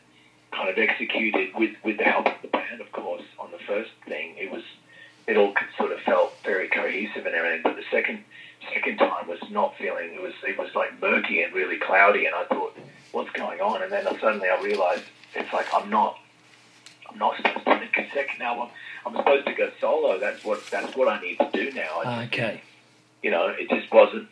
kind 0.53 0.69
of 0.69 0.79
executed 0.79 1.55
with, 1.55 1.75
with 1.83 1.99
the 1.99 2.05
help 2.05 2.27
of 2.27 2.35
the 2.43 2.49
band, 2.49 2.81
of 2.81 2.93
course. 2.93 3.23
On 3.39 3.51
the 3.51 3.59
first 3.67 3.91
thing, 4.07 4.35
it 4.39 4.51
was 4.51 4.63
it 5.27 5.37
all 5.37 5.55
sort 5.77 5.93
of 5.93 6.01
felt 6.01 6.35
very 6.45 6.69
cohesive 6.69 7.27
and 7.27 7.35
everything. 7.35 7.63
But 7.63 7.77
the 7.77 7.85
second 7.91 8.23
second 8.73 8.99
time 8.99 9.29
was 9.29 9.39
not 9.51 9.77
feeling. 9.77 10.15
It 10.15 10.23
was 10.23 10.33
it 10.47 10.59
was 10.59 10.69
like 10.75 11.01
murky 11.01 11.43
and 11.43 11.55
really 11.55 11.79
cloudy, 11.79 12.27
and 12.27 12.35
I 12.35 12.45
thought, 12.45 12.77
what's 13.13 13.31
going 13.31 13.61
on? 13.61 13.83
And 13.83 13.91
then 13.93 14.05
suddenly 14.21 14.49
I 14.49 14.61
realized 14.63 15.05
it's 15.35 15.53
like 15.53 15.67
I'm 15.75 15.91
not. 15.91 16.19
I'm 17.09 17.19
not 17.19 17.37
supposed 17.37 17.65
to 17.67 17.79
make 17.79 17.97
a 17.97 18.11
second 18.13 18.43
album. 18.43 18.69
I'm 19.07 19.15
supposed 19.15 19.47
to 19.47 19.55
go 19.55 19.71
solo. 19.81 20.19
That's 20.19 20.45
what 20.45 20.61
that's 20.71 20.97
what 20.97 21.09
I 21.09 21.21
need 21.21 21.39
to 21.39 21.49
do 21.53 21.71
now. 21.73 22.01
I 22.05 22.25
just 22.27 22.35
Okay. 22.35 22.63
you 23.23 23.31
know, 23.31 23.47
it 23.49 23.69
just 23.71 23.93
wasn't 23.93 24.29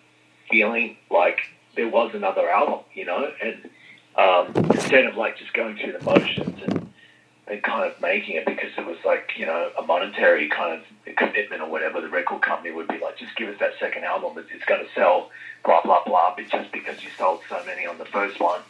feeling 0.50 0.96
like 1.10 1.38
there 1.76 1.88
was 1.88 2.14
another 2.14 2.48
album, 2.50 2.80
you 2.92 3.04
know, 3.04 3.30
and 3.42 3.70
um, 4.16 4.64
instead 4.70 5.06
of 5.06 5.16
like 5.16 5.38
just 5.38 5.52
going 5.54 5.76
through 5.76 5.92
the 5.92 6.04
motions 6.04 6.60
and, 6.66 6.83
and 7.46 7.62
kind 7.62 7.90
of 7.90 8.00
making 8.00 8.36
it 8.36 8.46
because 8.46 8.70
it 8.78 8.86
was 8.86 8.96
like, 9.04 9.32
you 9.36 9.44
know, 9.44 9.70
a 9.78 9.82
monetary 9.82 10.48
kind 10.48 10.80
of 10.80 11.16
commitment 11.16 11.60
or 11.60 11.68
whatever, 11.68 12.00
the 12.00 12.08
record 12.08 12.40
company 12.40 12.70
would 12.70 12.88
be 12.88 12.98
like, 12.98 13.18
just 13.18 13.36
give 13.36 13.48
us 13.48 13.58
that 13.60 13.72
second 13.78 14.04
album, 14.04 14.38
it's, 14.38 14.48
it's 14.52 14.64
going 14.64 14.80
to 14.84 14.90
sell, 14.94 15.30
blah, 15.64 15.82
blah, 15.82 16.02
blah, 16.04 16.34
but 16.34 16.48
just 16.48 16.72
because 16.72 17.02
you 17.02 17.10
sold 17.18 17.40
so 17.48 17.62
many 17.66 17.86
on 17.86 17.98
the 17.98 18.06
first 18.06 18.40
one, 18.40 18.60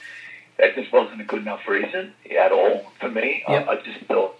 that 0.58 0.74
just 0.74 0.92
wasn't 0.92 1.20
a 1.20 1.24
good 1.24 1.42
enough 1.42 1.66
reason 1.68 2.12
at 2.38 2.52
all 2.52 2.92
for 3.00 3.08
me. 3.08 3.44
Yep. 3.48 3.68
I, 3.68 3.72
I 3.72 3.76
just 3.76 4.04
thought, 4.06 4.37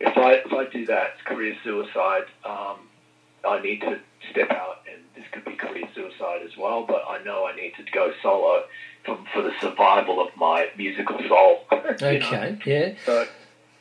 if 0.00 0.16
I, 0.16 0.32
if 0.34 0.52
I 0.52 0.64
do 0.70 0.86
that, 0.86 1.14
it's 1.14 1.22
career 1.22 1.54
suicide. 1.62 2.24
Um, 2.44 2.78
I 3.46 3.60
need 3.60 3.80
to 3.80 4.00
step 4.30 4.50
out, 4.50 4.80
and 4.90 5.02
this 5.14 5.24
could 5.32 5.44
be 5.44 5.52
career 5.52 5.88
suicide 5.94 6.40
as 6.44 6.56
well. 6.56 6.84
But 6.86 7.04
I 7.08 7.22
know 7.22 7.46
I 7.46 7.54
need 7.54 7.74
to 7.76 7.82
go 7.92 8.12
solo 8.22 8.64
for, 9.04 9.18
for 9.32 9.42
the 9.42 9.52
survival 9.60 10.20
of 10.20 10.34
my 10.36 10.68
musical 10.76 11.18
soul. 11.28 11.64
you 11.72 12.18
know? 12.18 12.26
Okay. 12.26 12.58
Yeah. 12.64 12.94
So, 13.04 13.26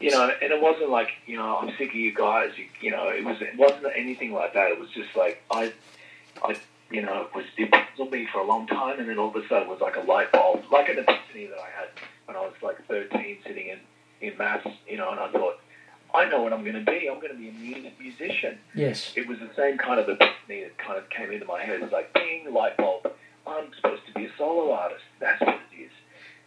you 0.03 0.11
know, 0.11 0.29
and 0.41 0.51
it 0.51 0.61
wasn't 0.61 0.89
like 0.89 1.09
you 1.25 1.37
know 1.37 1.57
I'm 1.57 1.69
sick 1.77 1.89
of 1.89 1.95
you 1.95 2.13
guys. 2.13 2.51
You, 2.57 2.65
you 2.81 2.91
know, 2.91 3.07
it 3.09 3.23
was 3.23 3.37
it 3.41 3.57
wasn't 3.57 3.85
anything 3.95 4.33
like 4.33 4.53
that. 4.53 4.71
It 4.71 4.79
was 4.79 4.89
just 4.89 5.15
like 5.15 5.41
I, 5.49 5.71
I, 6.43 6.55
you 6.91 7.01
know, 7.01 7.21
it 7.23 7.35
was 7.35 7.45
it 7.57 7.71
puzzled 7.71 8.11
me 8.11 8.27
for 8.31 8.39
a 8.39 8.45
long 8.45 8.67
time, 8.67 8.99
and 8.99 9.07
then 9.09 9.17
all 9.17 9.29
of 9.29 9.35
a 9.35 9.47
sudden 9.47 9.63
it 9.63 9.69
was 9.69 9.79
like 9.81 9.95
a 9.95 10.01
light 10.01 10.31
bulb, 10.31 10.63
like 10.71 10.89
an 10.89 10.99
epiphany 10.99 11.47
that 11.47 11.57
I 11.57 11.69
had 11.79 11.89
when 12.25 12.35
I 12.37 12.41
was 12.41 12.53
like 12.61 12.85
13, 12.87 13.37
sitting 13.45 13.67
in 13.67 13.79
in 14.21 14.37
maths. 14.37 14.67
You 14.87 14.97
know, 14.97 15.09
and 15.11 15.19
I 15.19 15.31
thought. 15.31 15.59
I 16.15 16.29
know 16.29 16.43
what 16.43 16.53
I'm 16.53 16.61
going 16.61 16.75
to 16.75 16.91
be. 16.91 17.09
I'm 17.09 17.19
going 17.19 17.33
to 17.33 17.39
be 17.39 17.49
a 17.49 17.53
music 17.53 17.99
musician 17.99 18.59
Yes. 18.75 19.13
it 19.15 19.27
was 19.27 19.39
the 19.39 19.49
same 19.57 19.79
kind 19.79 19.99
of 19.99 20.07
epiphany 20.07 20.61
that 20.61 20.77
kind 20.77 20.99
of 20.99 21.09
came 21.09 21.31
into 21.31 21.47
my 21.47 21.63
head. 21.63 21.81
It's 21.81 21.91
like, 21.91 22.13
ding, 22.13 22.53
light 22.53 22.77
bulb. 22.77 23.11
I'm 23.47 23.73
supposed 23.75 24.05
to 24.05 24.13
be 24.13 24.25
a 24.25 24.31
solo 24.37 24.71
artist. 24.73 25.01
That's 25.19 25.41
what 25.41 25.55
it 25.71 25.81
is. 25.85 25.91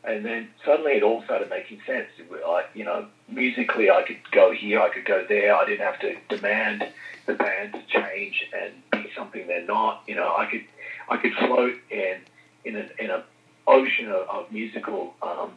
And 0.07 0.25
then 0.25 0.49
suddenly 0.64 0.92
it 0.92 1.03
all 1.03 1.23
started 1.25 1.51
making 1.51 1.81
sense. 1.85 2.07
Like, 2.47 2.66
you 2.75 2.85
know, 2.85 3.07
musically 3.29 3.90
I 3.90 4.03
could 4.03 4.19
go 4.31 4.53
here, 4.53 4.81
I 4.81 4.88
could 4.88 5.05
go 5.05 5.25
there. 5.29 5.55
I 5.57 5.64
didn't 5.66 5.85
have 5.85 5.99
to 6.01 6.16
demand 6.29 6.88
the 7.27 7.35
band 7.35 7.73
to 7.73 7.83
change 7.88 8.47
and 8.57 8.73
be 8.92 9.11
something 9.16 9.47
they're 9.49 9.66
not. 9.66 10.05
You 10.07 10.14
know, 10.14 10.33
I 10.37 10.47
could, 10.47 10.64
I 11.09 11.16
could 11.16 11.33
float 11.35 11.75
in 11.90 12.19
in 12.64 12.77
a 12.77 12.88
in 13.03 13.11
a 13.11 13.25
ocean 13.66 14.09
of, 14.09 14.29
of 14.29 14.53
musical, 14.53 15.14
um, 15.23 15.51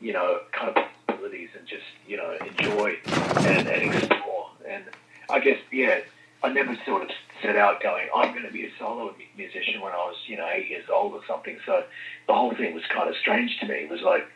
you 0.00 0.14
know, 0.14 0.40
kind 0.52 0.74
of 0.74 0.84
possibilities 1.06 1.50
and 1.58 1.66
just 1.66 1.84
you 2.06 2.16
know 2.16 2.36
enjoy 2.46 2.96
and, 3.06 3.68
and 3.68 3.94
explore. 3.94 4.48
And 4.66 4.84
I 5.30 5.40
guess 5.40 5.58
yeah, 5.70 6.00
I 6.42 6.52
never 6.52 6.76
sort 6.84 7.02
of 7.02 7.10
set 7.40 7.56
out 7.56 7.82
going, 7.82 8.08
I'm 8.14 8.32
going 8.32 8.46
to 8.46 8.52
be 8.52 8.64
a 8.64 8.70
solo 8.78 9.14
musician 9.36 9.80
when 9.80 9.92
I 9.92 9.96
was, 9.96 10.16
you 10.26 10.36
know, 10.36 10.48
eight 10.52 10.68
years 10.68 10.86
old 10.92 11.12
or 11.12 11.20
something. 11.26 11.58
So 11.66 11.84
the 12.26 12.34
whole 12.34 12.54
thing 12.54 12.74
was 12.74 12.82
kind 12.92 13.08
of 13.08 13.16
strange 13.16 13.58
to 13.60 13.66
me. 13.66 13.74
It 13.74 13.90
was 13.90 14.02
like, 14.02 14.26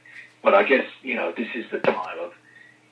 but 0.42 0.54
I 0.54 0.62
guess, 0.62 0.86
you 1.02 1.14
know, 1.14 1.32
this 1.36 1.48
is 1.54 1.64
the 1.72 1.78
time 1.78 2.18
of, 2.20 2.32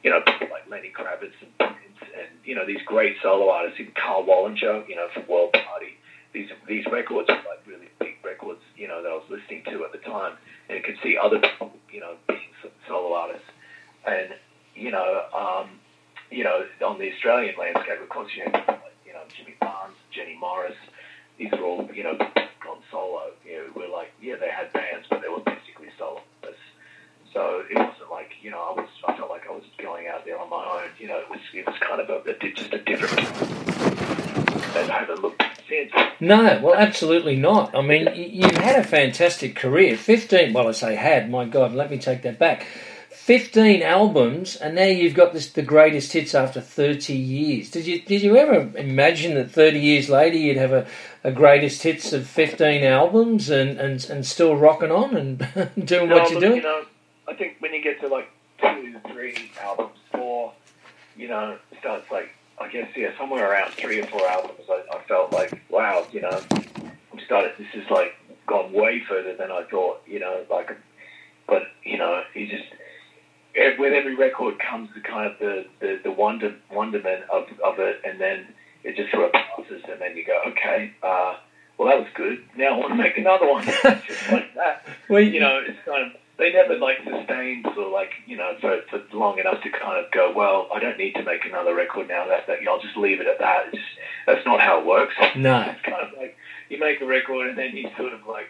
you 0.03 0.11
know, 0.11 0.21
people 0.21 0.49
like 0.51 0.69
Lenny 0.69 0.93
Kravitz 0.95 1.35
and 1.41 1.57
Prince 1.59 2.01
and, 2.19 2.29
you 2.45 2.55
know, 2.55 2.67
these 2.67 2.83
great 2.85 3.17
solo 3.23 3.51
artists, 3.51 3.81
even 3.81 3.93
Karl 3.95 4.25
Wallinger, 4.25 4.89
you 4.89 4.97
know, 4.97 5.09
from 5.15 5.27
World 5.29 5.53
Party. 5.53 5.97
These, 6.33 6.51
these 6.67 6.85
records 6.91 7.29
were 7.29 7.37
like 7.37 7.65
really 7.67 7.89
big 8.01 8.17
records, 8.25 8.61
you 8.77 8.89
know, 8.89 9.03
that 9.03 9.09
I 9.09 9.15
was 9.15 9.25
listening 9.31 9.63
to 9.71 9.85
at 9.85 9.93
the 9.93 9.99
time. 9.99 10.37
And 10.69 10.83
could 10.83 10.99
see 11.03 11.17
other 11.17 11.39
people, 11.39 11.73
you 11.93 12.01
know, 12.01 12.17
being 12.27 12.41
solo 12.89 13.15
artists. 13.15 13.47
And, 14.07 14.35
you 14.75 14.91
know, 14.91 15.23
um, 15.33 15.81
you 16.31 16.45
know, 16.45 16.65
on 16.85 16.99
the 16.99 17.13
Australian 17.13 17.55
landscape, 17.59 18.01
of 18.03 18.09
course, 18.09 18.31
you 18.37 18.45
know, 18.45 18.51
people 18.51 18.75
like, 18.75 18.99
you 19.07 19.13
know, 19.13 19.24
Jimmy 19.37 19.57
Barnes, 19.61 19.97
Jenny 20.15 20.37
Morris, 20.39 20.77
these 21.39 21.53
are 21.53 21.63
all, 21.63 21.89
you 21.93 22.05
know, 22.05 22.17
gone 22.17 22.83
solo. 22.91 23.31
You 23.45 23.57
know, 23.57 23.65
we're 23.77 23.93
like, 23.93 24.13
yeah, 24.21 24.37
they 24.37 24.51
had 24.51 24.73
bands, 24.73 25.07
but 25.11 25.21
they 25.23 25.29
were 25.29 25.41
basically 25.41 25.89
solo. 25.99 26.21
So 27.35 27.65
it 27.69 27.77
wasn't 27.77 28.13
like, 28.13 28.31
you 28.43 28.53
know, 28.53 28.59
I 28.59 28.81
was, 28.81 28.89
I 29.09 29.17
felt 29.17 29.29
like 29.29 29.43
I 29.49 29.51
was 29.51 29.65
going 29.79 30.07
out 30.07 30.25
there 30.25 30.39
on 30.39 30.49
my 30.49 30.65
own. 30.65 30.89
You 31.01 31.09
know, 31.09 31.19
it 31.19 31.29
was, 31.29 31.41
it 31.53 31.67
was 31.67 31.75
kind 31.81 32.01
of 32.01 32.09
a, 32.09 32.31
a 32.31 32.53
just 32.53 32.73
a 32.73 32.79
different, 32.79 33.19
and 34.77 34.91
I 34.93 35.01
haven't 35.01 35.21
looked 35.21 35.43
since. 35.69 35.91
No, 36.21 36.61
well, 36.63 36.75
absolutely 36.77 37.35
not. 37.35 37.75
I 37.75 37.83
mean, 37.83 38.09
you've 38.15 38.57
had 38.57 38.79
a 38.79 38.85
fantastic 38.85 39.57
career. 39.57 39.97
15, 39.97 40.53
well, 40.53 40.69
I 40.69 40.71
say 40.71 40.95
had, 40.95 41.29
my 41.29 41.45
God, 41.45 41.73
let 41.75 41.91
me 41.91 41.99
take 41.99 42.23
that 42.23 42.39
back. 42.39 42.69
15 43.15 43.81
albums, 43.83 44.57
and 44.57 44.75
now 44.75 44.85
you've 44.85 45.15
got 45.15 45.33
this 45.33 45.49
the 45.49 45.63
greatest 45.63 46.13
hits 46.13 46.35
after 46.35 46.61
30 46.61 47.15
years. 47.15 47.71
Did 47.71 47.87
you 47.87 48.03
did 48.03 48.23
you 48.23 48.37
ever 48.37 48.77
imagine 48.77 49.35
that 49.35 49.51
30 49.51 49.79
years 49.79 50.11
later 50.11 50.37
you'd 50.37 50.59
have 50.59 50.73
a, 50.73 50.87
a 51.23 51.33
greatest 51.33 51.83
hits 51.83 52.13
of 52.13 52.27
15 52.27 52.85
albums 52.85 53.49
and, 53.49 53.79
and, 53.81 54.05
and 54.11 54.27
still 54.27 54.57
rocking 54.57 54.91
on 54.91 55.17
and 55.17 55.39
doing 55.87 56.11
no, 56.11 56.19
what 56.19 56.31
you're 56.31 56.41
doing? 56.41 56.57
You 56.57 56.63
know, 56.63 56.85
I 57.27 57.35
think 57.35 57.57
when 57.61 57.73
you 57.73 57.83
get 57.83 58.01
to 58.01 58.09
like 58.09 58.29
two, 58.61 58.97
three 59.11 59.51
albums, 59.63 59.97
four, 60.13 60.53
you 61.17 61.29
know, 61.29 61.57
it 61.71 61.79
starts 61.79 62.11
like 62.11 62.31
I 62.61 62.69
guess 62.69 62.91
yeah, 62.97 63.17
somewhere 63.17 63.51
around 63.51 63.73
three 63.73 64.01
or 64.01 64.07
four 64.07 64.27
albums, 64.29 64.61
I, 64.69 64.83
I 64.93 65.03
felt 65.05 65.33
like 65.33 65.63
wow, 65.71 66.07
you 66.13 66.21
know, 66.21 66.43
I'm 66.53 67.21
started. 67.25 67.53
This 67.59 67.69
is 67.75 67.89
like 67.91 68.17
gone 68.47 68.73
way 68.73 69.03
further 69.09 69.35
than 69.35 69.51
I 69.51 69.63
thought, 69.71 70.03
you 70.07 70.19
know, 70.19 70.45
like, 70.51 70.77
but 71.47 71.63
you 71.85 71.97
know, 71.97 72.23
you 72.35 72.49
just 72.49 72.69
with 73.79 73.93
every 73.93 74.15
record 74.15 74.59
comes 74.59 74.89
the 74.95 75.01
kind 75.01 75.31
of 75.31 75.39
the, 75.39 75.67
the, 75.81 76.01
the 76.05 76.11
wonder 76.11 76.55
wonderment 76.71 77.25
of, 77.31 77.45
of 77.65 77.79
it, 77.79 78.01
and 78.05 78.21
then 78.21 78.47
it 78.83 78.97
just 78.97 79.13
sort 79.13 79.27
of 79.27 79.33
passes, 79.33 79.83
and 79.91 80.01
then 80.01 80.17
you 80.17 80.25
go, 80.25 80.41
okay, 80.49 80.93
uh, 81.03 81.37
well 81.79 81.89
that 81.89 81.99
was 81.99 82.09
good. 82.15 82.45
Now 82.57 82.75
I 82.75 82.79
want 82.79 82.93
to 82.93 82.97
make 82.97 83.17
another 83.17 83.51
one, 83.51 83.65
just 84.07 84.33
like 84.33 84.55
that. 84.55 84.87
Well, 85.09 85.23
You 85.23 85.41
know, 85.41 85.61
it's 85.67 85.79
kind 85.85 86.07
of 86.07 86.13
they 86.37 86.53
never 86.53 86.77
like 86.77 86.99
sustained 87.05 87.67
or 87.77 87.89
like 87.91 88.11
you 88.27 88.37
know 88.37 88.57
for, 88.61 88.81
for 88.91 89.03
long 89.17 89.39
enough 89.39 89.63
to 89.63 89.71
kind 89.71 90.05
of 90.05 90.11
go, 90.11 90.33
well, 90.35 90.69
I 90.75 90.81
don't 90.81 90.99
need 90.99 91.15
to 91.15 91.23
make 91.23 91.45
another 91.45 91.75
record 91.75 92.09
now. 92.09 92.27
That 92.27 92.47
that 92.49 92.59
I'll 92.69 92.81
just 92.81 92.97
leave 92.97 93.21
it 93.21 93.27
at 93.27 93.39
that. 93.39 93.67
It's 93.69 93.77
just, 93.77 93.89
that's 94.27 94.47
not 94.47 94.61
how 94.61 94.81
it 94.81 94.87
works. 94.87 95.15
No. 95.37 95.61
It's 95.75 95.83
kind 95.83 96.03
of 96.03 96.19
like 96.19 96.37
you 96.69 96.79
make 96.79 97.01
a 97.01 97.07
record 97.07 97.49
and 97.49 97.59
then 97.59 97.77
you 97.77 97.89
sort 97.97 98.13
of 98.13 98.27
like, 98.27 98.47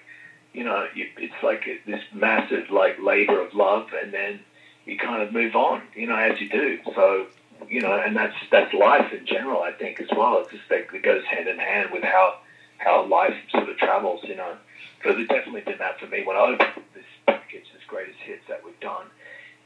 you 0.53 0.65
know, 0.65 0.87
you, 0.95 1.07
it's 1.19 1.35
like 1.43 1.65
this 1.87 2.01
massive 2.15 2.71
like 2.71 2.97
labor 3.03 3.41
of 3.41 3.55
love, 3.55 3.89
and 4.03 4.13
then 4.13 4.41
you 4.87 4.99
kind 4.99 5.23
of 5.23 5.33
move 5.33 5.55
on, 5.55 5.83
you 5.95 6.07
know, 6.07 6.17
as 6.17 6.41
you 6.41 6.49
do. 6.49 6.79
So, 6.95 7.27
you 7.69 7.81
know, 7.81 7.93
and 7.95 8.17
that's 8.17 8.37
that's 8.51 8.73
life 8.75 9.13
in 9.13 9.27
general, 9.27 9.63
I 9.63 9.73
think, 9.73 10.01
as 10.01 10.09
well. 10.15 10.41
It's 10.41 10.51
just 10.51 10.69
that 10.69 10.95
it 10.95 11.03
goes 11.03 11.25
hand 11.25 11.49
in 11.49 11.59
hand 11.59 11.91
with 11.93 12.03
how 12.03 12.39
how 12.79 13.07
life 13.07 13.35
sort 13.51 13.69
of 13.69 13.77
travels, 13.79 14.21
you 14.25 14.37
know. 14.37 14.57
So 15.03 15.13
there's 15.13 15.29
definitely 15.29 15.63
been 15.63 15.79
that 15.79 16.01
for 16.01 16.07
me 16.07 16.25
when 16.25 16.37
I 16.37 16.41
opened 16.41 16.85
this 16.95 17.05
package, 17.27 17.65
this 17.73 17.83
greatest 17.87 18.19
hits 18.21 18.43
that 18.49 18.65
we've 18.65 18.79
done. 18.81 19.07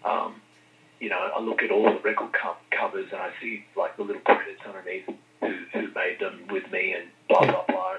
Um, 0.05 0.41
you 1.01 1.09
know, 1.09 1.19
I 1.19 1.41
look 1.41 1.63
at 1.63 1.71
all 1.71 1.85
the 1.85 2.01
record 2.01 2.33
co- 2.33 2.57
covers 2.71 3.07
and 3.13 3.21
I 3.21 3.31
see 3.41 3.65
like 3.77 3.97
the 3.97 4.03
little 4.03 4.23
credits 4.23 4.61
underneath 4.67 5.07
who, 5.41 5.55
who 5.73 5.93
made 5.95 6.19
them 6.21 6.43
with 6.51 6.71
me 6.73 6.95
and 6.95 7.05
blah 7.29 7.45
blah 7.45 7.65
blah. 7.69 7.95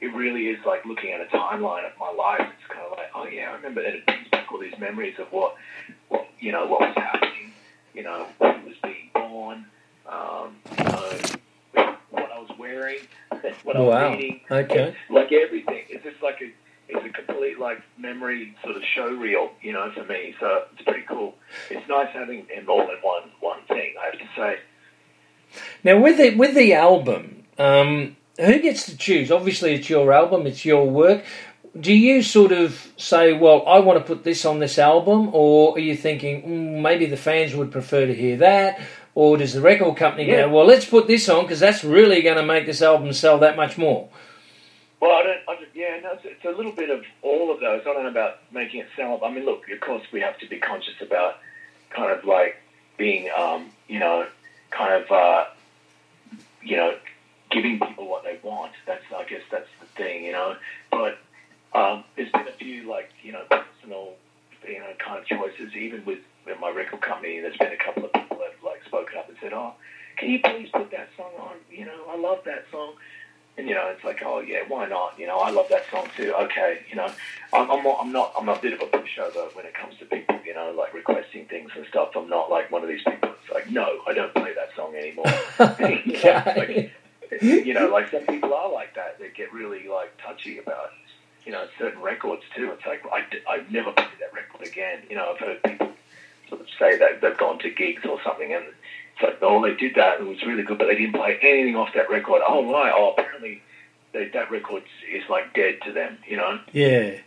It 0.00 0.14
really 0.14 0.48
is 0.48 0.58
like 0.66 0.84
looking 0.84 1.12
at 1.12 1.20
a 1.20 1.26
timeline 1.26 1.86
of 1.86 1.92
my 1.98 2.10
life. 2.10 2.40
It's 2.40 2.72
kind 2.72 2.84
of 2.84 2.98
like, 2.98 3.10
oh 3.14 3.26
yeah, 3.26 3.50
I 3.50 3.54
remember 3.54 3.82
that. 3.82 3.94
It 3.94 4.06
brings 4.06 4.26
all 4.52 4.60
these 4.60 4.78
memories 4.78 5.14
of 5.18 5.26
what, 5.32 5.56
what 6.08 6.26
you 6.40 6.52
know, 6.52 6.66
what 6.66 6.80
was 6.80 6.94
happening. 6.96 7.52
You 7.94 8.02
know, 8.04 8.26
who 8.38 8.46
was 8.46 8.76
being 8.82 9.10
born. 9.14 9.66
Um, 10.08 10.56
you 10.78 10.84
know, 10.84 11.96
what 12.10 12.30
I 12.32 12.38
was 12.38 12.50
wearing, 12.58 12.98
what 13.64 13.76
I 13.76 13.80
was 13.80 13.88
Wow. 13.88 14.14
eating. 14.14 14.40
Okay. 14.50 14.94
Like 15.10 15.30
everything. 15.32 15.84
It's 15.88 16.02
just 16.04 16.22
like 16.22 16.40
a, 16.42 16.50
it's 16.88 17.04
a 17.04 17.08
complete 17.10 17.58
like 17.58 17.80
memory 17.98 18.54
sort 18.64 18.76
of 18.76 18.82
show 18.94 19.08
reel, 19.08 19.50
you 19.62 19.72
know, 19.72 19.90
for 19.94 20.04
me. 20.04 20.34
So 20.40 20.64
it's 20.72 20.82
pretty 20.82 21.04
cool. 21.08 21.34
It's 21.70 21.86
nice 21.88 22.08
having 22.12 22.46
them 22.46 22.68
all 22.68 22.80
in 22.82 22.96
one 23.02 23.24
one 23.40 23.60
thing. 23.68 23.94
I 24.00 24.04
have 24.06 24.18
to 24.18 24.28
say. 24.36 24.56
Now, 25.84 25.98
with 26.00 26.16
the 26.18 26.34
with 26.34 26.54
the 26.54 26.74
album, 26.74 27.44
um, 27.58 28.16
who 28.38 28.58
gets 28.60 28.86
to 28.86 28.96
choose? 28.96 29.30
Obviously, 29.30 29.74
it's 29.74 29.90
your 29.90 30.12
album, 30.12 30.46
it's 30.46 30.64
your 30.64 30.88
work. 30.88 31.24
Do 31.78 31.92
you 31.94 32.22
sort 32.22 32.52
of 32.52 32.86
say, 32.98 33.32
"Well, 33.32 33.64
I 33.66 33.78
want 33.78 33.98
to 33.98 34.04
put 34.04 34.24
this 34.24 34.44
on 34.44 34.58
this 34.58 34.78
album," 34.78 35.30
or 35.32 35.74
are 35.74 35.78
you 35.78 35.96
thinking 35.96 36.42
mm, 36.42 36.82
maybe 36.82 37.06
the 37.06 37.16
fans 37.16 37.54
would 37.54 37.72
prefer 37.72 38.06
to 38.06 38.14
hear 38.14 38.36
that? 38.38 38.80
Or 39.14 39.36
does 39.36 39.52
the 39.54 39.60
record 39.60 39.96
company 39.96 40.28
Yeah. 40.28 40.42
go, 40.42 40.48
"Well, 40.50 40.66
let's 40.66 40.84
put 40.84 41.06
this 41.06 41.28
on 41.28 41.44
because 41.44 41.60
that's 41.60 41.82
really 41.82 42.20
going 42.22 42.36
to 42.36 42.42
make 42.42 42.66
this 42.66 42.82
album 42.82 43.12
sell 43.14 43.38
that 43.38 43.56
much 43.56 43.78
more"? 43.78 44.08
Well, 45.00 45.12
I 45.12 45.22
don't. 45.22 45.38
I 45.48 45.54
don't 45.54 45.68
yeah, 45.74 45.98
no, 46.02 46.12
it's, 46.12 46.24
it's 46.24 46.44
a 46.44 46.50
little 46.50 46.72
bit 46.72 46.90
of 46.90 47.04
all 47.22 47.50
of 47.50 47.60
those. 47.60 47.80
I 47.82 47.92
don't 47.92 48.02
know 48.04 48.10
about 48.10 48.38
making 48.52 48.80
it 48.80 48.88
sound. 48.96 49.22
I 49.24 49.30
mean, 49.30 49.44
look, 49.46 49.68
of 49.70 49.80
course, 49.80 50.02
we 50.12 50.20
have 50.20 50.38
to 50.40 50.46
be 50.48 50.58
conscious 50.58 51.00
about 51.00 51.38
kind 51.90 52.10
of 52.12 52.24
like 52.24 52.56
being, 52.98 53.30
um, 53.36 53.70
you 53.88 53.98
know, 53.98 54.26
kind 54.70 55.02
of, 55.02 55.10
uh, 55.10 55.44
you 56.62 56.76
know, 56.76 56.96
giving 57.50 57.80
people 57.80 58.06
what 58.08 58.24
they 58.24 58.38
want. 58.42 58.72
That's, 58.86 59.02
I 59.14 59.24
guess, 59.24 59.42
that's 59.50 59.68
the 59.80 59.86
thing, 59.86 60.24
you 60.24 60.32
know. 60.32 60.56
But 60.90 61.18
um, 61.74 62.04
there's 62.16 62.30
been 62.32 62.48
a 62.48 62.52
few 62.58 62.88
like, 62.88 63.10
you 63.22 63.32
know, 63.32 63.42
personal, 63.50 64.14
you 64.66 64.78
know, 64.78 64.92
kind 64.98 65.18
of 65.18 65.26
choices. 65.26 65.74
Even 65.74 66.04
with, 66.04 66.20
with 66.46 66.58
my 66.60 66.70
record 66.70 67.00
company, 67.00 67.40
there's 67.40 67.56
been 67.56 67.72
a 67.72 67.84
couple 67.84 68.04
of 68.04 68.12
people 68.12 68.38
that 68.38 68.52
have 68.52 68.64
like 68.64 68.84
spoken 68.86 69.18
up 69.18 69.28
and 69.28 69.36
said, 69.40 69.52
"Oh, 69.52 69.74
can 70.16 70.30
you 70.30 70.40
please 70.40 70.68
put 70.72 70.90
that 70.90 71.08
song 71.16 71.32
on? 71.38 71.56
You 71.70 71.86
know, 71.86 72.04
I 72.08 72.16
love 72.16 72.40
that 72.44 72.64
song." 72.70 72.94
And 73.58 73.68
you 73.68 73.74
know, 73.74 73.92
it's 73.94 74.02
like, 74.02 74.22
oh 74.24 74.40
yeah, 74.40 74.60
why 74.66 74.88
not? 74.88 75.18
You 75.18 75.26
know, 75.26 75.38
I 75.38 75.50
love 75.50 75.66
that 75.68 75.84
song 75.90 76.08
too. 76.16 76.32
Okay, 76.34 76.80
you 76.88 76.96
know, 76.96 77.10
I'm 77.52 77.70
I'm 77.70 77.82
not 77.82 77.98
I'm 78.00 78.12
not 78.12 78.32
I'm 78.38 78.48
a 78.48 78.58
bit 78.58 78.72
of 78.72 78.80
a 78.80 78.86
pushover 78.86 79.54
when 79.54 79.66
it 79.66 79.74
comes 79.74 79.98
to 79.98 80.06
people, 80.06 80.40
you 80.44 80.54
know, 80.54 80.74
like 80.76 80.94
requesting 80.94 81.46
things 81.46 81.70
and 81.76 81.84
stuff. 81.86 82.10
I'm 82.16 82.30
not 82.30 82.50
like 82.50 82.70
one 82.70 82.82
of 82.82 82.88
these 82.88 83.02
people 83.02 83.28
that's 83.28 83.52
like, 83.52 83.70
no, 83.70 84.00
I 84.06 84.14
don't 84.14 84.34
play 84.34 84.54
that 84.54 84.70
song 84.74 84.94
anymore. 84.96 85.26
you, 86.06 86.22
know, 86.22 86.52
like, 86.56 86.92
you 87.42 87.74
know, 87.74 87.88
like 87.88 88.10
some 88.10 88.24
people 88.26 88.54
are 88.54 88.72
like 88.72 88.94
that. 88.94 89.18
They 89.18 89.28
get 89.36 89.52
really 89.52 89.86
like 89.86 90.12
touchy 90.24 90.58
about, 90.58 90.90
you 91.44 91.52
know, 91.52 91.66
certain 91.78 92.00
records 92.00 92.42
too. 92.54 92.70
It's 92.72 92.86
like 92.86 93.02
I 93.12 93.24
I've 93.50 93.70
never 93.70 93.92
played 93.92 94.08
that 94.20 94.32
record 94.32 94.66
again. 94.66 95.02
You 95.08 95.16
know, 95.16 95.32
I've 95.32 95.38
heard 95.38 95.62
people 95.62 95.92
sort 96.48 96.60
of 96.60 96.66
say 96.78 96.98
that 96.98 97.20
they've 97.20 97.36
gone 97.36 97.58
to 97.60 97.70
gigs 97.70 98.04
or 98.04 98.18
something 98.24 98.52
and 98.52 98.64
it's 99.14 99.22
like, 99.22 99.38
oh, 99.42 99.62
they 99.62 99.74
did 99.74 99.94
that. 99.96 100.18
And 100.18 100.28
it 100.28 100.30
was 100.30 100.42
really 100.42 100.62
good, 100.62 100.78
but 100.78 100.86
they 100.86 100.94
didn't 100.94 101.14
play 101.14 101.38
anything 101.42 101.76
off 101.76 101.90
that 101.94 102.10
record. 102.10 102.42
Oh, 102.46 102.70
right. 102.70 102.92
Oh, 102.94 103.14
apparently 103.16 103.62
they, 104.12 104.28
that 104.28 104.50
record 104.50 104.82
is 105.10 105.22
like 105.28 105.54
dead 105.54 105.78
to 105.84 105.92
them, 105.92 106.18
you 106.26 106.36
know? 106.36 106.60
Yeah. 106.72 107.18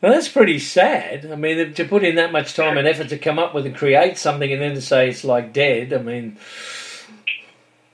Well, 0.00 0.12
that's 0.12 0.28
pretty 0.28 0.58
sad. 0.58 1.30
I 1.30 1.36
mean, 1.36 1.72
to 1.72 1.84
put 1.84 2.04
in 2.04 2.16
that 2.16 2.32
much 2.32 2.54
time 2.54 2.76
and 2.76 2.86
effort 2.86 3.08
to 3.08 3.18
come 3.18 3.38
up 3.38 3.54
with 3.54 3.64
and 3.64 3.74
create 3.74 4.18
something 4.18 4.52
and 4.52 4.60
then 4.60 4.74
to 4.74 4.82
say 4.82 5.08
it's 5.08 5.24
like 5.24 5.52
dead, 5.54 5.94
I 5.94 5.98
mean, 5.98 6.36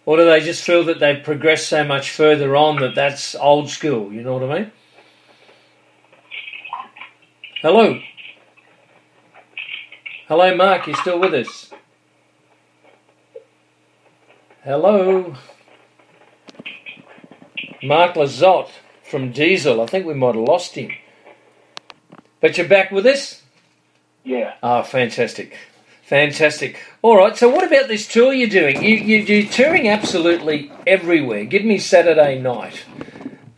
or 0.06 0.16
do 0.16 0.24
they 0.24 0.40
just 0.40 0.64
feel 0.64 0.84
that 0.84 0.98
they've 0.98 1.22
progressed 1.22 1.68
so 1.68 1.84
much 1.84 2.10
further 2.10 2.56
on 2.56 2.80
that 2.80 2.96
that's 2.96 3.36
old 3.36 3.70
school? 3.70 4.12
You 4.12 4.22
know 4.22 4.36
what 4.36 4.50
I 4.50 4.60
mean? 4.60 4.72
Hello. 7.62 8.00
Hello, 10.28 10.56
Mark. 10.56 10.86
You 10.86 10.94
still 10.94 11.20
with 11.20 11.34
us? 11.34 11.70
Hello. 14.64 15.36
Mark 17.82 18.14
Lizotte 18.14 18.70
from 19.04 19.32
Diesel. 19.32 19.82
I 19.82 19.86
think 19.86 20.06
we 20.06 20.14
might 20.14 20.36
have 20.36 20.44
lost 20.44 20.74
him. 20.74 20.90
But 22.40 22.56
you're 22.56 22.66
back 22.66 22.90
with 22.90 23.04
us? 23.04 23.42
Yeah. 24.24 24.54
Ah, 24.62 24.80
fantastic. 24.80 25.54
Fantastic. 26.04 26.78
All 27.02 27.18
right, 27.18 27.36
so 27.36 27.50
what 27.50 27.64
about 27.64 27.88
this 27.88 28.08
tour 28.08 28.32
you're 28.32 28.48
doing? 28.48 28.82
You, 28.82 28.96
you, 28.96 29.18
you're 29.18 29.52
touring 29.52 29.86
absolutely 29.86 30.72
everywhere. 30.86 31.44
Give 31.44 31.66
me 31.66 31.76
Saturday 31.76 32.40
night. 32.40 32.86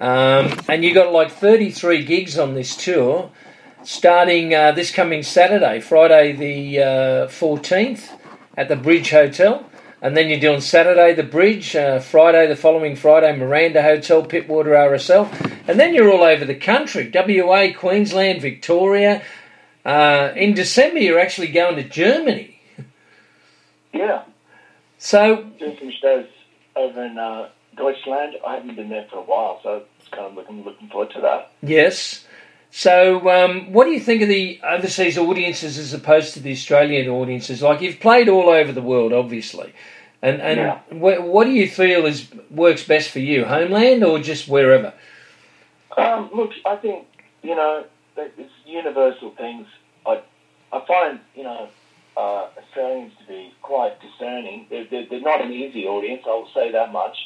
Um, 0.00 0.58
and 0.68 0.82
you 0.82 0.92
got 0.92 1.12
like 1.12 1.30
33 1.30 2.04
gigs 2.04 2.36
on 2.36 2.54
this 2.54 2.76
tour, 2.76 3.30
starting 3.85 4.55
uh, 4.55 4.73
this 4.73 4.90
coming 4.90 5.23
Saturday, 5.23 5.81
Friday 5.81 6.33
the 6.33 6.79
uh, 6.83 7.29
14th, 7.29 8.11
at 8.57 8.68
the 8.68 8.77
Bridge 8.77 9.11
Hotel. 9.11 9.68
And 10.01 10.16
then 10.16 10.29
you're 10.29 10.40
doing 10.40 10.61
Saturday 10.61 11.14
the 11.14 11.23
Bridge, 11.23 11.77
uh, 11.77 12.01
Friday 12.01 12.49
the 12.49 12.57
following 12.57 12.97
Friday 12.97 13.37
Miranda 13.37 13.83
Hotel, 13.83 14.25
Pittwater 14.25 14.75
RSL, 14.75 15.31
and 15.68 15.78
then 15.78 15.95
you're 15.95 16.12
all 16.12 16.24
over 16.24 16.45
the 16.45 16.57
country: 16.57 17.11
WA, 17.14 17.68
Queensland, 17.72 18.43
Victoria. 18.43 19.22
Uh, 19.85 20.33
in 20.35 20.55
December, 20.55 20.99
you're 20.99 21.20
actually 21.20 21.49
going 21.49 21.76
to 21.76 21.85
Germany. 21.85 22.61
Yeah. 23.93 24.24
So 24.99 25.45
Doing 25.59 25.76
some 25.78 25.93
shows 26.01 26.26
over 26.74 27.05
in 27.05 27.16
uh, 27.18 27.51
Deutschland. 27.76 28.37
I 28.45 28.55
haven't 28.55 28.74
been 28.74 28.89
there 28.89 29.07
for 29.09 29.18
a 29.18 29.22
while, 29.22 29.61
so 29.62 29.85
it's 30.01 30.09
kind 30.09 30.26
of 30.26 30.35
looking, 30.35 30.64
looking 30.64 30.89
forward 30.89 31.11
to 31.12 31.20
that. 31.20 31.53
yes. 31.62 32.24
So 32.75 33.29
um, 33.31 33.70
what 33.75 33.85
do 33.85 33.91
you 33.91 34.01
think 34.01 34.23
of 34.23 34.29
the 34.29 34.59
overseas 34.64 35.18
audiences 35.18 35.77
as 35.77 35.93
opposed 35.93 36.33
to 36.35 36.41
the 36.41 36.53
Australian 36.53 37.07
audiences? 37.11 37.61
Like 37.61 37.83
you've 37.83 38.01
played 38.01 38.31
all 38.31 38.49
over 38.49 38.73
the 38.73 38.81
world, 38.81 39.12
obviously, 39.12 39.75
and 40.23 40.41
and 40.41 40.59
Yeah. 40.59 40.79
wh- 40.89 41.23
what 41.23 41.45
do 41.45 41.51
you 41.51 41.68
feel 41.68 42.07
is 42.07 42.29
works 42.51 42.83
best 42.83 43.11
for 43.11 43.18
you, 43.18 43.45
homeland 43.45 44.03
or 44.03 44.18
just 44.20 44.49
wherever? 44.49 44.95
Um, 45.99 46.31
look, 46.35 46.53
I 46.64 46.77
think 46.77 47.07
you 47.43 47.55
know 47.55 47.85
it's 48.16 48.53
universal 48.64 49.33
things. 49.33 49.66
I 50.07 50.23
I 50.73 50.81
find 50.87 51.20
you 51.35 51.43
know 51.43 51.68
uh, 52.16 52.47
Australians 52.57 53.12
to 53.20 53.27
be 53.27 53.53
quite 53.61 54.01
discerning. 54.01 54.66
They're, 54.70 54.87
they're, 54.91 55.05
they're 55.11 55.20
not 55.20 55.43
an 55.45 55.53
easy 55.53 55.87
audience. 55.87 56.23
I 56.27 56.31
will 56.31 56.49
say 56.55 56.73
that 56.73 56.91
much. 56.91 57.18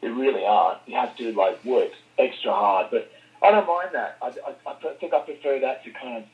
They 0.00 0.08
really 0.08 0.46
aren't. 0.46 0.78
You 0.86 0.96
have 0.96 1.14
to 1.18 1.32
like 1.32 1.62
work 1.66 1.90
extra 2.18 2.52
hard, 2.52 2.86
but 2.90 3.10
I 3.42 3.50
don't 3.50 3.66
mind 3.66 3.90
that. 3.92 4.18
I, 4.22 4.26
I, 4.26 4.70
I 4.70 4.94
think 5.00 5.12
I 5.12 5.20
prefer 5.20 5.60
that 5.60 5.84
to 5.84 5.90
kind 5.90 6.18
of 6.18 6.24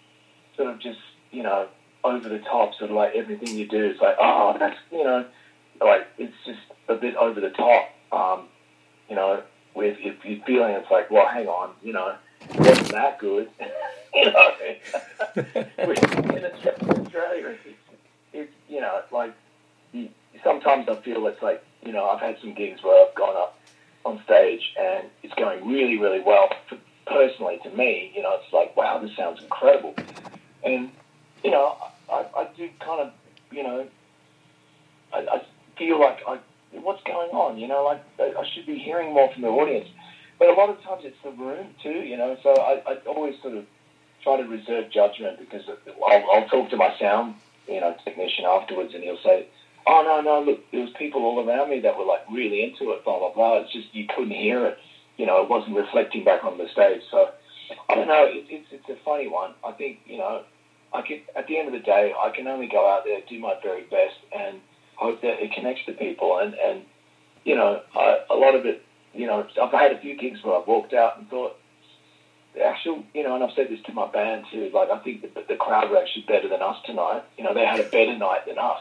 sort 0.56 0.70
of 0.70 0.78
just 0.80 1.00
you 1.30 1.42
know 1.42 1.68
over 2.04 2.28
the 2.28 2.38
top, 2.40 2.74
sort 2.74 2.90
of 2.90 2.96
like 2.96 3.14
everything 3.14 3.56
you 3.56 3.66
do 3.66 3.84
is 3.90 4.00
like 4.00 4.16
oh 4.20 4.56
that's 4.58 4.78
you 4.90 5.04
know 5.04 5.24
like 5.80 6.06
it's 6.18 6.34
just 6.44 6.60
a 6.88 6.94
bit 6.94 7.16
over 7.16 7.40
the 7.40 7.50
top. 7.50 7.88
Um, 8.12 8.48
you 9.08 9.16
know, 9.16 9.42
with 9.74 9.96
if 10.00 10.24
you're 10.24 10.44
feeling 10.44 10.74
it's 10.74 10.90
like 10.90 11.10
well 11.10 11.26
hang 11.26 11.46
on, 11.46 11.72
you 11.82 11.92
know, 11.92 12.14
it 12.40 12.58
wasn't 12.58 12.92
that 12.92 13.18
good. 13.18 13.48
you 14.14 14.24
know, 14.26 14.50
in 15.36 16.44
Australia, 16.44 17.56
it's, 17.64 17.78
it's 18.32 18.52
you 18.68 18.80
know 18.80 19.02
like 19.10 19.34
sometimes 20.42 20.88
I 20.88 20.96
feel 20.96 21.26
it's 21.26 21.42
like 21.42 21.64
you 21.84 21.92
know 21.92 22.08
I've 22.08 22.20
had 22.20 22.38
some 22.40 22.54
gigs 22.54 22.82
where 22.82 23.06
I've 23.06 23.14
gone 23.14 23.36
up 23.36 23.58
on 24.04 24.20
stage 24.24 24.74
and 24.78 25.06
it's 25.22 25.34
going 25.34 25.66
really 25.66 25.98
really 25.98 26.20
well. 26.20 26.48
For, 26.68 26.78
personally, 27.06 27.58
to 27.64 27.70
me, 27.70 28.12
you 28.14 28.22
know, 28.22 28.38
it's 28.42 28.52
like 28.52 28.76
wow, 28.76 28.98
this 28.98 29.14
sounds 29.16 29.42
incredible, 29.42 29.94
and 30.64 30.90
you 31.42 31.50
know, 31.50 31.76
I, 32.10 32.26
I 32.36 32.48
do 32.56 32.68
kind 32.80 33.00
of 33.00 33.12
you 33.50 33.62
know, 33.62 33.86
I, 35.12 35.18
I 35.18 35.42
feel 35.76 36.00
like 36.00 36.20
I 36.26 36.38
what's 36.72 37.02
going 37.04 37.30
on, 37.30 37.58
you 37.58 37.68
know, 37.68 37.84
like 37.84 38.02
I 38.20 38.44
should 38.54 38.66
be 38.66 38.78
hearing 38.78 39.12
more 39.12 39.32
from 39.32 39.42
the 39.42 39.48
audience. 39.48 39.88
But 40.38 40.48
a 40.48 40.54
lot 40.54 40.70
of 40.70 40.82
times 40.82 41.02
it's 41.04 41.16
the 41.22 41.30
room 41.30 41.68
too, 41.82 42.02
you 42.02 42.16
know. 42.16 42.36
So 42.42 42.50
I, 42.54 42.82
I 42.86 42.94
always 43.06 43.40
sort 43.42 43.54
of 43.54 43.64
try 44.22 44.38
to 44.38 44.44
reserve 44.44 44.90
judgment 44.90 45.38
because 45.38 45.62
I'll, 46.08 46.30
I'll 46.32 46.48
talk 46.48 46.70
to 46.70 46.76
my 46.76 46.96
sound, 46.98 47.36
you 47.68 47.80
know, 47.80 47.94
technician 48.04 48.44
afterwards, 48.44 48.94
and 48.94 49.02
he'll 49.02 49.22
say, 49.22 49.46
"Oh 49.86 50.02
no, 50.02 50.20
no, 50.20 50.42
look, 50.42 50.70
there 50.70 50.80
was 50.80 50.90
people 50.98 51.22
all 51.24 51.46
around 51.46 51.70
me 51.70 51.80
that 51.80 51.96
were 51.96 52.04
like 52.04 52.22
really 52.30 52.62
into 52.64 52.92
it, 52.92 53.04
blah 53.04 53.18
blah 53.18 53.32
blah. 53.32 53.58
It's 53.58 53.72
just 53.72 53.94
you 53.94 54.06
couldn't 54.06 54.32
hear 54.32 54.66
it, 54.66 54.78
you 55.16 55.26
know, 55.26 55.42
it 55.42 55.48
wasn't 55.48 55.76
reflecting 55.76 56.24
back 56.24 56.44
on 56.44 56.58
the 56.58 56.68
stage." 56.68 57.02
So 57.10 57.30
I 57.88 57.94
don't 57.94 58.08
know. 58.08 58.24
It, 58.24 58.46
it's 58.48 58.68
it's 58.70 58.88
a 58.88 58.96
funny 59.04 59.28
one. 59.28 59.54
I 59.64 59.72
think 59.72 60.00
you 60.06 60.18
know, 60.18 60.44
I 60.92 61.02
can 61.02 61.20
at 61.36 61.46
the 61.46 61.58
end 61.58 61.68
of 61.68 61.74
the 61.74 61.80
day, 61.80 62.12
I 62.18 62.30
can 62.30 62.46
only 62.46 62.68
go 62.68 62.88
out 62.88 63.04
there, 63.04 63.20
do 63.28 63.38
my 63.38 63.54
very 63.62 63.82
best, 63.82 64.16
and 64.36 64.60
hope 64.96 65.22
that 65.22 65.42
it 65.42 65.52
connects 65.52 65.84
to 65.86 65.92
people. 65.92 66.38
And 66.38 66.54
and 66.54 66.82
you 67.44 67.56
know, 67.56 67.82
I, 67.94 68.18
a 68.30 68.34
lot 68.34 68.54
of 68.54 68.66
it 68.66 68.84
you 69.14 69.26
know, 69.26 69.46
I've 69.60 69.70
had 69.70 69.92
a 69.92 70.00
few 70.00 70.16
gigs 70.16 70.42
where 70.42 70.58
I've 70.58 70.66
walked 70.66 70.94
out 70.94 71.18
and 71.18 71.28
thought, 71.28 71.56
the 72.54 72.62
actual, 72.62 73.02
you 73.14 73.22
know, 73.22 73.34
and 73.34 73.42
I've 73.42 73.54
said 73.56 73.68
this 73.70 73.80
to 73.86 73.92
my 73.92 74.10
band 74.10 74.44
too, 74.52 74.70
like 74.74 74.90
I 74.90 74.98
think 74.98 75.22
the, 75.22 75.44
the 75.48 75.56
crowd 75.56 75.90
were 75.90 75.98
actually 75.98 76.24
better 76.28 76.48
than 76.48 76.60
us 76.60 76.76
tonight. 76.84 77.22
You 77.38 77.44
know, 77.44 77.54
they 77.54 77.64
had 77.64 77.80
a 77.80 77.84
better 77.84 78.16
night 78.16 78.46
than 78.46 78.58
us. 78.58 78.80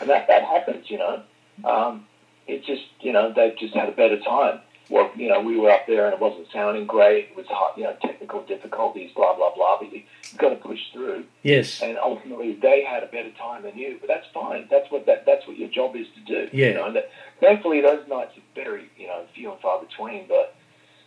And 0.00 0.08
that, 0.08 0.26
that 0.28 0.42
happens, 0.42 0.88
you 0.88 0.98
know. 0.98 1.22
Um, 1.64 2.06
it 2.46 2.64
just, 2.64 2.82
you 3.00 3.12
know, 3.12 3.32
they've 3.34 3.56
just 3.58 3.74
had 3.74 3.90
a 3.90 3.92
better 3.92 4.18
time. 4.20 4.60
Well, 4.90 5.10
you 5.14 5.28
know, 5.28 5.40
we 5.40 5.56
were 5.56 5.70
up 5.70 5.86
there 5.86 6.06
and 6.06 6.14
it 6.14 6.20
wasn't 6.20 6.48
sounding 6.52 6.84
great. 6.84 7.28
It 7.30 7.36
was, 7.36 7.46
hot, 7.46 7.78
you 7.78 7.84
know, 7.84 7.96
technical 8.02 8.42
difficulties, 8.42 9.12
blah, 9.14 9.36
blah, 9.36 9.54
blah. 9.54 9.78
But 9.78 9.92
you, 9.92 10.02
you've 10.24 10.38
got 10.38 10.48
to 10.48 10.56
push 10.56 10.80
through. 10.92 11.24
Yes. 11.44 11.80
And 11.80 11.96
ultimately, 11.96 12.58
they 12.60 12.82
had 12.84 13.04
a 13.04 13.06
better 13.06 13.30
time 13.38 13.62
than 13.62 13.78
you. 13.78 13.98
But 14.00 14.08
that's 14.08 14.26
fine. 14.34 14.66
That's 14.68 14.90
what 14.90 15.06
that, 15.06 15.24
that's 15.26 15.46
what 15.46 15.56
your 15.56 15.68
job 15.68 15.94
is 15.94 16.08
to 16.16 16.20
do. 16.22 16.50
Yeah. 16.52 16.68
You 16.68 16.74
know, 16.74 16.86
and 16.86 16.96
that, 16.96 17.10
thankfully, 17.38 17.80
those 17.80 18.06
nights 18.08 18.36
are 18.36 18.62
very, 18.62 18.90
you 18.98 19.06
know, 19.06 19.24
few 19.32 19.52
and 19.52 19.60
far 19.60 19.80
between. 19.80 20.26
But 20.26 20.56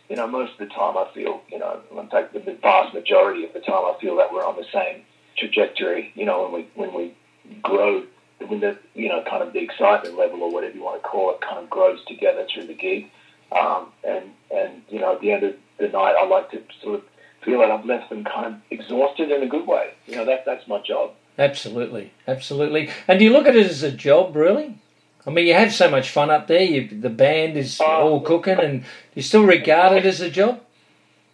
you 0.08 0.16
know, 0.16 0.26
most 0.26 0.52
of 0.52 0.58
the 0.58 0.74
time, 0.74 0.96
I 0.96 1.06
feel, 1.14 1.42
you 1.50 1.58
know, 1.58 1.80
in 1.98 2.08
fact, 2.08 2.34
the 2.34 2.58
vast 2.60 2.94
majority 2.94 3.44
of 3.44 3.52
the 3.52 3.60
time, 3.60 3.84
I 3.84 3.96
feel 4.00 4.16
that 4.16 4.32
we're 4.32 4.44
on 4.44 4.56
the 4.56 4.66
same 4.72 5.02
trajectory. 5.36 6.12
You 6.14 6.24
know, 6.26 6.42
when 6.42 6.52
we 6.52 6.68
when 6.74 6.94
we 6.94 7.14
grow, 7.62 8.04
when 8.46 8.60
the 8.60 8.78
you 8.94 9.08
know, 9.08 9.22
kind 9.28 9.42
of 9.42 9.52
the 9.52 9.60
excitement 9.60 10.16
level 10.16 10.42
or 10.42 10.50
whatever 10.50 10.74
you 10.74 10.82
want 10.82 11.02
to 11.02 11.08
call 11.08 11.34
it, 11.34 11.40
kind 11.40 11.58
of 11.58 11.68
grows 11.70 12.04
together 12.06 12.46
through 12.52 12.66
the 12.66 12.74
gig. 12.74 13.10
Um, 13.54 13.88
and 14.02 14.30
and 14.50 14.82
you 14.88 15.00
know, 15.00 15.14
at 15.14 15.20
the 15.20 15.32
end 15.32 15.44
of 15.44 15.54
the 15.78 15.88
night, 15.88 16.14
I 16.18 16.26
like 16.26 16.50
to 16.50 16.62
sort 16.82 16.96
of 16.96 17.02
feel 17.44 17.60
that 17.60 17.70
I've 17.70 17.84
left 17.84 18.10
them 18.10 18.24
kind 18.24 18.46
of 18.54 18.60
exhausted 18.70 19.30
in 19.30 19.42
a 19.42 19.48
good 19.48 19.66
way. 19.66 19.90
You 20.06 20.16
know, 20.16 20.24
that 20.24 20.44
that's 20.44 20.66
my 20.68 20.80
job. 20.80 21.12
Absolutely, 21.38 22.12
absolutely. 22.28 22.90
And 23.08 23.18
do 23.18 23.24
you 23.24 23.32
look 23.32 23.46
at 23.46 23.56
it 23.56 23.66
as 23.66 23.82
a 23.82 23.90
job, 23.90 24.36
really? 24.36 24.78
I 25.26 25.30
mean, 25.30 25.46
you 25.46 25.54
have 25.54 25.72
so 25.72 25.90
much 25.90 26.10
fun 26.10 26.30
up 26.30 26.46
there. 26.48 26.62
You, 26.62 27.00
the 27.00 27.10
band 27.10 27.56
is 27.56 27.80
Oh, 27.80 27.84
all 27.86 28.20
cooking, 28.20 28.58
and 28.60 28.84
you 29.14 29.22
still 29.22 29.44
regard 29.44 29.96
it 29.96 30.06
as 30.06 30.20
a 30.20 30.30
job. 30.30 30.60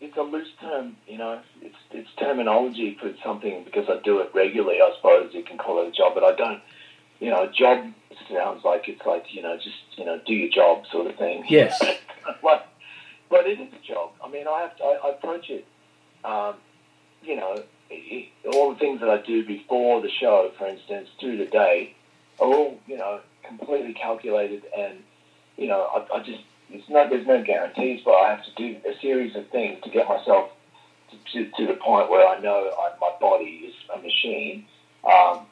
It's 0.01 0.17
a 0.17 0.23
loose 0.23 0.49
term, 0.61 0.97
you 1.07 1.19
know. 1.19 1.41
It's 1.61 1.77
it's 1.91 2.09
terminology 2.19 2.97
for 3.01 3.13
something 3.25 3.65
because 3.65 3.89
I 3.91 4.01
do 4.03 4.21
it 4.21 4.31
regularly. 4.35 4.79
I 4.81 4.93
suppose 4.97 5.35
you 5.35 5.43
can 5.43 5.59
call 5.59 5.83
it 5.83 5.89
a 5.89 5.93
job, 5.93 6.15
but 6.15 6.25
I 6.25 6.35
don't. 6.35 6.61
You 7.21 7.31
know, 7.31 7.45
a 7.45 7.53
job 7.53 7.93
sounds 8.33 8.65
like 8.65 8.89
it's 8.89 9.05
like 9.07 9.27
you 9.31 9.43
know, 9.43 9.57
just 9.57 9.77
you 9.97 10.05
know, 10.05 10.21
do 10.27 10.33
your 10.33 10.51
job 10.51 10.85
sort 10.91 11.07
of 11.07 11.17
thing. 11.17 11.45
Yes. 11.49 11.81
but 12.43 12.69
but 13.29 13.47
it 13.47 13.61
is 13.61 13.73
a 13.73 13.87
job. 13.87 14.11
I 14.25 14.29
mean, 14.29 14.47
I 14.49 14.63
have 14.63 14.77
to, 14.79 14.85
I, 14.85 14.99
I 15.05 15.11
approach 15.11 15.51
it. 15.51 15.67
Um, 16.25 16.57
you 17.23 17.37
know, 17.37 17.63
it, 17.91 18.29
all 18.55 18.73
the 18.73 18.79
things 18.79 19.01
that 19.01 19.09
I 19.09 19.19
do 19.19 19.45
before 19.47 20.01
the 20.01 20.11
show, 20.11 20.51
for 20.59 20.67
instance, 20.67 21.09
through 21.19 21.39
the 21.39 21.47
day, 21.47 21.95
are 22.39 22.47
all 22.47 22.79
you 22.87 22.97
know 22.97 23.21
completely 23.47 23.95
calculated, 23.95 24.63
and 24.77 24.99
you 25.57 25.69
know, 25.69 25.83
I, 25.95 26.19
I 26.19 26.23
just 26.23 26.43
it's 26.71 26.89
not 26.89 27.11
there's 27.11 27.27
no 27.27 27.43
guarantees, 27.43 28.03
but 28.05 28.13
I 28.13 28.31
have 28.31 28.45
to 28.45 28.55
do 28.57 28.79
a 28.89 28.99
series 29.01 29.37
of 29.37 29.49
things 29.49 29.83
to 29.85 29.91
get 29.91 30.09
myself 30.09 30.51
to, 31.11 31.45
to, 31.45 31.51
to 31.57 31.67
the 31.67 31.75
point 31.75 32.11
where 32.11 32.27
I 32.27 32.41
know 32.41 32.71
I, 32.79 32.91
my 33.01 33.11
body 33.21 33.69
is 33.69 33.75
a 33.95 33.99
machine. 33.99 34.67
Um, 35.05 35.47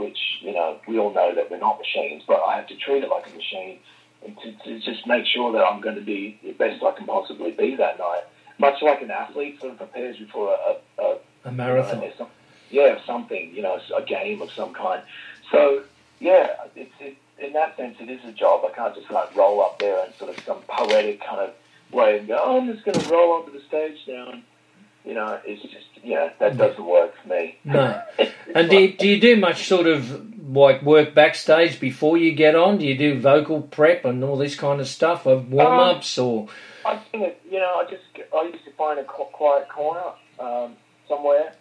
which 0.00 0.18
you 0.40 0.52
know 0.52 0.78
we 0.88 0.98
all 0.98 1.12
know 1.12 1.34
that 1.34 1.50
we're 1.50 1.58
not 1.58 1.78
machines, 1.78 2.22
but 2.26 2.40
I 2.46 2.56
have 2.56 2.66
to 2.68 2.76
treat 2.76 3.04
it 3.04 3.10
like 3.10 3.26
a 3.30 3.36
machine 3.36 3.78
and 4.24 4.36
to, 4.42 4.52
to 4.64 4.80
just 4.80 5.06
make 5.06 5.24
sure 5.26 5.52
that 5.52 5.62
I'm 5.64 5.80
going 5.80 5.94
to 5.96 6.00
be 6.02 6.38
the 6.42 6.52
best 6.52 6.82
I 6.82 6.90
can 6.92 7.06
possibly 7.06 7.52
be 7.52 7.76
that 7.76 7.98
night. 7.98 8.24
Much 8.58 8.82
like 8.82 9.00
an 9.00 9.10
athlete 9.10 9.60
sort 9.60 9.72
of 9.72 9.78
prepares 9.78 10.18
before 10.18 10.54
a, 10.54 11.02
a, 11.02 11.04
a 11.04 11.48
A 11.48 11.52
marathon. 11.52 12.02
you 12.02 12.08
know, 12.08 12.14
some- 12.18 12.28
yeah, 12.70 12.98
something, 13.06 13.52
you 13.54 13.62
know, 13.62 13.80
a 13.96 14.02
game 14.02 14.40
of 14.42 14.50
some 14.52 14.72
kind. 14.74 15.02
So, 15.50 15.82
yeah, 16.20 16.50
it's, 16.76 16.92
it, 17.00 17.16
in 17.44 17.52
that 17.54 17.76
sense, 17.76 17.96
it 17.98 18.08
is 18.10 18.20
a 18.24 18.30
job. 18.32 18.64
I 18.64 18.72
can't 18.72 18.94
just 18.94 19.10
like 19.10 19.34
roll 19.34 19.60
up 19.62 19.78
there 19.80 20.04
and 20.04 20.14
sort 20.16 20.30
of 20.36 20.44
some 20.44 20.58
poetic 20.68 21.20
kind 21.20 21.40
of 21.40 21.52
way 21.92 22.18
and 22.18 22.28
go, 22.28 22.38
oh, 22.40 22.58
I'm 22.60 22.72
just 22.72 22.84
going 22.84 22.96
to 23.00 23.08
roll 23.10 23.32
onto 23.32 23.52
the 23.52 23.62
stage 23.66 23.98
now. 24.06 24.30
And, 24.32 24.42
you 25.04 25.14
know, 25.14 25.40
it's 25.44 25.62
just, 25.62 25.86
yeah, 26.02 26.30
that 26.38 26.56
doesn't 26.56 26.84
work 26.84 27.14
for 27.22 27.28
me. 27.28 27.58
No. 27.64 28.02
And 28.52 28.68
do 28.68 28.80
you, 28.80 28.92
do 28.96 29.06
you 29.06 29.20
do 29.20 29.36
much 29.36 29.68
sort 29.68 29.86
of 29.86 30.30
like 30.50 30.82
work 30.82 31.14
backstage 31.14 31.78
before 31.78 32.18
you 32.18 32.32
get 32.32 32.56
on? 32.56 32.78
Do 32.78 32.84
you 32.84 32.98
do 32.98 33.20
vocal 33.20 33.62
prep 33.62 34.04
and 34.04 34.24
all 34.24 34.36
this 34.36 34.56
kind 34.56 34.80
of 34.80 34.88
stuff, 34.88 35.24
or 35.24 35.36
warm 35.38 35.78
ups, 35.78 36.18
or 36.18 36.48
I 36.84 36.96
think 36.96 37.36
you 37.48 37.60
know, 37.60 37.76
I 37.76 37.84
just 37.88 38.02
I 38.34 38.42
used 38.42 38.64
to 38.64 38.72
find 38.72 38.98
a 38.98 39.04
quiet 39.04 39.68
corner 39.68 40.02
um, 40.40 40.74
somewhere 41.08 41.52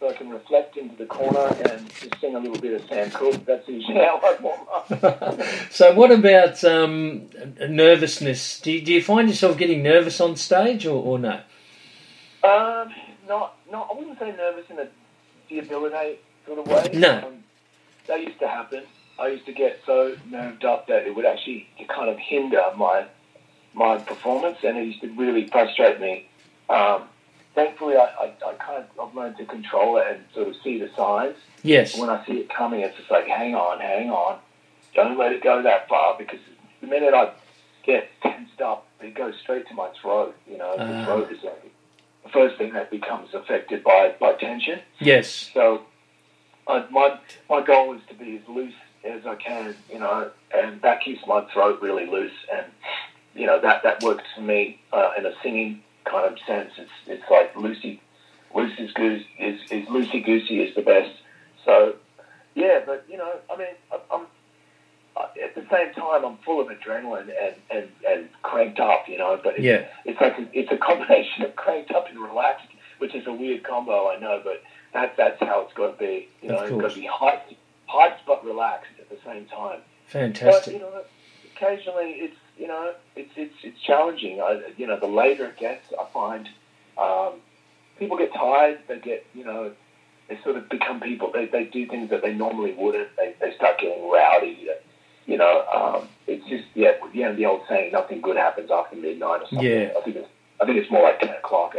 so 0.00 0.08
I 0.08 0.14
can 0.14 0.30
reflect 0.30 0.78
into 0.78 0.96
the 0.96 1.04
corner 1.04 1.54
and 1.70 1.88
just 1.90 2.20
sing 2.20 2.34
a 2.34 2.38
little 2.38 2.58
bit 2.58 2.80
of 2.80 2.88
Sam 2.88 3.10
Cooke. 3.10 3.44
That's 3.44 3.68
usually 3.68 3.98
how 3.98 4.18
I 4.22 4.36
warm 4.40 4.60
up. 4.74 5.40
so? 5.70 5.94
What 5.94 6.10
about 6.10 6.64
um, 6.64 7.28
nervousness? 7.68 8.60
Do 8.60 8.72
you, 8.72 8.80
do 8.80 8.94
you 8.94 9.02
find 9.02 9.28
yourself 9.28 9.58
getting 9.58 9.82
nervous 9.82 10.20
on 10.20 10.36
stage, 10.36 10.86
or, 10.86 11.02
or 11.02 11.18
no? 11.18 11.42
Um, 12.42 12.92
not, 13.28 13.56
not. 13.70 13.88
I 13.92 13.98
wouldn't 13.98 14.18
say 14.18 14.32
nervous 14.32 14.64
in 14.70 14.78
a 14.78 14.88
debilitate 15.48 16.20
sort 16.46 16.58
of 16.60 16.66
way. 16.66 16.90
No. 16.98 17.18
Um, 17.18 17.44
that 18.06 18.20
used 18.22 18.38
to 18.40 18.48
happen. 18.48 18.84
I 19.18 19.28
used 19.28 19.44
to 19.46 19.52
get 19.52 19.80
so 19.84 20.16
nerved 20.30 20.64
up 20.64 20.86
that 20.88 21.06
it 21.06 21.14
would 21.14 21.26
actually 21.26 21.68
kind 21.88 22.08
of 22.08 22.18
hinder 22.18 22.62
my 22.76 23.04
my 23.74 23.98
performance, 23.98 24.58
and 24.64 24.78
it 24.78 24.84
used 24.86 25.00
to 25.02 25.08
really 25.08 25.46
frustrate 25.48 26.00
me. 26.00 26.26
Um, 26.70 27.04
thankfully, 27.54 27.96
I, 27.96 28.04
I, 28.04 28.32
I 28.46 28.54
kind 28.54 28.84
of 28.84 29.08
I've 29.08 29.14
learned 29.14 29.36
to 29.36 29.44
control 29.44 29.98
it 29.98 30.06
and 30.10 30.24
sort 30.34 30.48
of 30.48 30.56
see 30.64 30.78
the 30.78 30.88
signs. 30.96 31.36
Yes. 31.62 31.96
When 31.98 32.08
I 32.08 32.24
see 32.24 32.38
it 32.38 32.48
coming, 32.48 32.80
it's 32.80 32.96
just 32.96 33.10
like, 33.10 33.26
hang 33.26 33.54
on, 33.54 33.80
hang 33.80 34.10
on, 34.10 34.38
don't 34.94 35.18
let 35.18 35.32
it 35.32 35.42
go 35.42 35.62
that 35.62 35.88
far 35.88 36.16
because 36.18 36.40
the 36.80 36.86
minute 36.86 37.12
I 37.14 37.30
get 37.84 38.08
tensed 38.22 38.60
up, 38.62 38.86
it 39.02 39.14
goes 39.14 39.34
straight 39.42 39.68
to 39.68 39.74
my 39.74 39.90
throat. 40.00 40.34
You 40.50 40.56
know, 40.58 40.76
the 40.76 40.84
Ah. 41.02 41.04
throat 41.04 41.30
is 41.30 41.42
like 41.44 41.69
first 42.32 42.56
thing 42.58 42.72
that 42.74 42.90
becomes 42.90 43.32
affected 43.34 43.82
by 43.84 44.14
by 44.20 44.34
tension. 44.34 44.80
Yes. 44.98 45.50
So 45.54 45.82
I, 46.68 46.84
my 46.90 47.18
my 47.48 47.62
goal 47.62 47.94
is 47.94 48.02
to 48.08 48.14
be 48.14 48.36
as 48.36 48.48
loose 48.48 48.74
as 49.04 49.24
I 49.26 49.34
can, 49.36 49.74
you 49.90 49.98
know, 49.98 50.30
and 50.54 50.80
that 50.82 51.02
keeps 51.02 51.26
my 51.26 51.44
throat 51.52 51.80
really 51.80 52.06
loose, 52.06 52.32
and 52.52 52.66
you 53.34 53.46
know 53.46 53.60
that 53.60 53.82
that 53.82 54.02
works 54.02 54.24
for 54.34 54.42
me 54.42 54.80
uh, 54.92 55.12
in 55.18 55.24
a 55.26 55.32
singing 55.42 55.82
kind 56.04 56.30
of 56.30 56.38
sense. 56.46 56.72
It's 56.76 56.90
it's 57.06 57.30
like 57.30 57.56
Lucy, 57.56 58.00
Lucy's 58.54 58.92
goose 58.92 59.24
is 59.38 59.60
is 59.70 59.88
Lucy 59.88 60.20
Goosey 60.20 60.60
is 60.60 60.74
the 60.74 60.82
best. 60.82 61.12
So 61.64 61.94
yeah, 62.54 62.80
but 62.84 63.04
you 63.08 63.16
know, 63.16 63.32
I 63.52 63.56
mean, 63.56 63.68
I- 63.92 64.14
I'm. 64.14 64.26
I- 65.20 65.40
At 65.44 65.54
the 65.54 65.66
same 65.70 65.92
time, 65.94 66.24
I'm 66.24 66.36
full 66.38 66.60
of 66.60 66.68
adrenaline 66.68 67.30
and, 67.42 67.54
and, 67.70 67.88
and 68.08 68.28
cranked 68.42 68.80
up, 68.80 69.08
you 69.08 69.18
know. 69.18 69.38
But 69.42 69.54
it's, 69.54 69.62
Yeah. 69.64 69.86
it's 70.04 70.20
like 70.20 70.38
a, 70.38 70.46
it's 70.52 70.70
a 70.72 70.76
combination 70.76 71.44
of 71.44 71.54
cranked 71.56 71.90
up 71.92 72.08
and 72.08 72.18
relaxed, 72.18 72.66
which 72.98 73.14
is 73.14 73.26
a 73.26 73.32
weird 73.32 73.62
combo, 73.64 74.08
I 74.10 74.18
know. 74.18 74.40
But 74.42 74.62
that 74.94 75.16
that's 75.16 75.38
how 75.40 75.60
it's 75.62 75.72
got 75.74 75.98
to 75.98 75.98
be. 75.98 76.28
You 76.42 76.48
know, 76.50 76.58
it's 76.62 76.70
got 76.82 76.90
to 76.92 77.00
be 77.00 77.08
hyped, 77.08 77.54
hyped 77.88 78.18
but 78.26 78.44
relaxed 78.44 78.90
at 78.98 79.08
the 79.08 79.18
same 79.24 79.46
time. 79.46 79.80
But 80.66 80.72
you 80.72 80.78
know, 80.80 81.02
occasionally 81.54 82.10
it's 82.12 82.36
you 82.58 82.66
know, 82.66 82.94
it's 83.16 83.30
it's 83.36 83.54
it's 83.62 83.80
challenging. 83.80 84.40
I, 84.40 84.60
you 84.76 84.86
know, 84.86 84.98
the 84.98 85.06
later 85.06 85.46
it 85.46 85.56
gets, 85.58 85.86
I 85.98 86.04
find 86.12 86.48
um, 86.98 87.34
people 87.98 88.16
get 88.18 88.32
tired. 88.34 88.80
They 88.88 88.98
get, 88.98 89.24
you 89.34 89.44
know, 89.44 89.72
they 90.28 90.38
sort 90.44 90.56
of 90.56 90.68
become 90.68 91.00
people. 91.00 91.30
They, 91.32 91.46
they 91.46 91.64
do 91.64 91.86
things 91.86 92.10
that 92.10 92.22
they 92.22 92.34
normally 92.34 92.72
wouldn't. 92.74 93.08
They, 93.16 93.34
they 93.40 93.54
start 93.54 93.78
getting 93.78 94.10
rowdy. 94.10 94.68
You 95.30 95.38
know, 95.38 95.64
um, 95.72 96.08
it's 96.26 96.44
just 96.48 96.64
yeah, 96.74 96.94
you 97.12 97.22
know 97.22 97.36
the 97.36 97.46
old 97.46 97.62
saying, 97.68 97.92
nothing 97.92 98.20
good 98.20 98.36
happens 98.36 98.68
after 98.68 98.96
midnight 98.96 99.42
or 99.42 99.48
something. 99.48 99.64
Yeah. 99.64 99.92
I 99.96 100.00
think 100.00 100.16
it's 100.16 100.28
I 100.60 100.66
think 100.66 100.78
it's 100.78 100.90
more 100.90 101.04
like 101.04 101.20
ten 101.20 101.36
o'clock. 101.36 101.74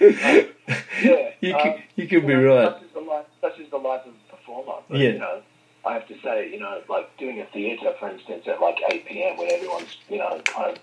yeah, 0.00 1.30
you 1.40 1.54
um, 1.54 1.60
could, 1.62 1.82
you 1.94 2.08
could 2.08 2.26
be 2.26 2.32
you 2.32 2.40
know, 2.40 2.56
right. 2.56 2.72
Such 2.72 2.82
is 2.82 2.92
the 2.94 3.00
life, 3.00 3.26
such 3.40 3.58
is 3.60 3.70
the 3.70 3.76
life 3.76 4.00
of 4.06 4.12
a 4.12 4.36
performer. 4.36 4.82
But, 4.88 4.98
Yeah. 4.98 5.10
You 5.10 5.18
know, 5.20 5.42
I 5.86 5.92
have 5.92 6.08
to 6.08 6.14
say, 6.20 6.50
you 6.50 6.58
know, 6.58 6.82
like 6.88 7.16
doing 7.16 7.40
a 7.40 7.46
theatre, 7.46 7.94
for 8.00 8.10
instance, 8.10 8.48
at 8.48 8.60
like 8.60 8.78
8 8.90 9.06
p.m. 9.06 9.36
when 9.36 9.52
everyone's, 9.52 9.96
you 10.08 10.18
know, 10.18 10.40
kind 10.46 10.72
of, 10.76 10.82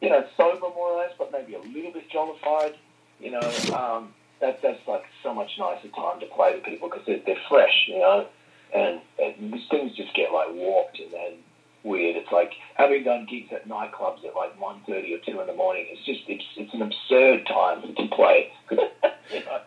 you 0.00 0.08
know, 0.08 0.24
sober 0.36 0.68
more 0.68 0.92
or 0.92 0.98
less, 0.98 1.10
but 1.18 1.32
maybe 1.32 1.54
a 1.54 1.58
little 1.58 1.92
bit 1.92 2.08
jollified. 2.10 2.74
You 3.18 3.32
know, 3.32 3.52
um, 3.74 4.14
that, 4.40 4.62
that's 4.62 4.86
like 4.86 5.04
so 5.24 5.34
much 5.34 5.50
nicer 5.58 5.88
time 5.88 6.20
to 6.20 6.26
play 6.26 6.52
to 6.52 6.60
people 6.60 6.88
because 6.88 7.04
they're, 7.06 7.20
they're 7.26 7.42
fresh, 7.48 7.88
you 7.88 7.98
know, 7.98 8.28
and, 8.74 9.00
and 9.22 9.52
these 9.52 9.68
things 9.70 9.94
just 9.96 10.14
get 10.14 10.32
like 10.32 10.48
warped 10.54 10.98
and 10.98 11.12
then 11.12 11.32
weird. 11.84 12.16
It's 12.16 12.30
like 12.32 12.52
having 12.74 13.04
done 13.04 13.26
gigs 13.28 13.52
at 13.52 13.68
nightclubs 13.68 14.24
at 14.24 14.34
like 14.36 14.58
1.30 14.58 14.88
or 14.88 15.18
2 15.32 15.40
in 15.40 15.46
the 15.46 15.54
morning. 15.54 15.86
It's 15.90 16.04
just, 16.04 16.20
it's, 16.28 16.44
it's 16.56 16.72
an 16.74 16.82
absurd 16.82 17.46
time 17.46 17.82
to 17.96 18.06
play. 18.14 18.52
you 18.70 18.76
know? 19.44 19.60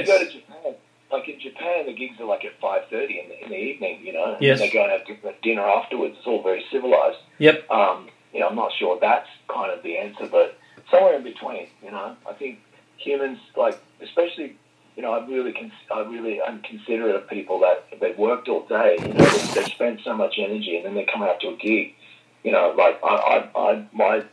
You 0.00 0.06
go 0.06 0.18
to 0.18 0.30
Japan, 0.32 0.74
like 1.12 1.28
in 1.28 1.40
Japan, 1.40 1.86
the 1.86 1.92
gigs 1.94 2.18
are 2.20 2.24
like 2.26 2.44
at 2.44 2.58
five 2.60 2.82
thirty 2.90 3.18
in 3.20 3.28
the, 3.28 3.44
in 3.44 3.50
the 3.50 3.56
evening. 3.56 4.00
You 4.04 4.12
know, 4.14 4.36
Yes. 4.40 4.60
and 4.60 4.68
they 4.68 4.72
go 4.72 4.82
and 4.84 4.92
have 4.92 5.06
dinner- 5.06 5.34
dinner 5.42 5.62
afterwards. 5.62 6.14
It's 6.18 6.26
all 6.26 6.42
very 6.42 6.64
civilized. 6.70 7.18
Yep. 7.38 7.70
Um, 7.70 8.08
you 8.32 8.40
know, 8.40 8.48
I'm 8.48 8.56
not 8.56 8.72
sure 8.78 8.98
that's 9.00 9.28
kind 9.48 9.70
of 9.72 9.82
the 9.82 9.96
answer, 9.98 10.26
but 10.30 10.56
somewhere 10.90 11.16
in 11.16 11.22
between. 11.22 11.66
You 11.82 11.90
know, 11.90 12.16
I 12.28 12.32
think 12.34 12.60
humans, 12.96 13.38
like 13.56 13.78
especially, 14.02 14.56
you 14.98 15.04
know, 15.04 15.12
I 15.12 15.24
really, 15.24 15.52
cons- 15.52 15.70
I 15.92 16.00
really, 16.00 16.42
I'm 16.42 16.60
considerate 16.60 17.14
of 17.14 17.28
people 17.28 17.60
that 17.60 17.86
they've 18.00 18.18
worked 18.18 18.48
all 18.48 18.66
day. 18.66 18.96
You 19.00 19.14
know, 19.14 19.24
they, 19.54 19.62
spend 19.66 20.00
so 20.02 20.12
much 20.12 20.34
energy, 20.38 20.74
and 20.76 20.84
then 20.84 20.96
they 20.96 21.04
come 21.04 21.22
out 21.22 21.38
to 21.42 21.50
a 21.50 21.56
gig. 21.56 21.94
You 22.42 22.50
know, 22.50 22.74
like 22.76 22.98
I, 23.04 23.14
I, 23.54 23.60
I 23.70 23.86
my 23.92 24.24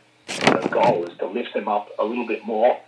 goal 0.68 1.06
is 1.06 1.16
to 1.18 1.26
lift 1.28 1.54
them 1.54 1.68
up 1.68 1.90
a 2.00 2.04
little 2.04 2.26
bit 2.26 2.44
more, 2.44 2.80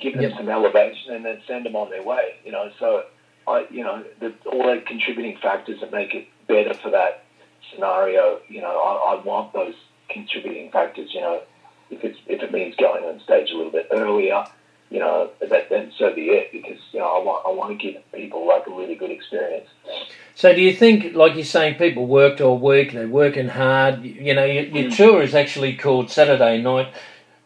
give 0.00 0.14
them 0.14 0.22
Yep. 0.22 0.32
some 0.36 0.48
elevation, 0.48 1.14
and 1.14 1.24
then 1.24 1.40
send 1.46 1.64
them 1.64 1.76
on 1.76 1.90
their 1.90 2.02
way. 2.02 2.34
You 2.44 2.50
know, 2.50 2.72
so 2.80 3.04
I, 3.46 3.66
you 3.70 3.84
know, 3.84 4.04
the, 4.18 4.34
all 4.50 4.74
the 4.74 4.80
contributing 4.84 5.38
factors 5.40 5.78
that 5.80 5.92
make 5.92 6.16
it 6.16 6.26
better 6.48 6.74
for 6.74 6.90
that 6.90 7.22
scenario. 7.72 8.40
You 8.48 8.62
know, 8.62 8.80
I, 8.80 9.14
I 9.14 9.22
want 9.22 9.52
those 9.52 9.74
contributing 10.10 10.72
factors. 10.72 11.10
You 11.14 11.20
know, 11.20 11.42
if 11.88 12.02
it's 12.02 12.18
if 12.26 12.42
it 12.42 12.50
means 12.50 12.74
going 12.74 13.04
on 13.04 13.20
stage 13.20 13.52
a 13.52 13.56
little 13.56 13.70
bit 13.70 13.86
earlier, 13.92 14.44
you 14.92 14.98
know, 14.98 15.30
that 15.40 15.70
then 15.70 15.90
so 15.98 16.14
be 16.14 16.26
it. 16.26 16.52
Because 16.52 16.78
you 16.92 17.00
know, 17.00 17.06
I 17.06 17.24
want 17.24 17.46
I 17.46 17.50
want 17.50 17.80
to 17.80 17.92
give 17.92 18.12
people 18.12 18.46
like 18.46 18.66
a 18.66 18.70
really 18.70 18.94
good 18.94 19.10
experience. 19.10 19.68
So, 20.34 20.54
do 20.54 20.60
you 20.60 20.74
think, 20.74 21.14
like 21.14 21.34
you're 21.34 21.44
saying, 21.44 21.76
people 21.76 22.06
worked 22.06 22.40
all 22.40 22.58
week, 22.58 22.92
they're 22.92 23.08
working 23.08 23.48
hard? 23.48 24.02
You 24.02 24.34
know, 24.34 24.44
your, 24.44 24.64
your 24.64 24.90
Mm. 24.90 24.96
tour 24.96 25.22
is 25.22 25.34
actually 25.34 25.76
called 25.76 26.10
Saturday 26.10 26.60
Night. 26.60 26.88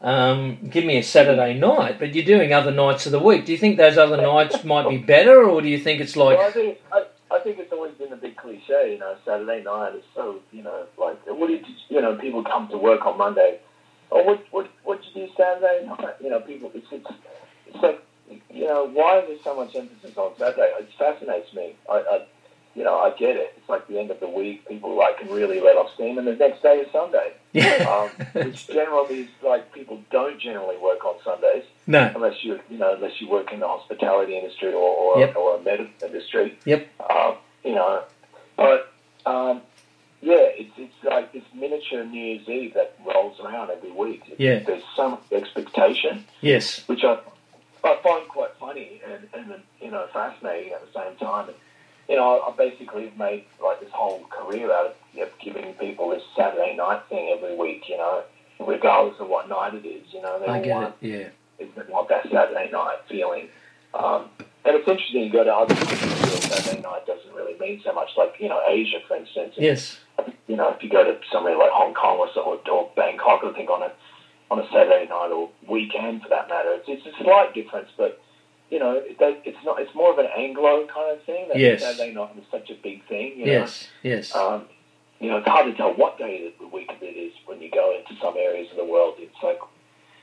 Um, 0.02 0.58
give 0.70 0.84
me 0.84 0.98
a 0.98 1.02
Saturday 1.02 1.54
night, 1.54 1.98
but 1.98 2.14
you're 2.14 2.24
doing 2.24 2.52
other 2.52 2.70
nights 2.70 3.06
of 3.06 3.12
the 3.12 3.18
week. 3.18 3.46
Do 3.46 3.52
you 3.52 3.58
think 3.58 3.76
those 3.76 3.96
other 3.96 4.18
nights 4.18 4.62
might 4.62 4.88
be 4.88 4.98
better, 4.98 5.42
or 5.48 5.62
do 5.62 5.68
you 5.68 5.78
think 5.78 6.00
it's 6.00 6.16
like, 6.16 6.38
well, 6.38 6.48
I 6.48 6.52
think 6.52 6.78
I, 6.92 7.04
I 7.30 7.38
think 7.40 7.58
it's 7.58 7.72
always 7.72 7.94
been 7.94 8.12
a 8.12 8.16
big 8.16 8.36
cliche. 8.36 8.92
You 8.92 8.98
know, 8.98 9.16
Saturday 9.24 9.62
night 9.64 9.94
is 9.96 10.04
so 10.14 10.40
you 10.52 10.62
know 10.62 10.84
like 10.98 11.18
what 11.26 11.48
did 11.48 11.66
you, 11.66 11.74
you 11.88 12.02
know 12.02 12.14
people 12.16 12.44
come 12.44 12.68
to 12.68 12.78
work 12.78 13.06
on 13.06 13.16
Monday. 13.18 13.58
Oh, 14.12 14.22
what 14.22 14.44
what 14.50 14.70
what 14.84 15.02
did 15.02 15.16
you 15.16 15.26
do 15.26 15.32
Saturday 15.36 15.86
night? 15.86 16.14
You 16.22 16.30
know, 16.30 16.40
people 16.40 16.70
it's 16.74 16.86
it's, 16.92 17.10
it's 17.76 17.82
like 17.82 18.02
you 18.50 18.64
know 18.66 18.88
why 18.92 19.20
is 19.20 19.28
there 19.28 19.36
so 19.44 19.56
much 19.56 19.74
emphasis 19.76 20.16
on 20.16 20.32
Saturday? 20.38 20.70
It 20.78 20.88
fascinates 20.98 21.52
me. 21.54 21.76
I, 21.90 21.96
I 21.98 22.24
you 22.74 22.84
know 22.84 22.98
I 22.98 23.10
get 23.10 23.36
it. 23.36 23.54
It's 23.56 23.68
like 23.68 23.86
the 23.88 23.98
end 23.98 24.10
of 24.10 24.20
the 24.20 24.28
week. 24.28 24.66
People 24.68 24.96
like 24.96 25.18
can 25.18 25.28
really 25.30 25.60
let 25.60 25.76
off 25.76 25.92
steam, 25.94 26.18
and 26.18 26.26
the 26.26 26.34
next 26.34 26.62
day 26.62 26.76
is 26.78 26.88
Sunday. 26.92 27.32
yeah, 27.52 27.86
Um, 28.36 28.44
which 28.44 28.66
generally 28.66 29.20
is 29.22 29.28
like 29.42 29.72
people 29.72 30.02
don't 30.10 30.38
generally 30.40 30.76
work 30.78 31.04
on 31.04 31.14
Sundays 31.24 31.64
no, 31.86 32.10
unless 32.14 32.42
you 32.44 32.58
you 32.68 32.78
know 32.78 32.94
unless 32.94 33.20
you 33.20 33.28
work 33.30 33.52
in 33.52 33.60
the 33.60 33.68
hospitality 33.68 34.36
industry 34.36 34.72
or 34.72 34.90
or, 34.96 35.20
Yep. 35.20 35.36
or 35.36 35.56
a 35.56 35.62
medical 35.62 35.92
industry. 36.06 36.58
Yep. 36.64 36.86
Um, 37.08 37.36
you 37.64 37.74
know, 37.74 38.02
but 38.56 38.92
um, 39.24 39.62
yeah, 40.20 40.36
it's 40.60 40.72
it's 40.76 40.94
like 41.04 41.32
this 41.32 41.42
miniature 41.54 42.04
New 42.04 42.20
Year's 42.20 42.48
Eve 42.48 42.74
that 42.74 42.96
rolls 43.06 43.38
around 43.40 43.70
every 43.70 43.90
week. 43.92 44.22
Yeah. 44.38 44.58
There's 44.60 44.82
some 44.96 45.18
expectation, 45.32 46.24
yes, 46.40 46.86
which 46.88 47.04
I 47.04 47.18
I 47.86 48.02
find 48.02 48.28
quite 48.28 48.50
funny 48.58 49.00
and, 49.06 49.28
and 49.34 49.62
you 49.80 49.90
know 49.90 50.06
fascinating 50.12 50.72
at 50.72 50.80
the 50.80 50.92
same 50.98 51.16
time. 51.16 51.48
And, 51.48 51.56
you 52.08 52.16
know, 52.16 52.40
I 52.42 52.54
basically 52.56 53.06
have 53.06 53.18
made 53.18 53.44
like 53.62 53.80
this 53.80 53.90
whole 53.92 54.24
career 54.30 54.72
out 54.72 54.86
of 54.86 54.94
you 55.12 55.22
know, 55.22 55.28
giving 55.42 55.74
people 55.74 56.10
this 56.10 56.22
Saturday 56.36 56.76
night 56.76 57.02
thing 57.08 57.34
every 57.36 57.56
week. 57.56 57.88
You 57.88 57.98
know, 57.98 58.24
regardless 58.60 59.18
of 59.20 59.28
what 59.28 59.48
night 59.48 59.74
it 59.74 59.86
is. 59.86 60.12
You 60.12 60.22
know, 60.22 60.38
they 60.38 60.46
I 60.46 60.60
get 60.60 60.74
want 60.74 60.94
it. 61.00 61.32
Yeah, 61.58 61.66
is 61.66 61.88
want 61.88 62.08
that 62.08 62.24
Saturday 62.30 62.70
night 62.70 62.98
feeling. 63.08 63.48
Um, 63.94 64.28
and 64.66 64.74
it's 64.74 64.88
interesting 64.88 65.22
you 65.22 65.30
go 65.30 65.44
to 65.44 65.54
other 65.54 65.74
countries 65.74 66.02
where 66.02 66.42
Saturday 66.42 66.82
night 66.82 67.06
doesn't 67.06 67.32
really 67.32 67.56
mean 67.60 67.80
so 67.84 67.92
much, 67.92 68.10
like, 68.16 68.34
you 68.40 68.48
know, 68.48 68.60
Asia, 68.68 68.98
for 69.06 69.16
instance. 69.16 69.54
yes, 69.56 69.98
You 70.48 70.56
know, 70.56 70.70
if 70.70 70.82
you 70.82 70.90
go 70.90 71.04
to 71.04 71.16
somewhere 71.30 71.56
like 71.56 71.70
Hong 71.70 71.94
Kong 71.94 72.18
or, 72.18 72.58
or 72.68 72.90
Bangkok, 72.96 73.44
I 73.44 73.52
think 73.52 73.70
on 73.70 73.82
a, 73.82 73.92
on 74.50 74.58
a 74.60 74.66
Saturday 74.72 75.06
night 75.08 75.30
or 75.32 75.50
weekend 75.68 76.22
for 76.22 76.28
that 76.28 76.48
matter, 76.48 76.72
it's, 76.74 76.84
it's 76.88 77.06
a 77.06 77.22
slight 77.22 77.52
difference, 77.54 77.88
but, 77.96 78.20
you 78.70 78.78
know, 78.78 79.02
that- 79.18 79.40
it's 79.44 79.58
not. 79.64 79.80
It's 79.80 79.94
more 79.94 80.12
of 80.12 80.18
an 80.18 80.26
Anglo 80.36 80.86
kind 80.86 81.16
of 81.16 81.22
thing. 81.24 81.48
That 81.48 81.58
Yes. 81.58 81.82
Saturday 81.82 82.12
night 82.12 82.30
is 82.38 82.44
such 82.50 82.70
a 82.70 82.74
big 82.74 83.04
thing, 83.06 83.32
you 83.38 83.46
know. 83.46 83.52
yes, 83.52 83.88
yes, 84.02 84.34
Um, 84.34 84.66
you 85.20 85.28
know, 85.30 85.38
it's 85.38 85.48
hard 85.48 85.66
to 85.66 85.72
tell 85.74 85.92
what 85.94 86.18
day 86.18 86.46
of 86.46 86.52
the 86.60 86.66
week 86.66 86.90
it 87.00 87.04
is 87.04 87.32
when 87.46 87.60
you 87.60 87.70
go 87.70 87.94
into 87.96 88.14
some 88.20 88.36
areas 88.36 88.70
of 88.70 88.76
the 88.76 88.84
world. 88.84 89.14
It's 89.18 89.34
like, 89.42 89.58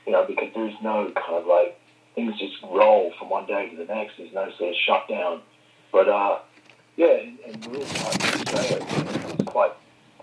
you 0.06 0.12
know, 0.12 0.24
because 0.24 0.48
there's 0.54 0.74
no 0.82 1.10
kind 1.16 1.34
of 1.34 1.46
like 1.46 1.78
things 2.14 2.38
just 2.38 2.54
roll 2.62 3.12
from 3.18 3.28
one 3.28 3.44
day 3.46 3.68
to 3.70 3.76
the 3.76 3.86
next. 3.86 4.16
There's 4.18 4.32
no 4.32 4.50
sort 4.56 4.70
of 4.70 4.76
shutdown. 4.86 5.42
But 5.92 6.08
uh, 6.08 6.38
yeah, 6.96 7.14
in, 7.18 7.38
in 7.46 7.60
rural 7.62 7.84
parts 7.86 8.16
of 8.16 8.54
Australia, 8.54 8.86
it's 9.38 9.44
quite 9.50 9.72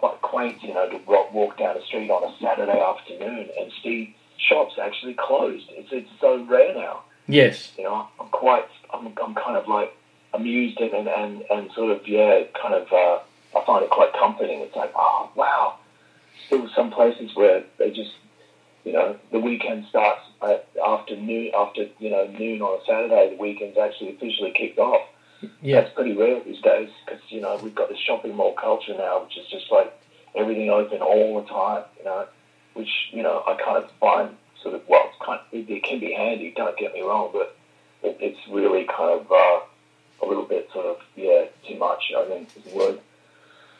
quite 0.01 0.21
quaint, 0.21 0.61
you 0.63 0.73
know, 0.73 0.89
to 0.89 0.97
walk, 1.07 1.31
walk 1.31 1.57
down 1.57 1.77
the 1.77 1.85
street 1.85 2.09
on 2.09 2.23
a 2.23 2.35
Saturday 2.41 2.81
afternoon 2.81 3.49
and 3.57 3.71
see 3.81 4.15
shops 4.49 4.73
actually 4.81 5.13
closed. 5.13 5.67
It's 5.69 5.89
it's 5.91 6.09
so 6.19 6.43
rare 6.43 6.73
now 6.75 7.03
yes, 7.27 7.71
you 7.77 7.83
know, 7.83 8.07
I'm 8.19 8.27
quite, 8.29 8.65
I'm, 8.93 9.07
I'm 9.23 9.35
kind 9.35 9.57
of 9.57 9.67
like 9.67 9.95
amused 10.33 10.79
and, 10.79 10.93
and, 10.93 11.07
and, 11.07 11.43
and 11.49 11.71
sort 11.73 11.91
of, 11.91 12.07
yeah, 12.07 12.43
kind 12.61 12.75
of, 12.75 12.91
uh, 12.91 13.19
I 13.57 13.65
find 13.65 13.83
it 13.83 13.89
quite 13.89 14.13
comforting. 14.13 14.61
It's 14.61 14.75
like, 14.75 14.93
oh, 14.95 15.29
wow. 15.35 15.77
Still 16.47 16.69
some 16.75 16.91
places 16.91 17.31
where 17.35 17.63
they 17.77 17.91
just, 17.91 18.11
you 18.83 18.93
know, 18.93 19.17
the 19.31 19.39
weekend 19.39 19.85
starts 19.89 20.21
at 20.41 20.67
after 20.85 21.15
noon, 21.15 21.51
after, 21.55 21.87
you 21.99 22.09
know, 22.09 22.27
noon 22.27 22.61
on 22.61 22.79
a 22.79 22.85
Saturday, 22.85 23.35
the 23.35 23.41
weekend's 23.41 23.77
actually 23.77 24.15
officially 24.15 24.51
kicked 24.51 24.79
off. 24.79 25.07
Yeah, 25.61 25.81
That's 25.81 25.93
pretty 25.93 26.15
rare 26.15 26.39
these 26.43 26.61
days 26.61 26.89
because, 27.05 27.21
you 27.29 27.41
know, 27.41 27.59
we've 27.63 27.75
got 27.75 27.89
this 27.89 27.97
shopping 27.97 28.35
mall 28.35 28.53
culture 28.53 28.95
now, 28.95 29.23
which 29.23 29.37
is 29.37 29.47
just 29.47 29.71
like 29.71 29.93
everything 30.35 30.69
open 30.69 31.01
all 31.01 31.41
the 31.41 31.47
time, 31.47 31.83
you 31.97 32.05
know, 32.05 32.27
which, 32.73 32.89
you 33.11 33.23
know, 33.23 33.43
I 33.47 33.55
kind 33.55 33.83
of 33.83 33.89
find 33.99 34.35
sort 34.61 34.75
of, 34.75 34.81
well, 34.87 35.03
it's 35.07 35.17
kind 35.25 35.39
of, 35.39 35.69
it, 35.69 35.83
can 35.83 35.99
be 35.99 36.13
handy, 36.13 36.53
don't 36.55 36.77
get 36.77 36.93
me 36.93 37.01
wrong, 37.01 37.31
but 37.33 37.55
it, 38.03 38.17
it's 38.19 38.39
really 38.49 38.85
kind 38.85 39.19
of 39.19 39.31
uh, 39.31 39.59
a 40.23 40.25
little 40.27 40.45
bit 40.45 40.69
sort 40.73 40.85
of, 40.85 40.97
yeah, 41.15 41.45
too 41.67 41.77
much, 41.77 42.11
I 42.15 42.25
think 42.25 42.49
is 42.55 42.71
the 42.71 42.77
word. 42.77 42.99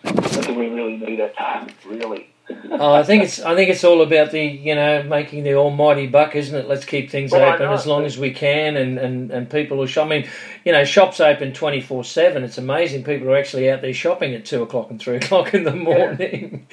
I 0.04 0.12
think 0.12 0.58
we 0.58 0.68
really 0.68 0.98
need 0.98 1.20
it, 1.20 1.36
really. 1.86 2.31
Oh, 2.72 2.94
I 2.94 3.04
think 3.04 3.24
it's 3.24 3.40
I 3.40 3.56
think 3.56 3.70
it's 3.70 3.84
all 3.84 4.02
about 4.02 4.32
the 4.32 4.42
you 4.42 4.76
know 4.76 5.04
making 5.04 5.44
the 5.44 5.54
almighty 5.56 6.08
buck, 6.08 6.36
isn't 6.36 6.56
it? 6.58 6.68
Let's 6.68 6.86
keep 6.86 7.10
things 7.10 7.32
Well, 7.32 7.54
open 7.54 7.70
as 7.70 7.86
long 7.86 8.06
as 8.06 8.18
we 8.18 8.32
can, 8.32 8.78
and, 8.78 8.98
and, 8.98 9.32
and 9.32 9.50
people 9.50 9.78
will 9.78 9.86
shop. 9.86 10.08
I 10.08 10.10
mean, 10.10 10.30
you 10.66 10.72
know, 10.72 10.84
shops 10.84 11.20
open 11.20 11.54
twenty 11.54 11.82
four 11.82 12.04
seven. 12.04 12.44
It's 12.44 12.58
amazing. 12.58 13.04
People 13.04 13.30
are 13.30 13.38
actually 13.38 13.70
out 13.70 13.82
there 13.82 13.94
shopping 13.94 14.34
at 14.34 14.46
two 14.46 14.64
o'clock 14.64 14.90
and 14.90 15.00
three 15.00 15.18
o'clock 15.22 15.54
in 15.54 15.64
the 15.64 15.76
morning. 15.76 16.66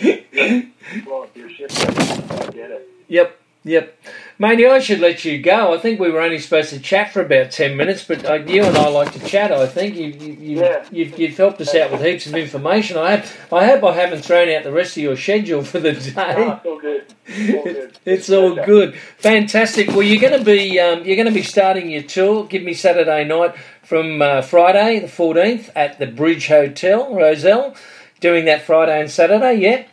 Well, 1.07 1.25
if 1.25 1.37
you're 1.37 1.51
shifting, 1.51 1.89
I 1.91 2.51
get 2.51 2.71
it. 2.71 2.89
Yep, 3.09 3.39
yep. 3.65 3.99
Matey, 4.41 4.67
I 4.67 4.79
should 4.79 5.01
let 5.01 5.25
you 5.25 5.43
go. 5.43 5.75
I 5.75 5.79
think 5.79 5.99
we 5.99 6.13
were 6.13 6.21
only 6.21 6.39
supposed 6.39 6.71
to 6.71 6.79
chat 6.79 7.13
for 7.13 7.21
about 7.21 7.51
10 7.51 7.77
minutes, 7.77 8.05
but 8.05 8.25
uh, 8.25 8.35
you 8.35 8.63
and 8.63 8.77
I 8.77 8.87
like 8.89 9.11
to 9.15 9.19
chat, 9.27 9.51
I 9.51 9.67
think. 9.67 9.97
You, 9.97 10.07
you, 10.07 10.33
you, 10.35 10.61
Yeah. 10.61 10.85
you've, 10.93 11.19
you've 11.19 11.37
helped 11.37 11.61
us 11.61 11.75
out 11.75 11.91
with 11.91 12.03
heaps 12.05 12.27
of 12.29 12.37
information. 12.37 12.99
I, 12.99 13.17
have, 13.17 13.53
I 13.53 13.67
hope 13.67 13.83
I 13.83 13.95
haven't 13.95 14.23
thrown 14.25 14.49
out 14.49 14.63
the 14.63 14.71
rest 14.71 14.97
of 14.97 15.03
your 15.03 15.17
schedule 15.17 15.65
for 15.65 15.81
the 15.81 15.93
No, 15.93 15.99
day. 15.99 16.53
it's 16.55 16.65
all 16.67 16.79
good. 16.81 17.05
It's 17.27 17.51
all 17.57 17.65
good. 17.65 17.99
It's 18.05 18.31
all 18.31 18.55
good, 18.55 18.97
fantastic. 19.19 19.89
Well, 19.89 20.03
you're 20.03 20.21
going 20.21 20.39
to 20.39 20.45
be 20.45 20.79
um, 20.81 21.05
you're 21.05 21.17
going 21.17 21.27
to 21.29 21.33
be 21.35 21.43
starting 21.43 21.91
your 21.91 22.03
tour. 22.03 22.47
Give 22.47 22.63
me 22.63 22.73
Saturday 22.75 23.25
night 23.25 23.55
from 23.83 24.23
uh, 24.23 24.41
Friday 24.43 25.01
the 25.01 25.09
14th 25.09 25.69
at 25.77 25.99
the 25.99 26.07
Bridge 26.07 26.47
Hotel, 26.47 27.13
Rozelle. 27.13 27.75
Doing 28.21 28.47
that 28.47 28.63
Friday 28.63 29.01
and 29.01 29.11
Saturday, 29.11 29.55
yeah. 29.55 29.85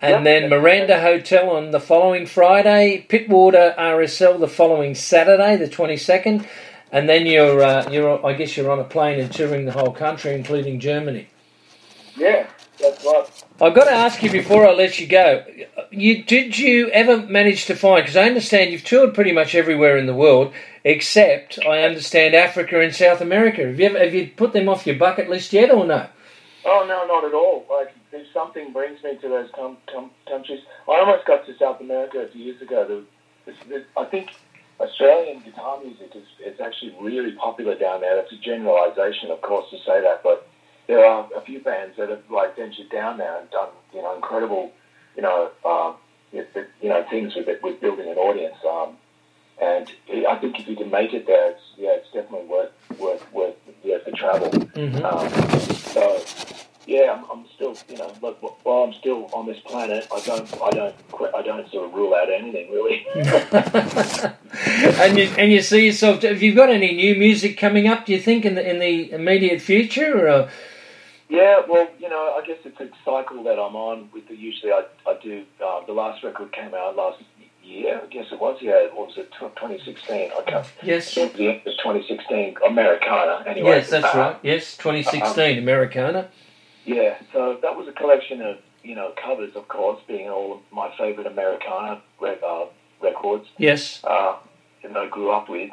And 0.00 0.24
Yep. 0.24 0.24
then 0.24 0.50
Miranda 0.50 1.00
Hotel 1.00 1.50
on 1.50 1.70
the 1.70 1.80
following 1.80 2.26
Friday, 2.26 3.06
Pittwater 3.08 3.76
RSL 3.76 4.38
the 4.38 4.48
following 4.48 4.94
Saturday, 4.94 5.56
the 5.56 5.68
twenty 5.68 5.96
second, 5.96 6.46
and 6.92 7.08
then 7.08 7.26
you're 7.26 7.62
uh, 7.62 7.90
you're 7.90 8.24
I 8.24 8.34
guess 8.34 8.56
you're 8.56 8.70
on 8.70 8.78
a 8.78 8.84
plane 8.84 9.18
and 9.20 9.32
touring 9.32 9.64
the 9.64 9.72
whole 9.72 9.92
country, 9.92 10.34
including 10.34 10.80
Germany. 10.80 11.28
Yeah, 12.16 12.46
that's 12.80 13.04
right. 13.04 13.26
I've 13.60 13.74
got 13.74 13.84
to 13.84 13.92
ask 13.92 14.22
you 14.22 14.30
before 14.30 14.66
I 14.68 14.72
let 14.72 15.00
you 15.00 15.06
go. 15.06 15.44
You 15.90 16.24
did 16.24 16.58
you 16.58 16.90
ever 16.90 17.18
manage 17.18 17.66
to 17.66 17.74
find? 17.74 18.02
Because 18.02 18.16
I 18.16 18.24
understand 18.24 18.72
you've 18.72 18.84
toured 18.84 19.14
pretty 19.14 19.32
much 19.32 19.54
everywhere 19.54 19.96
in 19.96 20.06
the 20.06 20.14
world, 20.14 20.52
except 20.84 21.58
I 21.66 21.82
understand 21.84 22.34
Africa 22.34 22.80
and 22.80 22.94
South 22.94 23.20
America. 23.22 23.66
Have 23.66 23.80
you 23.80 23.86
ever, 23.86 23.98
have 23.98 24.14
you 24.14 24.30
put 24.36 24.52
them 24.52 24.68
off 24.68 24.86
your 24.86 24.96
bucket 24.96 25.30
list 25.30 25.52
yet, 25.54 25.70
or 25.70 25.86
no? 25.86 26.06
Oh 26.66 26.84
no, 26.86 27.06
not 27.06 27.24
at 27.24 27.32
all. 27.34 27.64
Like 27.70 27.94
if 28.20 28.32
something 28.32 28.72
brings 28.72 29.02
me 29.02 29.16
to 29.16 29.28
those 29.28 29.50
com- 29.54 29.78
com- 29.92 30.10
countries, 30.28 30.60
I 30.88 31.00
almost 31.00 31.26
got 31.26 31.46
to 31.46 31.56
South 31.58 31.80
America 31.80 32.18
a 32.18 32.28
few 32.28 32.44
years 32.44 32.60
ago. 32.60 33.04
The, 33.46 33.84
I 33.96 34.04
think 34.04 34.30
Australian 34.80 35.40
guitar 35.42 35.80
music 35.82 36.12
is, 36.14 36.26
is 36.44 36.60
actually 36.60 36.94
really 37.00 37.32
popular 37.32 37.76
down 37.78 38.00
there. 38.00 38.16
That's 38.16 38.32
a 38.32 38.38
generalisation, 38.38 39.30
of 39.30 39.40
course, 39.40 39.70
to 39.70 39.78
say 39.78 40.00
that, 40.00 40.22
but 40.22 40.48
there 40.86 41.04
are 41.04 41.28
a 41.34 41.40
few 41.40 41.60
bands 41.60 41.96
that 41.96 42.08
have 42.08 42.22
like 42.30 42.56
ventured 42.56 42.90
down 42.90 43.18
there 43.18 43.40
and 43.40 43.50
done 43.50 43.68
you 43.92 44.02
know 44.02 44.14
incredible 44.14 44.72
you 45.16 45.22
know 45.22 45.50
um, 45.64 45.96
you 46.32 46.46
you 46.80 46.88
know 46.88 47.04
things 47.10 47.34
with 47.34 47.48
it, 47.48 47.62
with 47.62 47.80
building 47.80 48.08
an 48.08 48.16
audience. 48.16 48.56
Um, 48.68 48.96
and 49.58 49.90
I 50.28 50.36
think 50.36 50.60
if 50.60 50.68
you 50.68 50.76
can 50.76 50.90
make 50.90 51.14
it 51.14 51.26
there, 51.26 51.52
it's, 51.52 51.62
yeah, 51.78 51.92
it's 51.92 52.10
definitely 52.12 52.46
worth 52.46 52.72
worth 52.98 53.32
worth 53.32 53.54
yeah, 53.82 53.98
the 54.04 54.12
travel. 54.12 54.50
Mm-hmm. 54.50 55.04
Um, 55.04 55.30
so 55.70 56.22
yeah, 56.86 57.12
I'm, 57.12 57.24
I'm 57.30 57.44
still, 57.54 57.76
you 57.88 57.96
know, 57.98 58.12
look, 58.22 58.40
while 58.64 58.84
I'm 58.84 58.92
still 58.94 59.28
on 59.32 59.46
this 59.46 59.58
planet, 59.60 60.06
I 60.14 60.20
don't, 60.20 60.62
I 60.62 60.70
don't, 60.70 61.08
quit, 61.10 61.34
I 61.34 61.42
don't 61.42 61.68
sort 61.70 61.86
of 61.86 61.94
rule 61.94 62.14
out 62.14 62.30
anything 62.30 62.70
really. 62.70 63.04
and 65.00 65.18
you 65.18 65.24
and 65.36 65.52
you 65.52 65.60
see 65.62 65.86
yourself. 65.86 66.22
Have 66.22 66.42
you 66.42 66.54
got 66.54 66.70
any 66.70 66.94
new 66.94 67.14
music 67.16 67.58
coming 67.58 67.88
up? 67.88 68.06
Do 68.06 68.12
you 68.12 68.20
think 68.20 68.44
in 68.44 68.54
the 68.54 68.68
in 68.68 68.78
the 68.78 69.10
immediate 69.12 69.60
future? 69.60 70.28
Or 70.28 70.48
yeah, 71.28 71.62
well, 71.68 71.88
you 71.98 72.08
know, 72.08 72.34
I 72.40 72.46
guess 72.46 72.58
it's 72.64 72.80
a 72.80 72.88
cycle 73.04 73.42
that 73.44 73.58
I'm 73.58 73.74
on. 73.74 74.08
With 74.12 74.28
the 74.28 74.36
usually, 74.36 74.72
I, 74.72 74.84
I 75.06 75.18
do. 75.20 75.44
Uh, 75.64 75.84
the 75.86 75.92
last 75.92 76.22
record 76.22 76.52
came 76.52 76.72
out 76.72 76.94
last 76.94 77.20
year. 77.64 78.00
I 78.02 78.06
guess 78.06 78.26
it 78.30 78.40
was. 78.40 78.58
Yeah, 78.60 78.86
what 78.94 79.08
was 79.08 79.18
it? 79.18 79.32
2016. 79.40 80.30
I 80.38 80.42
can't. 80.48 80.66
yes, 80.84 81.16
of 81.16 81.32
2016, 81.34 82.56
Americana. 82.64 83.42
Anyway. 83.44 83.70
yes, 83.70 83.90
that's 83.90 84.14
Uh, 84.14 84.18
right. 84.18 84.36
Yes, 84.42 84.76
2016 84.76 85.58
Americana. 85.58 86.28
Yeah, 86.86 87.18
so 87.32 87.58
that 87.62 87.76
was 87.76 87.88
a 87.88 87.92
collection 87.92 88.40
of 88.40 88.58
you 88.82 88.94
know 88.94 89.12
covers, 89.22 89.54
of 89.56 89.66
course, 89.68 90.00
being 90.06 90.30
all 90.30 90.54
of 90.54 90.60
my 90.72 90.94
favourite 90.96 91.30
Americana 91.30 92.00
rec- 92.20 92.42
uh, 92.42 92.66
records. 93.02 93.46
Yes, 93.58 94.02
uh, 94.04 94.36
that 94.82 94.96
I 94.96 95.08
grew 95.08 95.30
up 95.32 95.48
with. 95.48 95.70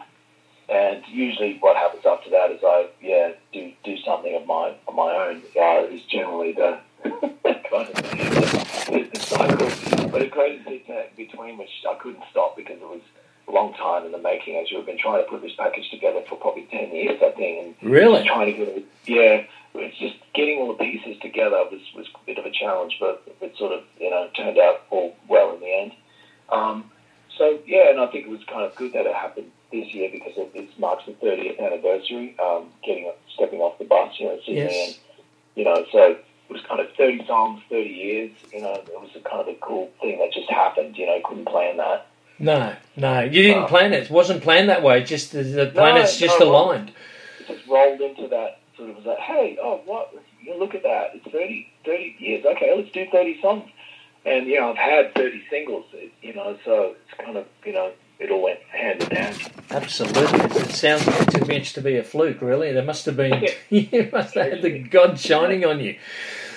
And 0.70 1.04
usually, 1.08 1.58
what 1.60 1.76
happens 1.78 2.04
after 2.06 2.30
that 2.32 2.52
is 2.52 2.62
I 2.64 2.88
yeah 3.02 3.34
do 3.54 3.72
do 3.84 3.96
something 3.98 4.36
of 4.36 4.48
my 4.48 4.76
of 4.88 4.96
my 4.96 5.12
own. 5.16 5.42
Uh, 5.56 5.86
is 5.94 6.02
generally 6.04 6.54
the 6.54 6.80
kind 7.04 7.90
of 7.90 7.96
the, 7.96 9.10
the 9.14 9.20
cycle. 9.20 10.08
But 10.10 10.22
a 10.22 10.28
great 10.28 10.62
hit 10.62 10.84
in 10.88 11.04
between, 11.16 11.58
which 11.58 11.70
I 11.90 11.96
couldn't 11.96 12.24
stop 12.32 12.56
because 12.56 12.78
it 12.78 12.88
was 12.88 13.02
a 13.48 13.52
long 13.52 13.74
time 13.74 14.06
in 14.06 14.12
the 14.12 14.18
making. 14.18 14.56
As 14.56 14.68
we've 14.74 14.86
been 14.86 14.98
trying 14.98 15.24
to 15.24 15.30
put 15.30 15.42
this 15.42 15.54
package 15.58 15.90
together 15.92 16.22
for 16.28 16.38
probably 16.38 16.64
ten 16.72 16.92
years, 16.96 17.20
I 17.22 17.32
think, 17.32 17.76
and 17.82 17.92
really. 17.92 18.26
trying 18.26 18.52
to 18.52 18.58
get 18.58 18.68
it. 18.70 18.86
Yeah, 19.06 19.44
it's 19.82 19.98
just 19.98 20.16
getting 20.34 20.60
all 20.60 20.68
the 20.76 20.84
pieces 20.84 21.18
together 21.22 21.58
was 21.72 21.82
was 21.96 22.08
a 22.14 22.26
bit 22.26 22.38
of 22.38 22.46
a 22.46 22.52
challenge, 22.52 22.98
but 23.00 23.24
it 23.42 23.56
sort 23.58 23.72
of 23.74 23.84
you 24.00 24.10
know 24.10 24.30
turned 24.36 24.58
out 24.58 24.82
all 24.90 25.16
well 25.28 25.54
in 25.56 25.60
the 25.62 25.74
end. 25.74 25.92
Um, 26.50 26.92
so 27.38 27.60
yeah, 27.66 27.90
and 27.90 28.00
I 28.00 28.08
think 28.08 28.26
it 28.28 28.30
was 28.30 28.44
kind 28.46 28.62
of 28.64 28.76
good 28.76 28.94
that 28.94 29.06
it 29.06 29.16
happened 29.16 29.52
this 29.72 29.92
year 29.94 30.10
because 30.12 30.34
it, 30.38 30.52
it 30.54 30.80
marks 30.80 31.06
the 31.06 31.14
30th 31.14 31.60
anniversary. 31.60 32.36
Um, 32.40 32.68
getting 32.86 33.12
stepping 33.34 33.60
off 33.60 33.80
the 33.80 33.86
bus, 33.86 34.14
you 34.20 34.28
know, 34.28 34.38
Sydney, 34.46 34.56
Yes. 34.62 34.88
and 34.88 35.26
you 35.56 35.64
know, 35.66 35.86
so 35.92 36.12
it 36.12 36.26
was 36.50 36.62
kind 36.68 36.80
of 36.80 36.88
30 36.96 37.26
songs, 37.26 37.62
30 37.70 37.90
years. 37.90 38.32
You 38.54 38.62
know, 38.62 38.74
it 38.74 38.88
was 38.94 39.10
a 39.16 39.20
kind 39.28 39.42
of 39.42 39.48
a 39.48 39.56
cool 39.62 39.90
thing 40.02 40.20
that 40.20 40.32
just 40.34 40.50
happened. 40.50 40.96
You 40.98 41.08
know, 41.08 41.20
couldn't 41.26 41.46
plan 41.46 41.78
that. 41.78 42.08
No, 42.40 42.76
no, 42.98 43.22
you 43.22 43.44
didn't 43.44 43.64
Uh, 43.64 43.68
plan 43.68 43.94
it. 43.94 44.04
It 44.04 44.10
wasn't 44.12 44.44
planned 44.44 44.70
that 44.70 44.84
way. 44.84 45.04
Just 45.04 45.32
the, 45.32 45.44
the 45.44 45.68
planets 45.68 46.18
just 46.18 46.40
no, 46.40 46.50
aligned. 46.50 46.90
It 47.40 47.48
just 47.48 47.68
rolled 47.68 48.02
into 48.02 48.28
that 48.30 48.60
sort 48.84 48.98
of 48.98 48.98
was 48.98 49.06
like, 49.06 49.20
hey, 49.20 49.58
oh, 49.62 49.82
what? 49.86 50.14
You 50.42 50.58
look 50.58 50.76
at 50.76 50.84
that. 50.84 51.12
It's 51.14 51.26
30, 51.26 51.68
30 51.86 52.16
years. 52.20 52.46
Okay, 52.46 52.74
let's 52.76 52.92
do 52.92 53.06
30 53.12 53.42
songs. 53.42 53.70
And, 54.26 54.48
you 54.48 54.60
know, 54.60 54.72
I've 54.72 54.78
had 54.78 55.16
30 55.16 55.44
singles, 55.50 55.86
you 56.22 56.34
know, 56.34 56.58
so 56.64 56.96
it's 57.02 57.22
kind 57.26 57.38
of, 57.38 57.46
you 57.66 57.74
know, 57.74 57.92
it 58.20 58.32
all 58.32 58.44
went 58.44 58.60
hand 58.72 59.04
in 59.04 59.10
hand. 59.10 59.52
Absolutely, 59.70 60.40
it 60.62 60.72
sounds 60.72 61.06
too 61.28 61.46
much 61.46 61.74
to 61.74 61.82
be 61.82 61.98
a 61.98 62.04
fluke. 62.04 62.42
Really, 62.42 62.72
there 62.72 62.84
must 62.84 63.06
have 63.06 63.18
been. 63.18 63.44
Yeah. 63.44 63.52
you 63.70 64.10
must 64.14 64.36
have 64.36 64.52
had 64.52 64.62
the 64.62 64.80
God 64.80 65.20
shining 65.20 65.66
on 65.66 65.82
you. 65.82 65.98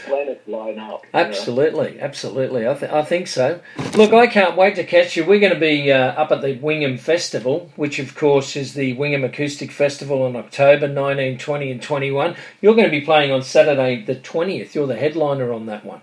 Planets 0.06 0.48
line 0.48 0.78
up. 0.78 1.04
you 1.04 1.10
know. 1.12 1.26
Absolutely, 1.26 2.00
absolutely. 2.00 2.66
I, 2.68 2.74
th- 2.74 2.90
I 2.90 3.02
think 3.02 3.26
so. 3.26 3.60
Look, 3.94 4.12
I 4.12 4.26
can't 4.26 4.56
wait 4.56 4.76
to 4.76 4.84
catch 4.84 5.16
you. 5.16 5.24
We're 5.24 5.40
going 5.40 5.52
to 5.52 5.60
be 5.60 5.90
uh, 5.92 6.12
up 6.12 6.30
at 6.32 6.42
the 6.42 6.54
Wingham 6.54 6.96
Festival, 6.98 7.70
which 7.76 7.98
of 7.98 8.14
course 8.14 8.56
is 8.56 8.74
the 8.74 8.92
Wingham 8.94 9.24
Acoustic 9.24 9.70
Festival 9.70 10.26
in 10.26 10.36
October 10.36 10.88
19, 10.88 11.38
20 11.38 11.70
and 11.70 11.82
21. 11.82 12.36
You're 12.60 12.74
going 12.74 12.86
to 12.86 12.90
be 12.90 13.00
playing 13.00 13.32
on 13.32 13.42
Saturday 13.42 14.02
the 14.02 14.16
20th. 14.16 14.74
You're 14.74 14.86
the 14.86 14.96
headliner 14.96 15.52
on 15.52 15.66
that 15.66 15.84
one. 15.84 16.00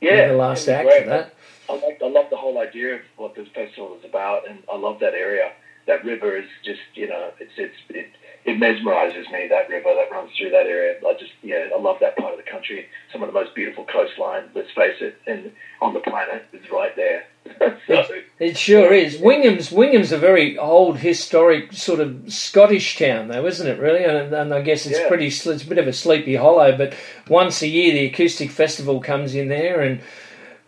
Yeah. 0.00 0.16
You're 0.16 0.28
the 0.28 0.34
last 0.34 0.68
act 0.68 0.88
great. 0.88 1.04
for 1.04 1.08
that. 1.10 1.34
I, 1.68 1.74
like, 1.74 2.00
I 2.02 2.08
love 2.08 2.26
the 2.30 2.36
whole 2.36 2.58
idea 2.58 2.96
of 2.96 3.00
what 3.16 3.34
this 3.34 3.48
festival 3.54 3.96
is 3.98 4.04
about, 4.04 4.48
and 4.48 4.58
I 4.70 4.76
love 4.76 4.98
that 5.00 5.14
area. 5.14 5.52
That 5.86 6.04
river 6.04 6.36
is 6.36 6.48
just, 6.64 6.80
you 6.94 7.08
know, 7.08 7.30
it's 7.40 7.52
it's 7.56 7.74
it, 7.88 8.10
it 8.44 8.58
mesmerizes 8.58 9.30
me. 9.32 9.46
That 9.48 9.68
river 9.68 9.94
that 9.94 10.10
runs 10.14 10.30
through 10.36 10.50
that 10.50 10.66
area. 10.66 10.98
I 11.06 11.12
just, 11.14 11.32
yeah, 11.42 11.68
I 11.74 11.80
love 11.80 11.98
that 12.00 12.16
part 12.16 12.32
of 12.32 12.44
the 12.44 12.50
country. 12.50 12.86
Some 13.12 13.22
of 13.22 13.28
the 13.28 13.32
most 13.32 13.54
beautiful 13.54 13.84
coastline. 13.84 14.44
Let's 14.54 14.70
face 14.72 14.96
it, 15.00 15.16
and 15.26 15.52
on 15.80 15.94
the 15.94 16.00
planet 16.00 16.44
is 16.52 16.68
right 16.70 16.94
there. 16.96 17.24
so, 17.86 18.04
It 18.38 18.56
sure 18.56 18.92
is. 18.92 19.18
Wingham's 19.18 19.70
Wingham's 19.72 20.12
a 20.12 20.18
very 20.18 20.56
old, 20.58 20.98
historic 20.98 21.72
sort 21.72 22.00
of 22.00 22.32
Scottish 22.32 22.96
town, 22.98 23.28
though, 23.28 23.46
isn't 23.46 23.66
it? 23.66 23.78
Really, 23.80 24.04
and, 24.04 24.32
and 24.32 24.54
I 24.54 24.60
guess 24.62 24.86
it's 24.86 24.98
Yeah. 24.98 25.08
pretty. 25.08 25.26
It's 25.26 25.46
a 25.46 25.68
bit 25.68 25.78
of 25.78 25.88
a 25.88 25.92
sleepy 25.92 26.36
hollow, 26.36 26.76
but 26.76 26.94
once 27.28 27.62
a 27.62 27.68
year 27.68 27.92
the 27.92 28.06
acoustic 28.06 28.50
festival 28.50 29.00
comes 29.00 29.34
in 29.34 29.48
there, 29.48 29.80
and 29.80 30.00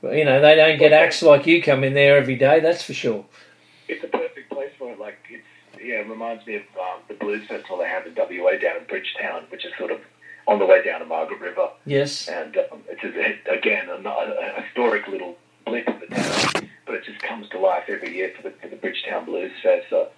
you 0.03 0.25
know 0.25 0.41
they 0.41 0.55
don't 0.57 0.79
get 0.79 0.93
acts 0.93 1.23
like 1.23 1.47
you 1.47 1.63
come 1.63 1.83
in 1.85 1.95
there 1.95 2.17
every 2.17 2.37
day. 2.37 2.61
That's 2.61 2.83
for 2.83 2.93
sure. 2.95 3.25
it's 3.89 4.03
a 4.05 4.09
perfect 4.09 4.51
place 4.51 4.71
for 4.79 4.93
it. 4.93 4.99
Like 4.99 5.19
it's 5.31 5.45
yeah, 5.85 6.01
it 6.01 6.09
reminds 6.09 6.47
me 6.47 6.57
of 6.57 6.63
um, 6.81 7.01
the 7.09 7.15
blues 7.15 7.47
festival 7.47 7.79
they 7.79 7.89
have 7.89 8.07
in 8.07 8.15
WA 8.15 8.53
down 8.53 8.79
in 8.79 8.85
Bridgetown, 8.89 9.45
which 9.51 9.65
is 9.65 9.73
sort 9.79 9.91
of 9.91 10.01
on 10.47 10.59
the 10.59 10.67
way 10.67 10.83
down 10.83 11.01
to 11.01 11.07
Margaret 11.07 11.41
River. 11.41 11.69
Yes. 11.87 12.29
and 12.29 12.57
um, 12.57 12.81
it's 12.89 13.03
a, 13.05 13.53
again 13.53 13.89
a, 13.89 14.09
a 14.09 14.63
historic 14.63 15.07
little 15.09 15.37
blip 15.65 15.87
of 15.89 16.01
the 16.01 16.07
town, 16.07 16.69
but 16.87 16.95
it 16.95 17.05
just 17.05 17.21
comes 17.21 17.49
to 17.51 17.59
life 17.59 17.85
every 17.89 18.15
year 18.15 18.33
for 18.37 18.43
the, 18.43 18.55
for 18.61 18.69
the 18.69 18.77
Bridgetown 18.77 19.25
Blues 19.25 19.53
Fest. 19.63 19.87
So 19.91 20.09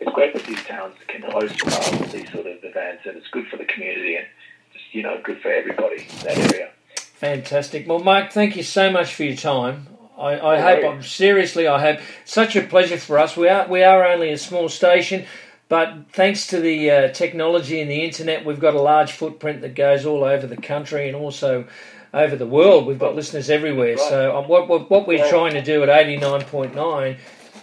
it's 0.00 0.12
great 0.12 0.34
that 0.34 0.44
these 0.44 0.62
towns 0.64 0.94
can 1.08 1.22
host 1.22 1.62
um, 1.64 2.10
these 2.10 2.30
sort 2.32 2.46
of 2.46 2.58
events, 2.62 3.04
and 3.06 3.16
it's 3.16 3.28
good 3.28 3.46
for 3.48 3.56
the 3.56 3.64
community 3.64 4.16
and 4.16 4.26
just 4.72 4.84
you 4.92 5.02
know 5.02 5.20
good 5.22 5.40
for 5.40 5.50
everybody 5.50 6.02
in 6.02 6.24
that 6.24 6.38
area. 6.52 6.70
Fantastic. 6.96 7.86
Well, 7.86 8.00
Mike, 8.00 8.32
thank 8.32 8.56
you 8.56 8.64
so 8.64 8.90
much 8.90 9.14
for 9.14 9.22
your 9.22 9.36
time. 9.36 9.86
I, 10.22 10.54
I 10.54 10.60
hope. 10.60 10.84
I'm 10.84 11.02
seriously, 11.02 11.66
I 11.66 11.80
hope 11.80 12.00
such 12.24 12.54
a 12.56 12.62
pleasure 12.62 12.96
for 12.96 13.18
us. 13.18 13.36
We 13.36 13.48
are 13.48 13.66
we 13.68 13.82
are 13.82 14.06
only 14.06 14.30
a 14.30 14.38
small 14.38 14.68
station, 14.68 15.26
but 15.68 15.86
thanks 16.12 16.46
to 16.48 16.60
the 16.60 16.90
uh, 16.90 17.08
technology 17.12 17.80
and 17.80 17.90
the 17.90 18.04
internet, 18.04 18.44
we've 18.44 18.60
got 18.60 18.74
a 18.74 18.80
large 18.80 19.12
footprint 19.12 19.62
that 19.62 19.74
goes 19.74 20.06
all 20.06 20.22
over 20.22 20.46
the 20.46 20.56
country 20.56 21.08
and 21.08 21.16
also 21.16 21.66
over 22.14 22.36
the 22.36 22.46
world. 22.46 22.86
We've 22.86 22.98
got 22.98 23.16
listeners 23.16 23.50
everywhere. 23.50 23.96
So 23.96 24.36
um, 24.36 24.48
what, 24.48 24.68
what 24.68 24.90
what 24.90 25.06
we're 25.08 25.28
trying 25.28 25.54
to 25.54 25.62
do 25.62 25.82
at 25.82 25.88
eighty 25.88 26.16
nine 26.16 26.42
point 26.42 26.74
nine 26.74 27.16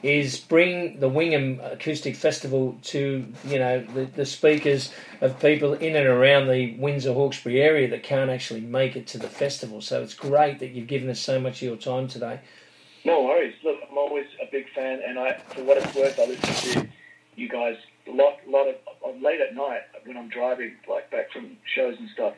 is 0.04 0.40
bring 0.40 1.00
the 1.00 1.10
Wingham 1.10 1.60
Acoustic 1.62 2.16
Festival 2.16 2.78
to 2.84 3.26
you 3.46 3.60
know 3.60 3.82
the, 3.82 4.06
the 4.06 4.26
speakers 4.26 4.94
of 5.22 5.40
people 5.40 5.74
in 5.74 5.96
and 5.96 6.08
around 6.08 6.48
the 6.48 6.76
Windsor 6.78 7.14
Hawkesbury 7.14 7.62
area 7.62 7.88
that 7.90 8.04
can't 8.04 8.30
actually 8.30 8.62
make 8.62 8.96
it 8.96 9.08
to 9.08 9.18
the 9.18 9.30
festival. 9.30 9.82
So 9.82 10.02
it's 10.02 10.14
great 10.14 10.60
that 10.60 10.72
you've 10.72 10.88
given 10.88 11.10
us 11.10 11.20
so 11.20 11.40
much 11.40 11.62
of 11.62 11.68
your 11.68 11.78
time 11.78 12.08
today. 12.08 12.40
No 13.06 13.24
worries. 13.24 13.56
Look, 13.64 13.80
I'm 13.90 13.98
always 13.98 14.26
a 14.42 14.52
big 14.52 14.70
fan, 14.74 15.02
and 15.06 15.18
I, 15.18 15.38
for 15.50 15.64
what 15.64 15.78
it's 15.78 15.96
worth, 15.96 16.20
I 16.20 16.26
listen 16.26 16.82
to 16.82 16.90
you 17.36 17.48
guys 17.48 17.78
a 18.08 18.12
lot, 18.12 18.40
a 18.46 18.50
lot 18.50 18.68
of 18.68 19.22
late 19.22 19.42
at 19.42 19.56
night 19.56 19.82
when 20.06 20.18
I'm 20.18 20.30
driving, 20.30 20.76
like 20.88 21.10
back 21.12 21.32
from 21.32 21.58
shows 21.76 21.96
and 22.00 22.10
stuff. 22.10 22.34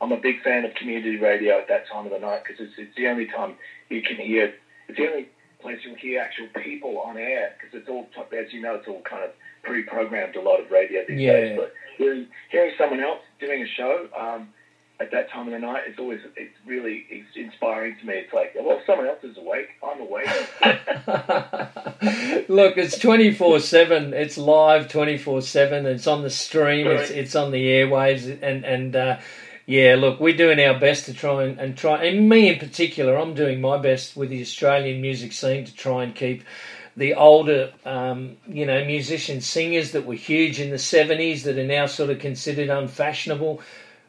I'm 0.00 0.12
a 0.12 0.16
big 0.16 0.42
fan 0.42 0.64
of 0.64 0.74
community 0.74 1.16
radio 1.16 1.58
at 1.58 1.68
that 1.68 1.88
time 1.88 2.06
of 2.06 2.12
the 2.12 2.18
night 2.18 2.42
because 2.44 2.60
it's, 2.60 2.74
it's 2.78 2.96
the 2.96 3.06
only 3.08 3.26
time 3.26 3.56
you 3.88 4.02
can 4.02 4.16
hear. 4.16 4.54
It's 4.88 4.98
the 4.98 5.08
only 5.08 5.28
place 5.60 5.78
you'll 5.84 5.96
hear 5.96 6.20
actual 6.20 6.48
people 6.62 6.98
on 7.00 7.16
air 7.16 7.54
because 7.60 7.78
it's 7.80 7.88
all, 7.88 8.06
as 8.36 8.52
you 8.52 8.62
know, 8.62 8.76
it's 8.76 8.88
all 8.88 9.02
kind 9.02 9.24
of 9.24 9.30
pre-programmed. 9.62 10.36
A 10.36 10.40
lot 10.40 10.60
of 10.60 10.70
radio 10.70 11.02
these 11.06 11.20
Yeah. 11.20 11.32
days, 11.32 11.58
but 11.58 11.72
hearing, 11.98 12.26
hearing 12.50 12.72
someone 12.78 13.00
else 13.00 13.20
doing 13.40 13.62
a 13.62 13.66
show. 13.68 14.08
Um, 14.18 14.48
at 15.00 15.10
that 15.12 15.30
time 15.30 15.46
of 15.46 15.52
the 15.54 15.58
night, 15.58 15.84
it's 15.86 15.98
always 15.98 16.20
it's 16.36 16.52
really 16.66 17.06
it's 17.08 17.34
inspiring 17.34 17.96
to 18.00 18.06
me. 18.06 18.14
It's 18.16 18.34
like, 18.34 18.54
well, 18.54 18.82
someone 18.86 19.06
else 19.06 19.24
is 19.24 19.34
awake. 19.38 19.68
I'm 19.82 19.98
awake. 19.98 20.26
Look, 22.48 22.76
it's 22.76 22.98
twenty 22.98 23.32
four 23.32 23.60
seven. 23.60 24.12
It's 24.12 24.36
live 24.36 24.88
twenty 24.90 25.16
four 25.16 25.40
seven. 25.40 25.86
It's 25.86 26.06
on 26.06 26.20
the 26.22 26.28
stream. 26.28 26.86
It's 26.86 27.10
it's 27.10 27.34
on 27.34 27.50
the 27.50 27.66
airwaves, 27.66 28.26
and 28.42 28.62
and 28.64 28.94
uh, 28.94 29.18
yeah, 29.70 29.94
look, 29.94 30.18
we're 30.18 30.36
doing 30.36 30.58
our 30.58 30.80
best 30.80 31.04
to 31.04 31.14
try 31.14 31.44
and, 31.44 31.60
and 31.60 31.78
try. 31.78 32.02
And 32.02 32.28
me 32.28 32.48
in 32.48 32.58
particular, 32.58 33.16
I'm 33.16 33.34
doing 33.34 33.60
my 33.60 33.78
best 33.78 34.16
with 34.16 34.28
the 34.28 34.40
Australian 34.42 35.00
music 35.00 35.30
scene 35.30 35.64
to 35.64 35.72
try 35.72 36.02
and 36.02 36.12
keep 36.12 36.42
the 36.96 37.14
older, 37.14 37.72
um, 37.84 38.36
you 38.48 38.66
know, 38.66 38.84
musicians, 38.84 39.46
singers 39.46 39.92
that 39.92 40.06
were 40.06 40.14
huge 40.14 40.58
in 40.58 40.70
the 40.70 40.76
70s 40.76 41.44
that 41.44 41.56
are 41.56 41.64
now 41.64 41.86
sort 41.86 42.10
of 42.10 42.18
considered 42.18 42.68
unfashionable. 42.68 43.62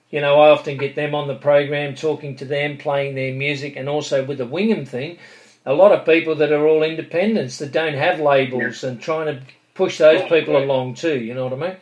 You 0.10 0.22
know, 0.22 0.42
I 0.42 0.50
often 0.50 0.78
get 0.78 0.96
them 0.96 1.14
on 1.14 1.28
the 1.28 1.36
program, 1.36 1.94
talking 1.94 2.38
to 2.38 2.46
them, 2.46 2.80
playing 2.80 3.14
their 3.14 3.36
music, 3.36 3.76
and 3.76 3.88
also 3.88 4.26
with 4.26 4.40
the 4.40 4.48
Wingham 4.48 4.88
thing, 4.88 5.20
a 5.64 5.74
lot 5.76 5.92
of 5.92 6.08
people 6.08 6.34
that 6.38 6.52
are 6.52 6.66
all 6.66 6.82
independents 6.82 7.60
that 7.60 7.72
don't 7.72 7.94
have 7.94 8.20
labels 8.20 8.84
and 8.84 9.00
trying 9.00 9.28
to 9.28 9.44
push 9.76 10.00
those 10.00 10.24
people 10.24 10.58
along 10.58 10.96
too. 10.96 11.20
You 11.20 11.36
know 11.36 11.44
what 11.44 11.54
I 11.54 11.68
mean? 11.68 11.78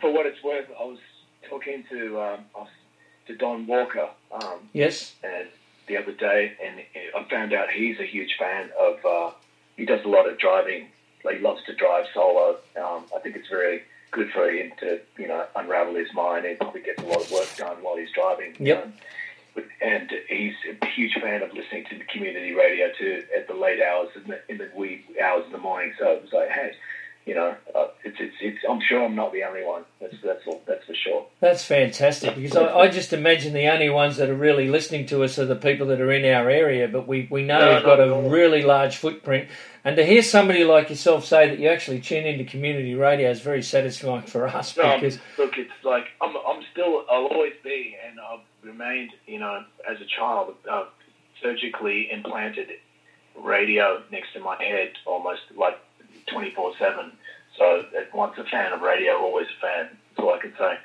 for 0.00 0.12
what 0.12 0.26
it's 0.26 0.42
worth, 0.42 0.66
I 0.76 0.84
was 0.84 0.98
talking 1.48 1.84
to 1.90 2.20
um, 2.20 2.44
to 3.30 3.36
Don 3.36 3.66
Walker. 3.66 4.08
Um, 4.32 4.68
yes. 4.72 5.14
And 5.22 5.48
the 5.86 5.96
other 5.96 6.12
day, 6.12 6.52
and 6.64 6.80
I 7.16 7.28
found 7.28 7.52
out 7.52 7.70
he's 7.70 7.98
a 7.98 8.06
huge 8.06 8.36
fan 8.38 8.70
of. 8.78 9.04
Uh, 9.04 9.30
he 9.76 9.86
does 9.86 10.04
a 10.04 10.08
lot 10.08 10.28
of 10.28 10.38
driving. 10.38 10.88
Like 11.24 11.36
he 11.36 11.42
loves 11.42 11.62
to 11.64 11.74
drive 11.74 12.06
solo. 12.12 12.58
Um, 12.76 13.04
I 13.14 13.20
think 13.20 13.36
it's 13.36 13.48
very 13.48 13.82
good 14.10 14.30
for 14.30 14.50
him 14.50 14.72
to 14.80 15.00
you 15.18 15.28
know 15.28 15.46
unravel 15.56 15.94
his 15.94 16.12
mind 16.12 16.44
and 16.44 16.58
probably 16.58 16.82
gets 16.82 17.02
a 17.02 17.06
lot 17.06 17.22
of 17.22 17.30
work 17.30 17.48
done 17.56 17.76
while 17.82 17.96
he's 17.96 18.10
driving. 18.12 18.54
Yep. 18.58 18.84
Um, 18.84 18.92
and 19.82 20.10
he's 20.28 20.54
a 20.80 20.86
huge 20.86 21.14
fan 21.14 21.42
of 21.42 21.52
listening 21.52 21.84
to 21.90 21.98
the 21.98 22.04
community 22.04 22.52
radio 22.52 22.90
too 22.98 23.24
at 23.36 23.48
the 23.48 23.54
late 23.54 23.80
hours 23.82 24.08
in 24.14 24.24
the 24.24 24.40
in 24.48 24.58
the 24.58 24.70
wee 24.74 25.04
hours 25.22 25.44
in 25.46 25.52
the 25.52 25.58
morning. 25.58 25.92
So 25.98 26.12
it 26.12 26.22
was 26.22 26.32
like, 26.32 26.50
hey, 26.50 26.72
you 27.26 27.34
know, 27.34 27.54
uh, 27.74 27.88
it's, 28.02 28.16
it's, 28.18 28.34
it's, 28.40 28.58
I'm 28.68 28.80
sure 28.80 29.04
I'm 29.04 29.14
not 29.14 29.32
the 29.32 29.44
only 29.44 29.64
one. 29.64 29.84
That's, 30.00 30.14
that's, 30.24 30.40
all, 30.46 30.62
that's 30.66 30.84
for 30.86 30.94
sure. 30.94 31.26
That's 31.40 31.64
fantastic 31.64 32.34
because 32.34 32.56
I, 32.56 32.72
I, 32.72 32.88
just 32.88 33.12
imagine 33.12 33.52
the 33.52 33.68
only 33.68 33.90
ones 33.90 34.16
that 34.16 34.30
are 34.30 34.34
really 34.34 34.68
listening 34.68 35.06
to 35.06 35.22
us 35.22 35.38
are 35.38 35.44
the 35.44 35.56
people 35.56 35.86
that 35.88 36.00
are 36.00 36.10
in 36.10 36.24
our 36.24 36.48
area, 36.48 36.88
but 36.88 37.06
we, 37.06 37.28
we 37.30 37.42
know 37.42 37.58
no, 37.58 37.74
we've 37.74 37.84
got 37.84 38.00
a 38.00 38.28
really 38.28 38.62
large 38.62 38.96
footprint. 38.96 39.48
And 39.84 39.96
to 39.96 40.04
hear 40.04 40.22
somebody 40.22 40.64
like 40.64 40.90
yourself 40.90 41.24
say 41.24 41.48
that 41.48 41.58
you 41.58 41.68
actually 41.68 42.00
tune 42.00 42.26
into 42.26 42.44
community 42.44 42.94
radio 42.94 43.30
is 43.30 43.40
very 43.40 43.62
satisfying 43.62 44.22
for 44.22 44.48
us. 44.48 44.76
No, 44.76 44.94
because 44.94 45.18
look, 45.38 45.58
it's 45.58 45.70
like 45.84 46.06
I'm, 46.20 46.34
I'm 46.36 46.62
still, 46.72 47.04
I'll 47.10 47.26
always 47.26 47.54
be, 47.62 47.96
and 48.08 48.18
I've 48.18 48.40
remained, 48.62 49.10
you 49.26 49.38
know, 49.38 49.64
as 49.88 50.00
a 50.00 50.06
child, 50.06 50.54
uh, 50.70 50.84
surgically 51.42 52.10
implanted 52.10 52.68
radio 53.38 54.02
next 54.10 54.32
to 54.34 54.40
my 54.40 54.62
head, 54.62 54.92
almost 55.06 55.42
like 55.56 55.78
24 56.32 56.74
7. 56.78 57.12
So, 57.58 57.84
once 58.14 58.38
a 58.38 58.44
fan 58.44 58.72
of 58.72 58.80
radio, 58.80 59.16
always 59.16 59.46
a 59.46 59.60
fan. 59.60 59.88
That's 60.16 60.24
all 60.26 60.34
I 60.34 60.38
can 60.38 60.52
say. 60.58 60.78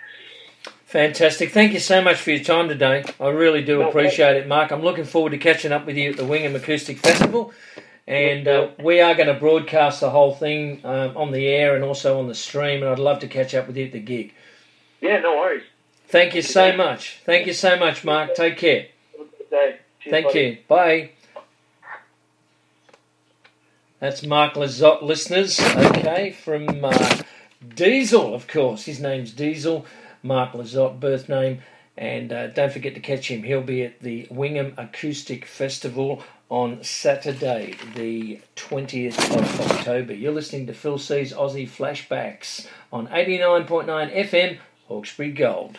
Fantastic. 0.85 1.51
Thank 1.51 1.73
you 1.73 1.79
so 1.79 2.01
much 2.01 2.17
for 2.17 2.31
your 2.31 2.43
time 2.43 2.67
today. 2.67 3.03
I 3.19 3.29
really 3.29 3.63
do 3.63 3.81
appreciate 3.81 4.37
it, 4.37 4.47
Mark. 4.47 4.71
I'm 4.71 4.81
looking 4.81 5.03
forward 5.03 5.31
to 5.31 5.37
catching 5.37 5.71
up 5.71 5.85
with 5.85 5.97
you 5.97 6.11
at 6.11 6.17
the 6.17 6.25
Wingham 6.25 6.55
Acoustic 6.55 6.99
Festival. 6.99 7.53
And 8.07 8.47
uh, 8.47 8.69
we 8.83 9.01
are 9.01 9.15
going 9.15 9.27
to 9.27 9.33
broadcast 9.33 9.99
the 9.99 10.11
whole 10.11 10.35
thing 10.35 10.81
um, 10.85 11.17
on 11.17 11.31
the 11.31 11.47
air 11.47 11.75
and 11.75 11.83
also 11.83 12.19
on 12.19 12.27
the 12.27 12.35
stream. 12.35 12.83
And 12.83 12.91
I'd 12.91 12.99
love 12.99 13.19
to 13.19 13.27
catch 13.27 13.55
up 13.55 13.67
with 13.67 13.77
you 13.77 13.85
at 13.85 13.93
the 13.93 13.99
gig. 13.99 14.33
Yeah, 15.01 15.19
no 15.19 15.37
worries. 15.37 15.63
Thank 16.07 16.35
you 16.35 16.43
so 16.43 16.75
much. 16.77 17.19
Thank 17.25 17.47
you 17.47 17.53
so 17.53 17.77
much, 17.77 18.05
Mark. 18.05 18.35
Take 18.35 18.57
care. 18.57 18.87
Thank 20.07 20.35
you. 20.35 20.57
Bye. 20.67 21.11
That's 23.99 24.23
Mark 24.23 24.55
Lizotte, 24.55 25.01
listeners. 25.01 25.59
Okay, 25.59 26.31
from 26.31 26.83
uh, 26.83 27.21
Diesel, 27.75 28.33
of 28.33 28.47
course. 28.47 28.83
His 28.83 28.99
name's 28.99 29.31
Diesel. 29.31 29.85
Mark 30.21 30.51
Lizotte, 30.51 30.99
birth 30.99 31.29
name. 31.29 31.61
And 31.97 32.33
uh, 32.33 32.47
don't 32.47 32.73
forget 32.73 32.93
to 32.95 32.99
catch 32.99 33.31
him. 33.31 33.43
He'll 33.43 33.61
be 33.61 33.83
at 33.83 34.01
the 34.01 34.27
Wingham 34.29 34.73
Acoustic 34.77 35.45
Festival 35.45 36.21
on 36.49 36.83
Saturday, 36.83 37.75
the 37.95 38.41
20th 38.57 39.17
of 39.33 39.71
October. 39.71 40.13
You're 40.13 40.33
listening 40.33 40.67
to 40.67 40.73
Phil 40.73 40.97
C's 40.97 41.31
Aussie 41.31 41.67
Flashbacks 41.67 42.67
on 42.91 43.07
89.9 43.07 43.85
FM, 44.13 44.57
Hawkesbury 44.87 45.31
Gold. 45.31 45.77